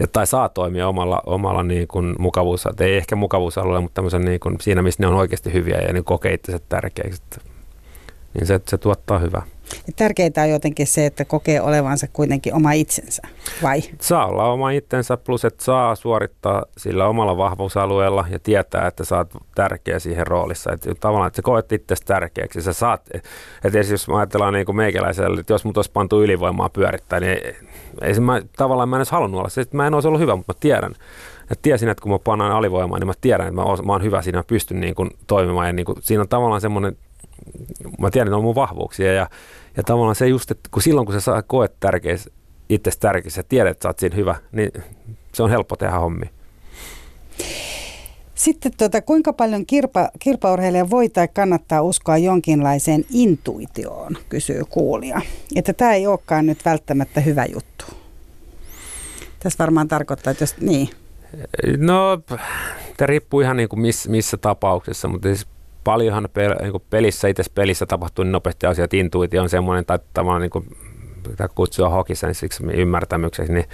ja, 0.00 0.06
tai 0.06 0.26
saa 0.26 0.48
toimia 0.48 0.88
omalla, 0.88 1.22
omalla 1.26 1.62
niin 1.62 1.88
kuin 1.88 2.14
mukavuus, 2.18 2.68
ei 2.80 2.96
ehkä 2.96 3.16
mukavuusalueella, 3.16 3.80
mutta 3.80 4.02
niin 4.18 4.40
kuin 4.40 4.56
siinä, 4.60 4.82
missä 4.82 5.02
ne 5.02 5.06
on 5.06 5.14
oikeasti 5.14 5.52
hyviä 5.52 5.78
ja 5.78 5.92
niin 5.92 6.04
kokee 6.04 6.34
itse 6.34 6.58
tärkeäksi. 6.68 7.22
Niin 8.34 8.46
se, 8.46 8.60
se 8.68 8.78
tuottaa 8.78 9.18
hyvää. 9.18 9.42
Tärkeintä 9.96 10.42
on 10.42 10.50
jotenkin 10.50 10.86
se, 10.86 11.06
että 11.06 11.24
kokee 11.24 11.60
olevansa 11.60 12.06
kuitenkin 12.12 12.54
oma 12.54 12.72
itsensä, 12.72 13.22
vai? 13.62 13.82
Saa 14.00 14.26
olla 14.26 14.52
oma 14.52 14.70
itsensä, 14.70 15.16
plus 15.16 15.44
että 15.44 15.64
saa 15.64 15.94
suorittaa 15.94 16.64
sillä 16.76 17.06
omalla 17.06 17.36
vahvuusalueella 17.36 18.24
ja 18.30 18.38
tietää, 18.38 18.86
että 18.86 19.04
sä 19.04 19.16
oot 19.16 19.30
tärkeä 19.54 19.98
siihen 19.98 20.26
roolissa. 20.26 20.72
Että 20.72 20.94
tavallaan, 21.00 21.26
että 21.26 21.36
sä 21.36 21.42
koet 21.42 21.72
itsestä 21.72 22.14
tärkeäksi. 22.14 22.62
Sä 22.62 22.72
saat, 22.72 23.02
että 23.64 23.78
jos 23.90 24.06
ajatellaan 24.08 24.54
niin 24.54 24.66
kuin 24.66 24.76
meikäläisellä, 24.76 25.40
että 25.40 25.52
jos 25.52 25.64
mut 25.64 25.76
olisi 25.76 25.90
pantu 25.92 26.22
ylivoimaa 26.22 26.68
pyörittää, 26.68 27.20
niin 27.20 27.32
ei, 27.32 27.56
ei 28.02 28.14
se, 28.14 28.20
mä, 28.20 28.42
tavallaan 28.56 28.88
mä 28.88 28.96
en 28.96 28.98
edes 28.98 29.10
halunnut 29.10 29.38
olla. 29.38 29.48
Se, 29.48 29.60
että 29.60 29.76
mä 29.76 29.86
en 29.86 29.94
olisi 29.94 30.08
ollut 30.08 30.20
hyvä, 30.20 30.36
mutta 30.36 30.52
mä 30.52 30.60
tiedän, 30.60 30.94
ja 31.50 31.56
tiesin, 31.62 31.88
että 31.88 32.02
kun 32.02 32.12
mä 32.12 32.18
panan 32.18 32.52
alivoimaa, 32.52 32.98
niin 32.98 33.06
mä 33.06 33.12
tiedän, 33.20 33.46
että 33.46 33.54
mä, 33.54 33.62
oon, 33.62 33.78
mä 33.86 33.92
oon 33.92 34.02
hyvä 34.02 34.22
siinä, 34.22 34.38
mä 34.38 34.44
pystyn 34.46 34.80
niin 34.80 34.94
kuin 34.94 35.10
toimimaan. 35.26 35.66
Ja 35.66 35.72
niin 35.72 35.86
kuin, 35.86 35.98
siinä 36.00 36.20
on 36.20 36.28
tavallaan 36.28 36.60
semmoinen, 36.60 36.96
mä 37.98 38.10
tiedän, 38.10 38.28
että 38.28 38.36
on 38.36 38.44
mun 38.44 38.54
vahvuuksia 38.54 39.12
ja 39.12 39.30
ja 39.76 39.82
tavallaan 39.82 40.16
se 40.16 40.28
just, 40.28 40.50
että 40.50 40.68
kun 40.72 40.82
silloin 40.82 41.06
kun 41.06 41.14
sä 41.14 41.20
saa 41.20 41.42
koet 41.42 41.72
tärkeä, 41.80 42.16
itse 42.68 42.90
tärkeä, 43.00 43.30
sä 43.30 43.42
tiedät, 43.42 43.70
että 43.70 43.82
sä 43.82 43.88
oot 43.88 43.98
siinä 43.98 44.16
hyvä, 44.16 44.34
niin 44.52 44.70
se 45.32 45.42
on 45.42 45.50
helppo 45.50 45.76
tehdä 45.76 45.98
hommi. 45.98 46.26
Sitten 48.34 48.72
tuota, 48.76 49.02
kuinka 49.02 49.32
paljon 49.32 49.66
kirpa, 49.66 50.08
kirpaurheilija 50.18 50.90
voi 50.90 51.08
tai 51.08 51.28
kannattaa 51.28 51.82
uskoa 51.82 52.18
jonkinlaiseen 52.18 53.04
intuitioon, 53.10 54.16
kysyy 54.28 54.62
kuulija. 54.70 55.20
Että 55.56 55.72
tämä 55.72 55.94
ei 55.94 56.06
olekaan 56.06 56.46
nyt 56.46 56.64
välttämättä 56.64 57.20
hyvä 57.20 57.44
juttu. 57.44 57.84
Tässä 59.38 59.58
varmaan 59.58 59.88
tarkoittaa, 59.88 60.30
että 60.30 60.42
jos 60.42 60.56
niin. 60.60 60.88
No, 61.76 62.22
tämä 62.96 63.06
riippuu 63.06 63.40
ihan 63.40 63.56
niin 63.56 63.68
kuin 63.68 63.80
missä, 63.80 64.10
missä 64.10 64.36
tapauksessa, 64.36 65.08
mutta 65.08 65.28
siis 65.28 65.46
paljonhan 65.84 66.28
pel, 66.32 66.54
niin 66.60 66.72
pelissä, 66.90 67.28
itse 67.28 67.42
pelissä 67.54 67.86
tapahtuu 67.86 68.24
niin 68.24 68.32
nopeasti 68.32 68.66
asiat, 68.66 68.94
intuitio 68.94 69.42
on 69.42 69.48
semmoinen, 69.48 69.86
tai 69.86 69.98
tavallaan 70.14 70.40
niin 70.40 70.50
kuin, 70.50 70.76
mitä 71.28 71.48
kutsua 71.54 71.88
hokisenssiksi 71.88 72.64
ymmärtämykseksi, 72.74 73.52
niin 73.52 73.64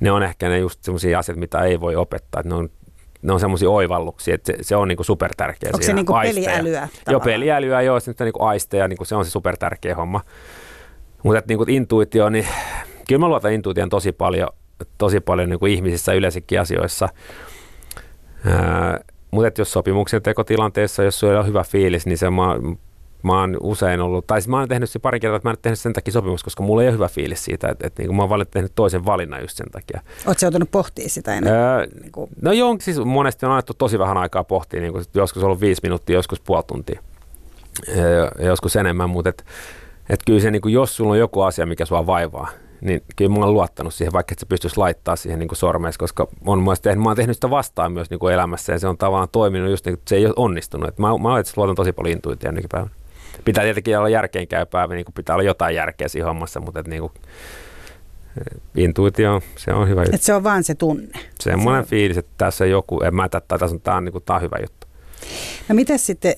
ne 0.00 0.10
on 0.10 0.22
ehkä 0.22 0.48
ne 0.48 0.58
just 0.58 0.84
semmoisia 0.84 1.18
asioita, 1.18 1.40
mitä 1.40 1.62
ei 1.62 1.80
voi 1.80 1.96
opettaa. 1.96 2.42
Ne 2.44 2.54
on, 2.54 2.68
ne 3.22 3.32
on 3.32 3.40
semmoisia 3.40 3.70
oivalluksia, 3.70 4.34
että 4.34 4.52
se, 4.52 4.58
se 4.62 4.76
on 4.76 4.88
niin 4.88 4.98
super 5.04 5.34
tärkeä. 5.36 5.70
Onko 5.74 5.86
se 5.86 5.92
niin 5.92 6.06
peliälyä? 6.06 6.72
Tavallaan? 6.72 6.88
Joo, 7.06 7.20
peliälyä, 7.20 7.82
joo, 7.82 8.00
se 8.00 8.14
niin 8.20 8.32
aisteja, 8.38 8.88
niin 8.88 9.06
se 9.06 9.14
on 9.14 9.24
se 9.24 9.30
super 9.30 9.56
tärkeä 9.56 9.94
homma. 9.94 10.20
Mutta 11.22 11.42
niin 11.48 11.70
intuitio, 11.70 12.28
niin 12.28 12.46
kyllä 13.08 13.20
mä 13.20 13.28
luotan 13.28 13.52
intuition 13.52 13.88
tosi 13.88 14.12
paljon, 14.12 14.48
tosi 14.98 15.20
paljon 15.20 15.48
niin 15.48 15.66
ihmisissä 15.66 16.12
yleensäkin 16.12 16.60
asioissa. 16.60 17.08
Ää, 18.44 19.00
mutta 19.30 19.60
jos 19.60 19.72
sopimuksen 19.72 20.22
tekotilanteessa, 20.22 21.02
jos 21.02 21.20
sulla 21.20 21.40
on 21.40 21.46
hyvä 21.46 21.64
fiilis, 21.64 22.06
niin 22.06 22.18
se 22.18 22.30
mä, 22.30 22.56
mä 23.22 23.40
oon 23.40 23.56
usein 23.60 24.00
ollut, 24.00 24.26
tai 24.26 24.40
siis 24.40 24.48
mä 24.48 24.58
oon 24.58 24.68
tehnyt 24.68 24.90
se 24.90 24.98
pari 24.98 25.20
kertaa, 25.20 25.36
että 25.36 25.48
mä 25.48 25.50
en 25.50 25.56
tehnyt 25.62 25.78
sen 25.78 25.92
takia 25.92 26.12
sopimus, 26.12 26.44
koska 26.44 26.62
mulla 26.62 26.82
ei 26.82 26.88
ole 26.88 26.94
hyvä 26.94 27.08
fiilis 27.08 27.44
siitä, 27.44 27.68
että, 27.68 27.86
että 27.86 28.02
niin 28.02 28.16
mä 28.16 28.22
oon 28.22 28.46
tehnyt 28.50 28.72
toisen 28.74 29.04
valinnan 29.04 29.40
just 29.40 29.56
sen 29.56 29.70
takia. 29.70 30.00
Oletko 30.26 30.44
joutunut 30.44 30.70
pohtimaan 30.70 31.10
sitä 31.10 31.34
ennen? 31.34 31.52
Öö, 31.52 31.86
niin 32.00 32.12
kuin... 32.12 32.30
No 32.42 32.52
joo, 32.52 32.76
siis 32.80 32.98
monesti 33.04 33.46
on 33.46 33.52
annettu 33.52 33.74
tosi 33.74 33.98
vähän 33.98 34.16
aikaa 34.16 34.44
pohtia, 34.44 34.80
niin 34.80 34.92
kuin 34.92 35.04
joskus 35.14 35.42
ollut 35.42 35.60
viisi 35.60 35.80
minuuttia, 35.82 36.16
joskus 36.16 36.40
puoli 36.40 36.62
tuntia, 36.66 37.00
ja 38.38 38.46
joskus 38.46 38.76
enemmän, 38.76 39.10
mutta 39.10 39.28
et, 39.28 39.44
et 40.10 40.20
kyllä 40.26 40.40
se, 40.40 40.50
niin 40.50 40.62
kuin, 40.62 40.74
jos 40.74 40.96
sulla 40.96 41.12
on 41.12 41.18
joku 41.18 41.40
asia, 41.40 41.66
mikä 41.66 41.84
sua 41.84 42.06
vaivaa, 42.06 42.48
niin 42.80 43.02
kyllä 43.16 43.30
mä 43.30 43.44
oon 43.44 43.54
luottanut 43.54 43.94
siihen, 43.94 44.12
vaikka 44.12 44.32
et 44.32 44.38
sä 44.38 44.46
pystyisi 44.46 44.76
laittaa 44.76 45.16
siihen 45.16 45.38
niin 45.38 45.48
sormeissa, 45.52 45.98
koska 45.98 46.28
on 46.46 46.62
myös 46.62 46.80
tehnyt, 46.80 47.02
mä 47.02 47.08
oon 47.08 47.16
tehnyt 47.16 47.36
sitä 47.36 47.50
vastaan 47.50 47.92
myös 47.92 48.10
niin 48.10 48.20
kuin 48.20 48.34
elämässä 48.34 48.72
ja 48.72 48.78
se 48.78 48.88
on 48.88 48.98
tavallaan 48.98 49.28
toiminut 49.32 49.70
just 49.70 49.86
niin 49.86 49.96
kuin, 49.96 50.02
se 50.06 50.16
ei 50.16 50.26
ole 50.26 50.34
onnistunut. 50.36 50.88
Et 50.88 50.98
mä, 50.98 51.08
mä 51.08 51.42
luotan 51.56 51.76
tosi 51.76 51.92
paljon 51.92 52.12
intuitioon 52.12 52.54
nykypäivänä. 52.54 52.90
Pitää 53.44 53.64
tietenkin 53.64 53.98
olla 53.98 54.08
järkeenkäypää, 54.08 54.86
niin 54.86 55.04
kuin 55.04 55.14
pitää 55.14 55.36
olla 55.36 55.42
jotain 55.42 55.74
järkeä 55.74 56.08
siinä 56.08 56.26
hommassa, 56.26 56.60
mutta 56.60 56.80
et, 56.80 56.88
niin 56.88 57.00
kuin, 57.00 57.12
eh, 58.38 58.60
intuitio, 58.76 59.42
se 59.56 59.72
on 59.72 59.88
hyvä 59.88 60.00
juttu. 60.00 60.16
Et 60.16 60.22
se 60.22 60.34
on 60.34 60.44
vaan 60.44 60.64
se 60.64 60.74
tunne. 60.74 61.18
Semmoinen 61.40 61.84
se 61.84 61.88
fiilis, 61.88 62.18
että 62.18 62.32
tässä 62.38 62.64
on 62.64 62.70
joku, 62.70 63.00
en 63.00 63.14
mä, 63.14 63.28
tai 63.28 63.40
tässä 63.48 63.74
on, 63.76 63.80
tämä 63.80 63.96
on, 63.96 64.04
niin 64.04 64.12
kuin, 64.12 64.24
tämä 64.24 64.36
on 64.36 64.42
hyvä 64.42 64.56
juttu. 64.60 64.87
No 65.68 65.74
miten 65.74 65.98
sitten 65.98 66.34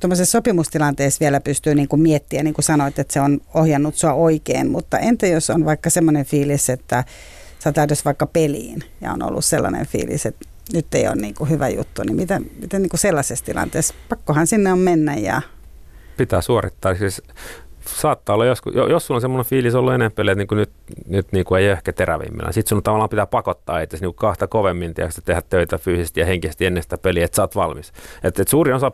tuommoisessa 0.00 0.32
sopimustilanteessa 0.32 1.20
vielä 1.20 1.40
pystyy 1.40 1.74
niin 1.74 1.88
kuin 1.88 2.02
miettimään, 2.02 2.44
niin 2.44 2.54
kuin 2.54 2.64
sanoit, 2.64 2.98
että 2.98 3.12
se 3.12 3.20
on 3.20 3.40
ohjannut 3.54 3.94
sua 3.94 4.12
oikein, 4.12 4.70
mutta 4.70 4.98
entä 4.98 5.26
jos 5.26 5.50
on 5.50 5.64
vaikka 5.64 5.90
semmoinen 5.90 6.24
fiilis, 6.24 6.70
että 6.70 7.04
sä 7.64 7.72
täydessä 7.72 8.04
vaikka 8.04 8.26
peliin 8.26 8.84
ja 9.00 9.12
on 9.12 9.22
ollut 9.22 9.44
sellainen 9.44 9.86
fiilis, 9.86 10.26
että 10.26 10.46
nyt 10.72 10.94
ei 10.94 11.08
ole 11.08 11.16
niin 11.16 11.34
kuin 11.34 11.50
hyvä 11.50 11.68
juttu, 11.68 12.02
niin 12.02 12.16
miten, 12.16 12.50
miten 12.60 12.82
niin 12.82 12.90
kuin 12.90 13.00
sellaisessa 13.00 13.44
tilanteessa, 13.44 13.94
pakkohan 14.08 14.46
sinne 14.46 14.72
on 14.72 14.78
mennä 14.78 15.14
ja... 15.14 15.42
Pitää 16.16 16.40
suorittaa. 16.40 16.94
Siis 16.94 17.22
saattaa 17.86 18.34
olla 18.34 18.46
joskus, 18.46 18.74
jos 18.74 19.06
sulla 19.06 19.16
on 19.16 19.20
semmoinen 19.20 19.50
fiilis 19.50 19.74
ollut 19.74 19.92
enemmän 19.92 20.06
että 20.06 20.34
niin 20.34 20.48
nyt, 20.50 20.70
nyt 21.08 21.32
niin 21.32 21.44
kuin 21.44 21.60
ei 21.60 21.68
ehkä 21.68 21.92
terävimmillään. 21.92 22.52
Sitten 22.52 22.68
sun 22.68 22.82
tavallaan 22.82 23.10
pitää 23.10 23.26
pakottaa 23.26 23.80
itse 23.80 23.98
niin 24.00 24.14
kahta 24.14 24.46
kovemmin 24.46 24.94
tiedätkö, 24.94 25.20
tehdä 25.24 25.42
töitä 25.42 25.78
fyysisesti 25.78 26.20
ja 26.20 26.26
henkisesti 26.26 26.66
ennen 26.66 26.82
sitä 26.82 26.98
peliä, 26.98 27.24
että 27.24 27.36
sä 27.36 27.42
oot 27.42 27.56
valmis. 27.56 27.92
Et, 28.24 28.40
et 28.40 28.48
suurin 28.48 28.74
osa, 28.74 28.92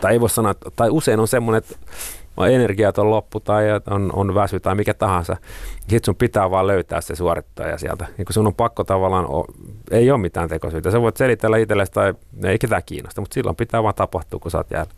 tai 0.00 0.12
ei 0.12 0.20
voi 0.20 0.30
sanoa, 0.30 0.54
tai 0.76 0.90
usein 0.90 1.20
on 1.20 1.28
semmoinen, 1.28 1.58
että 1.58 1.76
energiat 2.46 2.98
on 2.98 3.10
loppu 3.10 3.40
tai 3.40 3.64
on, 3.90 4.10
on 4.12 4.34
väsy 4.34 4.60
tai 4.60 4.74
mikä 4.74 4.94
tahansa. 4.94 5.36
Sitten 5.80 6.04
sun 6.04 6.16
pitää 6.16 6.50
vaan 6.50 6.66
löytää 6.66 7.00
se 7.00 7.16
suorittaja 7.16 7.78
sieltä. 7.78 8.06
Niin 8.18 8.26
kun 8.26 8.32
sun 8.32 8.46
on 8.46 8.54
pakko 8.54 8.84
tavallaan, 8.84 9.26
ei 9.90 10.10
ole 10.10 10.20
mitään 10.20 10.48
tekosyitä. 10.48 10.90
Sä 10.90 11.00
voit 11.00 11.16
selitellä 11.16 11.56
itsellesi 11.56 11.92
tai 11.92 12.14
ei 12.44 12.58
ketään 12.58 12.82
kiinnosta, 12.86 13.20
mutta 13.20 13.34
silloin 13.34 13.56
pitää 13.56 13.82
vaan 13.82 13.94
tapahtua, 13.94 14.40
kun 14.40 14.50
sä 14.50 14.58
oot 14.58 14.70
jäällä. 14.70 14.92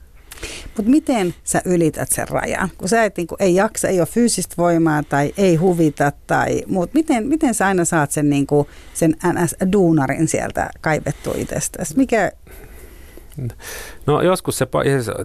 Mutta 0.77 0.91
miten 0.91 1.35
sä 1.45 1.63
ylität 1.65 2.09
sen 2.11 2.29
rajan? 2.29 2.71
Kun 2.79 2.89
sä 2.89 3.05
et, 3.05 3.17
niin 3.17 3.27
kun, 3.27 3.37
ei 3.41 3.55
jaksa, 3.55 3.89
ei 3.89 4.01
ole 4.01 4.07
fyysistä 4.07 4.55
voimaa 4.59 5.03
tai 5.03 5.33
ei 5.37 5.57
huvita 5.57 6.13
tai 6.27 6.63
muut. 6.67 6.95
Miten, 6.95 7.27
miten 7.27 7.55
sä 7.55 7.67
aina 7.67 7.85
saat 7.85 8.11
sen, 8.11 8.31
niin 8.31 8.47
kuin, 8.47 8.67
sen 8.95 9.17
NS-duunarin 9.27 10.29
sieltä 10.29 10.71
kaivettua 10.81 11.35
itsestäsi? 11.37 11.97
Mikä, 11.97 12.33
No 14.07 14.23
joskus 14.23 14.59
se, 14.59 14.67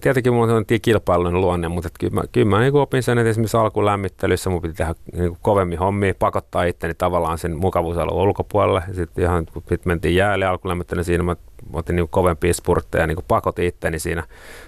tietenkin 0.02 0.34
mulla 0.34 0.54
on 0.54 0.66
kilpailun 0.82 1.42
luonne, 1.42 1.68
mutta 1.68 1.90
kyllä 2.00 2.14
mä, 2.14 2.22
kyllä 2.32 2.48
mä 2.48 2.60
niin 2.60 2.76
opin 2.76 3.04
sen, 3.04 3.18
että 3.18 3.30
esimerkiksi 3.30 3.58
alkulämmittelyssä 3.58 4.50
mun 4.50 4.62
piti 4.62 4.74
tehdä 4.74 4.96
niin 5.18 5.38
kovemmin 5.42 5.80
hommia, 5.80 6.14
pakottaa 6.20 6.64
itteni 6.64 6.94
tavallaan 6.94 7.38
sen 7.38 7.58
mukavuusalueen 7.58 8.28
ulkopuolelle. 8.28 8.84
Sitten 8.94 9.24
ihan 9.24 9.46
kun 9.54 9.64
sit 9.70 9.86
mentiin 9.86 10.16
jäälle 10.16 10.46
alkulämmittelyyn, 10.46 11.06
siinä 11.06 11.24
mä 11.24 11.36
otin 11.74 11.96
niin 11.96 12.10
kovempia 12.10 12.54
spurtteja, 12.54 13.08
niin 13.08 13.18
pakotin 13.28 13.66
itteni 13.66 14.00
siinä 14.00 14.24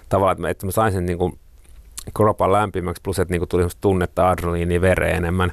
tavallaan, 0.09 0.31
että 0.33 0.41
mä, 0.41 0.49
että 0.49 0.65
mä 0.65 0.71
sain 0.71 0.93
sen 0.93 1.05
niin 1.05 1.17
kuin 1.17 1.39
kropan 2.13 2.51
lämpimäksi, 2.51 3.01
plus 3.03 3.19
että 3.19 3.33
niin 3.33 3.39
kuin 3.39 3.49
tuli 3.49 3.67
tunnetta 3.81 4.29
adrenaliinia 4.29 4.81
vereen 4.81 5.15
enemmän 5.15 5.51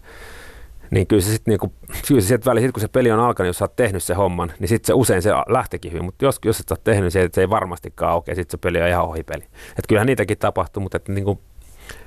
niin 0.91 1.07
kyllä 1.07 1.23
se 1.23 1.33
sitten 1.33 1.53
niinku, 1.53 1.73
kyllä 2.09 2.21
se 2.21 2.39
väliin, 2.47 2.67
sit 2.67 2.73
kun 2.73 2.81
se 2.81 2.89
peli 2.89 3.11
on 3.11 3.21
alkanut, 3.21 3.47
jos 3.47 3.59
sä 3.59 3.65
oot 3.65 3.77
tehnyt 3.77 4.03
se 4.03 4.15
homman, 4.15 4.53
niin 4.59 4.69
sitten 4.69 4.87
se 4.87 4.93
usein 4.93 5.23
se 5.23 5.31
lähtekin 5.49 5.93
hyvin, 5.93 6.05
mutta 6.05 6.25
jos, 6.25 6.39
jos 6.45 6.61
et 6.61 6.69
sä 6.69 6.73
oot 6.75 6.85
tehnyt 6.85 7.13
se, 7.13 7.29
se 7.33 7.41
ei 7.41 7.51
varmastikaan 7.51 8.13
aukea, 8.13 8.35
sitten 8.35 8.51
se 8.51 8.57
peli 8.61 8.83
on 8.83 8.89
ihan 8.89 9.05
ohi 9.05 9.23
peli. 9.23 9.45
Et 9.79 9.87
kyllähän 9.89 10.07
niitäkin 10.07 10.39
tapahtuu, 10.39 10.83
mutta 10.83 10.97
et 10.97 11.09
niinku, 11.09 11.41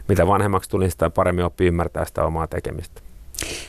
mitä 0.07 0.27
vanhemmaksi 0.27 0.69
tuli, 0.69 0.89
sitä 0.89 1.09
paremmin 1.09 1.45
oppii 1.45 1.67
ymmärtää 1.67 2.05
sitä 2.05 2.23
omaa 2.23 2.47
tekemistä. 2.47 3.01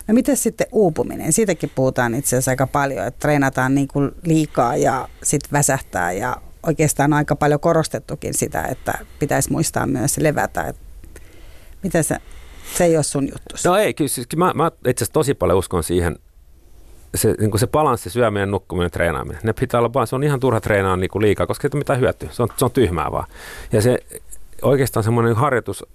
No 0.07 0.15
miten 0.15 0.37
sitten 0.37 0.67
uupuminen? 0.73 1.33
Siitäkin 1.33 1.71
puhutaan 1.75 2.15
itse 2.15 2.37
asiassa 2.37 2.51
aika 2.51 2.67
paljon, 2.67 3.07
että 3.07 3.21
treenataan 3.21 3.75
niin 3.75 3.89
kuin 3.89 4.11
liikaa 4.23 4.77
ja 4.77 5.09
sitten 5.23 5.53
väsähtää 5.53 6.13
ja 6.13 6.37
oikeastaan 6.67 7.13
aika 7.13 7.37
paljon 7.37 7.61
korostettukin 7.61 8.35
sitä, 8.35 8.63
että 8.63 8.99
pitäisi 9.19 9.53
muistaa 9.53 9.87
myös 9.87 10.19
levätä. 10.19 10.75
Miten 11.83 12.05
se 12.05 12.17
se 12.77 12.85
ei 12.85 12.97
ole 12.97 13.03
sun 13.03 13.25
juttu. 13.25 13.55
No 13.65 13.77
ei, 13.77 13.95
kyllä 13.95 14.09
siis, 14.09 14.29
mä, 14.37 14.53
mä 14.55 14.71
itse 14.89 15.05
asiassa 15.05 15.13
tosi 15.13 15.35
paljon 15.35 15.59
uskon 15.59 15.85
siihen, 15.85 16.19
se, 17.15 17.35
niin 17.41 17.59
se 17.59 17.67
balanssi, 17.67 18.11
syöminen, 18.11 18.51
nukkuminen, 18.51 18.91
treenaaminen. 18.91 19.41
Ne 19.43 19.53
pitää 19.53 19.81
olla, 19.81 20.07
se 20.07 20.15
on 20.15 20.25
ihan 20.25 20.41
turha 20.41 20.61
treenaa 20.61 20.97
niin 20.97 21.11
kuin 21.11 21.23
liikaa, 21.23 21.47
koska 21.47 21.67
ei 21.67 21.71
ole 21.75 21.81
mitään 21.81 22.01
hyötyä. 22.01 22.29
Se 22.33 22.43
on, 22.43 22.49
se 22.57 22.65
on 22.65 22.71
tyhmää 22.71 23.13
vaan. 23.13 23.27
Ja 23.73 23.83
se 23.83 23.99
oikeastaan 24.63 25.05
semmoinen 25.05 25.37
harjoitus, 25.37 25.87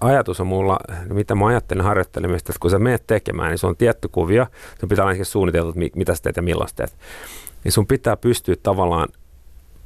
ajatus 0.00 0.40
on 0.40 0.46
mulla, 0.46 0.78
mitä 1.08 1.34
mä 1.34 1.46
ajattelen 1.46 1.84
harjoittelemista, 1.84 2.52
että 2.52 2.60
kun 2.60 2.70
sä 2.70 2.78
menet 2.78 3.06
tekemään, 3.06 3.50
niin 3.50 3.58
se 3.58 3.66
on 3.66 3.76
tietty 3.76 4.08
kuvio, 4.08 4.46
sun 4.80 4.88
pitää 4.88 5.04
olla 5.04 5.24
suunniteltu, 5.24 5.78
mitä 5.96 6.14
sä 6.14 6.22
teet 6.22 6.36
ja 6.36 6.42
milloin 6.42 6.68
sä 6.68 6.76
teet. 6.76 6.96
Niin 7.64 7.72
sun 7.72 7.86
pitää 7.86 8.16
pystyä 8.16 8.54
tavallaan 8.62 9.08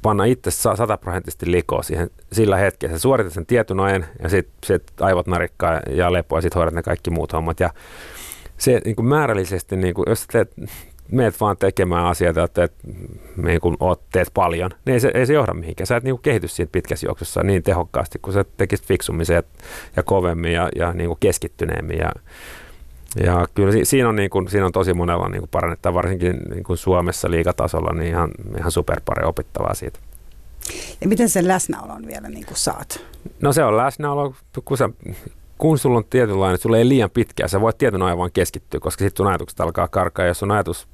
panna 0.01 0.25
itse 0.25 0.51
sataprosenttisesti 0.51 1.51
likoa 1.51 1.83
siihen 1.83 2.09
sillä 2.31 2.57
hetkellä. 2.57 2.95
Sä 2.95 2.99
suoritat 2.99 3.33
sen 3.33 3.45
tietyn 3.45 3.79
ajan 3.79 4.05
ja 4.23 4.29
sitten 4.29 4.57
sit 4.65 5.01
aivot 5.01 5.27
narikkaa 5.27 5.81
ja 5.89 6.13
lepoa 6.13 6.37
ja 6.37 6.41
sitten 6.41 6.59
hoidat 6.59 6.73
ne 6.73 6.83
kaikki 6.83 7.09
muut 7.09 7.33
hommat. 7.33 7.59
Ja 7.59 7.69
se 8.57 8.81
niin 8.85 8.95
kuin 8.95 9.05
määrällisesti, 9.05 9.75
niin 9.75 9.93
kuin, 9.93 10.05
jos 10.09 10.27
teet, 10.27 10.51
meet 11.11 11.41
vaan 11.41 11.57
tekemään 11.57 12.05
asioita, 12.05 12.43
että 12.43 12.67
teet, 12.67 12.73
niin 13.37 13.61
kuin 13.61 13.77
oot, 13.79 14.01
teet 14.11 14.31
paljon, 14.33 14.71
niin 14.85 14.93
ei 14.93 14.99
se, 14.99 15.11
ei 15.13 15.25
se 15.25 15.33
johda 15.33 15.53
mihinkään. 15.53 15.87
Sä 15.87 15.95
et 15.95 16.03
niin 16.03 16.13
kuin 16.13 16.21
kehity 16.21 16.47
siitä 16.47 16.71
pitkässä 16.71 17.07
juoksussa 17.07 17.43
niin 17.43 17.63
tehokkaasti, 17.63 18.19
kun 18.21 18.33
sä 18.33 18.45
tekisit 18.57 18.85
fiksummin 18.85 19.25
ja, 19.29 19.43
ja 19.95 20.03
kovemmin 20.03 20.53
ja, 20.53 20.69
ja 20.75 20.93
niin 20.93 21.07
kuin 21.07 21.17
keskittyneemmin. 21.19 21.97
Ja, 21.97 22.11
Ja 23.23 23.47
kyllä 23.53 23.71
siinä 23.83 24.09
on, 24.09 24.15
niin 24.15 24.29
kuin, 24.29 24.49
siinä 24.49 24.65
on 24.65 24.71
tosi 24.71 24.93
monella 24.93 25.29
niin 25.29 25.41
kuin 25.41 25.49
parannettava, 25.49 25.93
varsinkin 25.93 26.37
niin 26.49 26.63
kuin 26.63 26.77
Suomessa 26.77 27.31
liikatasolla, 27.31 27.93
niin 27.93 28.07
ihan, 28.07 28.31
ihan 28.59 28.71
superpari 28.71 29.25
opittavaa 29.25 29.73
siitä. 29.73 29.99
Ja 31.01 31.07
miten 31.07 31.29
sen 31.29 31.47
läsnäolon 31.47 32.07
vielä 32.07 32.29
niin 32.29 32.45
kuin 32.45 32.57
saat? 32.57 33.05
No 33.41 33.53
se 33.53 33.63
on 33.63 33.77
läsnäolo, 33.77 34.35
kun, 34.65 34.77
sä, 34.77 34.89
kun 35.57 35.77
sulla 35.77 35.97
on 35.97 36.05
tietynlainen, 36.09 36.59
sulla 36.59 36.77
ei 36.77 36.89
liian 36.89 37.09
pitkää, 37.09 37.47
sä 37.47 37.61
voit 37.61 37.77
tietyn 37.77 38.01
ajan 38.01 38.17
vaan 38.17 38.31
keskittyä, 38.31 38.79
koska 38.79 39.03
sitten 39.03 39.17
sun 39.17 39.27
ajatukset 39.27 39.59
alkaa 39.59 39.87
karkaa. 39.87 40.25
Ja 40.25 40.27
jos 40.27 40.39
sun 40.39 40.51
ajatus, 40.51 40.87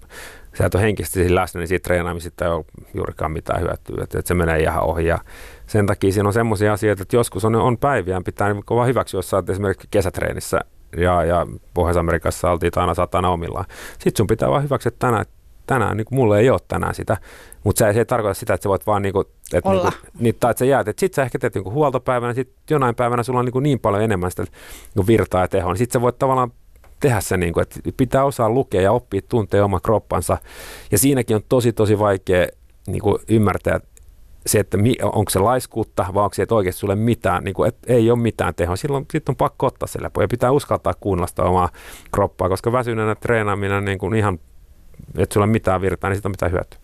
sä 0.57 0.65
et 0.65 0.75
ole 0.75 0.83
henkisesti 0.83 1.35
läsnä, 1.35 1.59
niin 1.59 1.67
siitä 1.67 1.83
treenaamisesta 1.83 2.45
ei 2.45 2.51
ole 2.51 2.65
juurikaan 2.93 3.31
mitään 3.31 3.61
hyötyä, 3.61 4.03
että, 4.03 4.19
että 4.19 4.27
se 4.27 4.33
menee 4.33 4.59
ihan 4.59 4.83
ohi. 4.83 5.05
Ja 5.05 5.19
sen 5.67 5.85
takia 5.85 6.11
siinä 6.11 6.29
on 6.29 6.33
semmoisia 6.33 6.73
asioita, 6.73 7.01
että 7.01 7.15
joskus 7.15 7.45
on, 7.45 7.55
on 7.55 7.77
päiviä, 7.77 8.21
pitää 8.25 8.53
niin 8.53 8.63
vaan 8.69 8.87
hyväksyä, 8.87 9.17
jos 9.17 9.29
sä 9.29 9.37
oot 9.37 9.49
esimerkiksi 9.49 9.87
kesätreenissä 9.91 10.59
ja, 10.97 11.23
ja 11.23 11.47
Pohjois-Amerikassa 11.73 12.51
oltiin 12.51 12.71
aina 12.75 12.93
satana 12.93 13.29
omillaan. 13.29 13.65
Sitten 13.93 14.17
sun 14.17 14.27
pitää 14.27 14.49
vaan 14.49 14.63
hyväksyä, 14.63 14.87
että 14.87 15.07
tänään, 15.07 15.25
tänään 15.67 15.97
niin 15.97 16.07
mulla 16.11 16.37
ei 16.37 16.49
ole 16.49 16.59
tänään 16.67 16.95
sitä. 16.95 17.17
Mutta 17.63 17.79
se, 17.79 17.93
se 17.93 17.99
ei 17.99 18.05
tarkoita 18.05 18.39
sitä, 18.39 18.53
että 18.53 18.63
sä 18.63 18.69
voit 18.69 18.87
vaan 18.87 19.01
niinku, 19.01 19.21
että 19.53 19.69
Olla. 19.69 19.83
niinku, 19.83 20.07
niin, 20.19 20.35
tai 20.39 20.51
että 20.51 20.59
sä 20.59 20.65
jäät. 20.65 20.87
Sitten 20.87 21.15
sä 21.15 21.23
ehkä 21.23 21.39
teet 21.39 21.55
niinku 21.55 21.71
huoltopäivänä, 21.71 22.33
sitten 22.33 22.55
jonain 22.69 22.95
päivänä 22.95 23.23
sulla 23.23 23.39
on 23.39 23.45
niinku 23.45 23.59
niin 23.59 23.79
paljon 23.79 24.03
enemmän 24.03 24.31
sitä 24.31 24.43
niinku 24.95 25.07
virtaa 25.07 25.41
ja 25.41 25.47
tehoa. 25.47 25.71
Niin 25.71 25.77
sitten 25.77 25.99
sä 25.99 26.01
voit 26.01 26.19
tavallaan 26.19 26.51
tehdä 26.99 27.21
se, 27.21 27.37
niinku, 27.37 27.59
että 27.59 27.79
pitää 27.97 28.23
osaa 28.23 28.49
lukea 28.49 28.81
ja 28.81 28.91
oppia 28.91 29.21
tuntea 29.29 29.65
oma 29.65 29.79
kroppansa. 29.79 30.37
Ja 30.91 30.97
siinäkin 30.97 31.35
on 31.35 31.43
tosi 31.49 31.73
tosi 31.73 31.99
vaikea 31.99 32.47
niinku, 32.87 33.19
ymmärtää, 33.29 33.79
se, 34.45 34.59
että 34.59 34.77
onko 35.03 35.29
se 35.29 35.39
laiskuutta 35.39 36.05
vai 36.13 36.23
onko 36.23 36.33
se, 36.33 36.43
että 36.43 36.55
oikeasti 36.55 36.79
sulle 36.79 36.95
mitään, 36.95 37.43
niin 37.43 37.53
kuin, 37.53 37.67
että 37.67 37.93
ei 37.93 38.11
ole 38.11 38.19
mitään 38.19 38.55
tehoa. 38.55 38.75
Silloin 38.75 39.05
sit 39.11 39.29
on 39.29 39.35
pakko 39.35 39.65
ottaa 39.65 39.87
se 39.87 40.03
lepo 40.03 40.21
ja 40.21 40.27
pitää 40.27 40.51
uskaltaa 40.51 40.93
kuunnella 40.99 41.27
sitä 41.27 41.43
omaa 41.43 41.69
kroppaa, 42.11 42.49
koska 42.49 42.71
väsyneenä 42.71 43.15
treenaaminen 43.15 43.85
niin 43.85 43.99
kuin 43.99 44.15
ihan, 44.15 44.39
että 45.17 45.33
sulla 45.33 45.47
mitään 45.47 45.81
virtaa, 45.81 46.09
niin 46.09 46.15
siitä 46.15 46.27
on 46.27 46.33
mitään 46.33 46.51
hyötyä. 46.51 46.79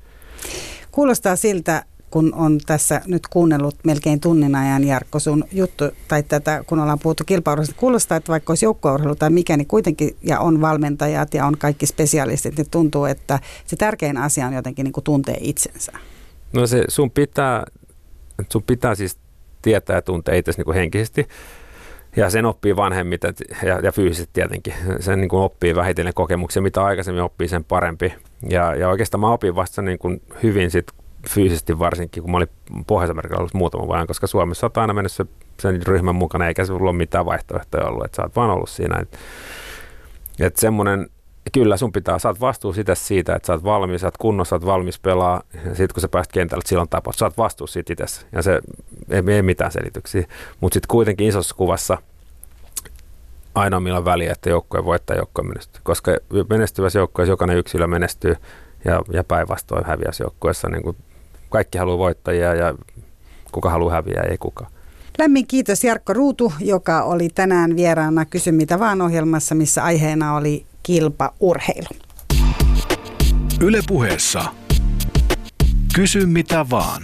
Kuulostaa 0.92 1.36
siltä, 1.36 1.84
kun 2.10 2.34
on 2.34 2.60
tässä 2.66 3.02
nyt 3.08 3.28
kuunnellut 3.28 3.76
melkein 3.84 4.20
tunnin 4.20 4.56
ajan 4.56 4.84
Jarkko 4.84 5.20
sun 5.20 5.44
juttu, 5.52 5.84
tai 6.08 6.24
tätä, 6.24 6.64
kun 6.68 6.80
ollaan 6.80 7.00
puhuttu 7.00 7.24
kilpaurheilusta, 7.26 7.80
kuulostaa, 7.80 8.18
että 8.18 8.32
vaikka 8.32 8.52
olisi 8.52 8.66
joukkueurheilu 8.66 9.16
tai 9.16 9.30
mikä, 9.30 9.58
niin 9.58 9.68
kuitenkin, 9.68 10.16
ja 10.24 10.40
on 10.40 10.62
valmentajat 10.62 11.34
ja 11.34 11.46
on 11.46 11.58
kaikki 11.58 11.86
spesialistit, 11.86 12.58
niin 12.58 12.70
tuntuu, 12.72 13.06
että 13.06 13.40
se 13.66 13.76
tärkein 13.76 14.18
asia 14.18 14.48
on 14.48 14.54
jotenkin 14.54 14.84
niin 14.84 14.94
kuin 14.94 15.04
tuntee 15.04 15.38
itsensä. 15.42 15.92
No 16.54 16.68
se 16.68 16.84
sun 16.88 17.12
pitää, 17.12 17.64
sun 18.50 18.64
pitää 18.64 18.96
siis 18.96 19.18
tietää 19.62 19.96
ja 19.96 20.02
tuntea 20.02 20.36
itse 20.36 20.52
niin 20.58 20.76
henkisesti. 20.76 21.28
Ja 22.16 22.30
sen 22.30 22.46
oppii 22.46 22.76
vanhemmit 22.76 23.22
ja, 23.64 23.80
ja 23.84 23.92
fyysisesti 23.92 24.30
tietenkin. 24.34 24.74
Sen 25.00 25.22
niin 25.22 25.30
kuin 25.30 25.42
oppii 25.42 25.76
vähitellen 25.76 26.14
kokemuksia. 26.14 26.62
Mitä 26.62 26.84
aikaisemmin 26.84 27.24
oppii, 27.24 27.48
sen 27.48 27.64
parempi. 27.64 28.14
Ja, 28.50 28.76
ja 28.76 28.90
oikeastaan 28.90 29.22
mä 29.22 29.32
opin 29.32 29.56
vasta 29.56 29.82
niin 29.82 30.00
kuin 30.00 30.22
hyvin 30.44 30.72
sit 30.72 30.88
fyysisesti 31.30 31.80
varsinkin, 31.80 32.24
kun 32.24 32.32
mä 32.32 32.38
olin 32.38 32.50
pohjois 32.88 33.18
ollut 33.38 33.54
muutaman 33.54 33.88
vuoden, 33.88 34.08
koska 34.08 34.28
Suomessa 34.28 34.66
olet 34.66 34.78
aina 34.78 34.94
mennyt 34.94 35.12
sen 35.60 35.88
ryhmän 35.88 36.16
mukana, 36.16 36.48
eikä 36.48 36.66
se 36.66 36.74
ole 36.74 36.94
mitään 36.94 37.26
vaihtoehtoja 37.26 37.88
ollut, 37.88 38.06
että 38.06 38.16
sä 38.16 38.22
oot 38.22 38.36
vaan 38.36 38.50
ollut 38.50 38.70
siinä. 38.70 39.00
Että 39.00 39.18
et 40.40 40.58
semmoinen 40.58 41.10
kyllä 41.54 41.78
sun 41.78 41.92
pitää, 41.92 42.20
saat 42.20 42.42
vastuu 42.42 42.74
sitä 42.74 42.96
siitä, 42.96 43.36
että 43.36 43.48
sä 43.48 43.54
oot 43.54 43.64
valmis, 43.64 44.02
sä 44.02 44.08
oot 44.08 44.18
kunnossa, 44.18 44.50
sä 44.50 44.56
oot 44.56 44.66
valmis 44.66 45.00
pelaa, 45.00 45.44
sitten 45.66 45.94
kun 45.94 46.02
sä 46.02 46.08
pääst 46.08 46.32
kentälle, 46.32 46.64
silloin 46.66 46.90
tapaus, 46.90 47.16
sä 47.16 47.26
oot 47.26 47.38
vastuu 47.38 47.68
siitä 47.68 47.94
itse, 47.94 48.26
ja 48.32 48.42
se 48.42 48.62
ei, 49.10 49.24
ei 49.28 49.42
mitään 49.42 49.72
selityksiä, 49.72 50.28
mutta 50.62 50.74
sitten 50.74 50.88
kuitenkin 50.88 51.28
isossa 51.28 51.56
kuvassa 51.56 51.98
aina 53.56 53.80
milloin 53.80 54.06
väliä, 54.06 54.32
että 54.32 54.50
joukkue 54.50 54.86
voittaa 54.86 55.16
joukkue 55.16 55.44
menestyy, 55.44 55.82
koska 55.84 56.12
menestyvässä 56.50 57.00
joukkueessa 57.00 57.32
jokainen 57.32 57.58
yksilö 57.58 57.88
menestyy, 57.88 58.36
ja, 58.86 59.02
ja 59.14 59.24
päinvastoin 59.24 59.86
häviässä 59.86 60.24
joukkueessa, 60.24 60.70
niin 60.70 60.84
kuin 60.84 60.98
kaikki 61.50 61.78
haluaa 61.78 61.98
voittajia, 61.98 62.56
ja 62.56 62.76
kuka 63.52 63.70
haluaa 63.70 63.94
häviää, 63.94 64.24
ei 64.24 64.38
kukaan. 64.38 64.72
Lämmin 65.20 65.48
kiitos 65.48 65.84
Jarkko 65.84 66.14
Ruutu, 66.14 66.54
joka 66.60 67.04
oli 67.04 67.30
tänään 67.30 67.76
vieraana 67.76 68.26
Kysy 68.26 68.52
mitä 68.52 68.80
vaan 68.80 69.02
ohjelmassa, 69.02 69.56
missä 69.56 69.84
aiheena 69.84 70.36
oli 70.36 70.66
kilpaurheilu. 70.84 71.90
Ylepuheessa 73.62 74.46
Kysy 75.94 76.26
mitä 76.26 76.66
vaan. 76.70 77.02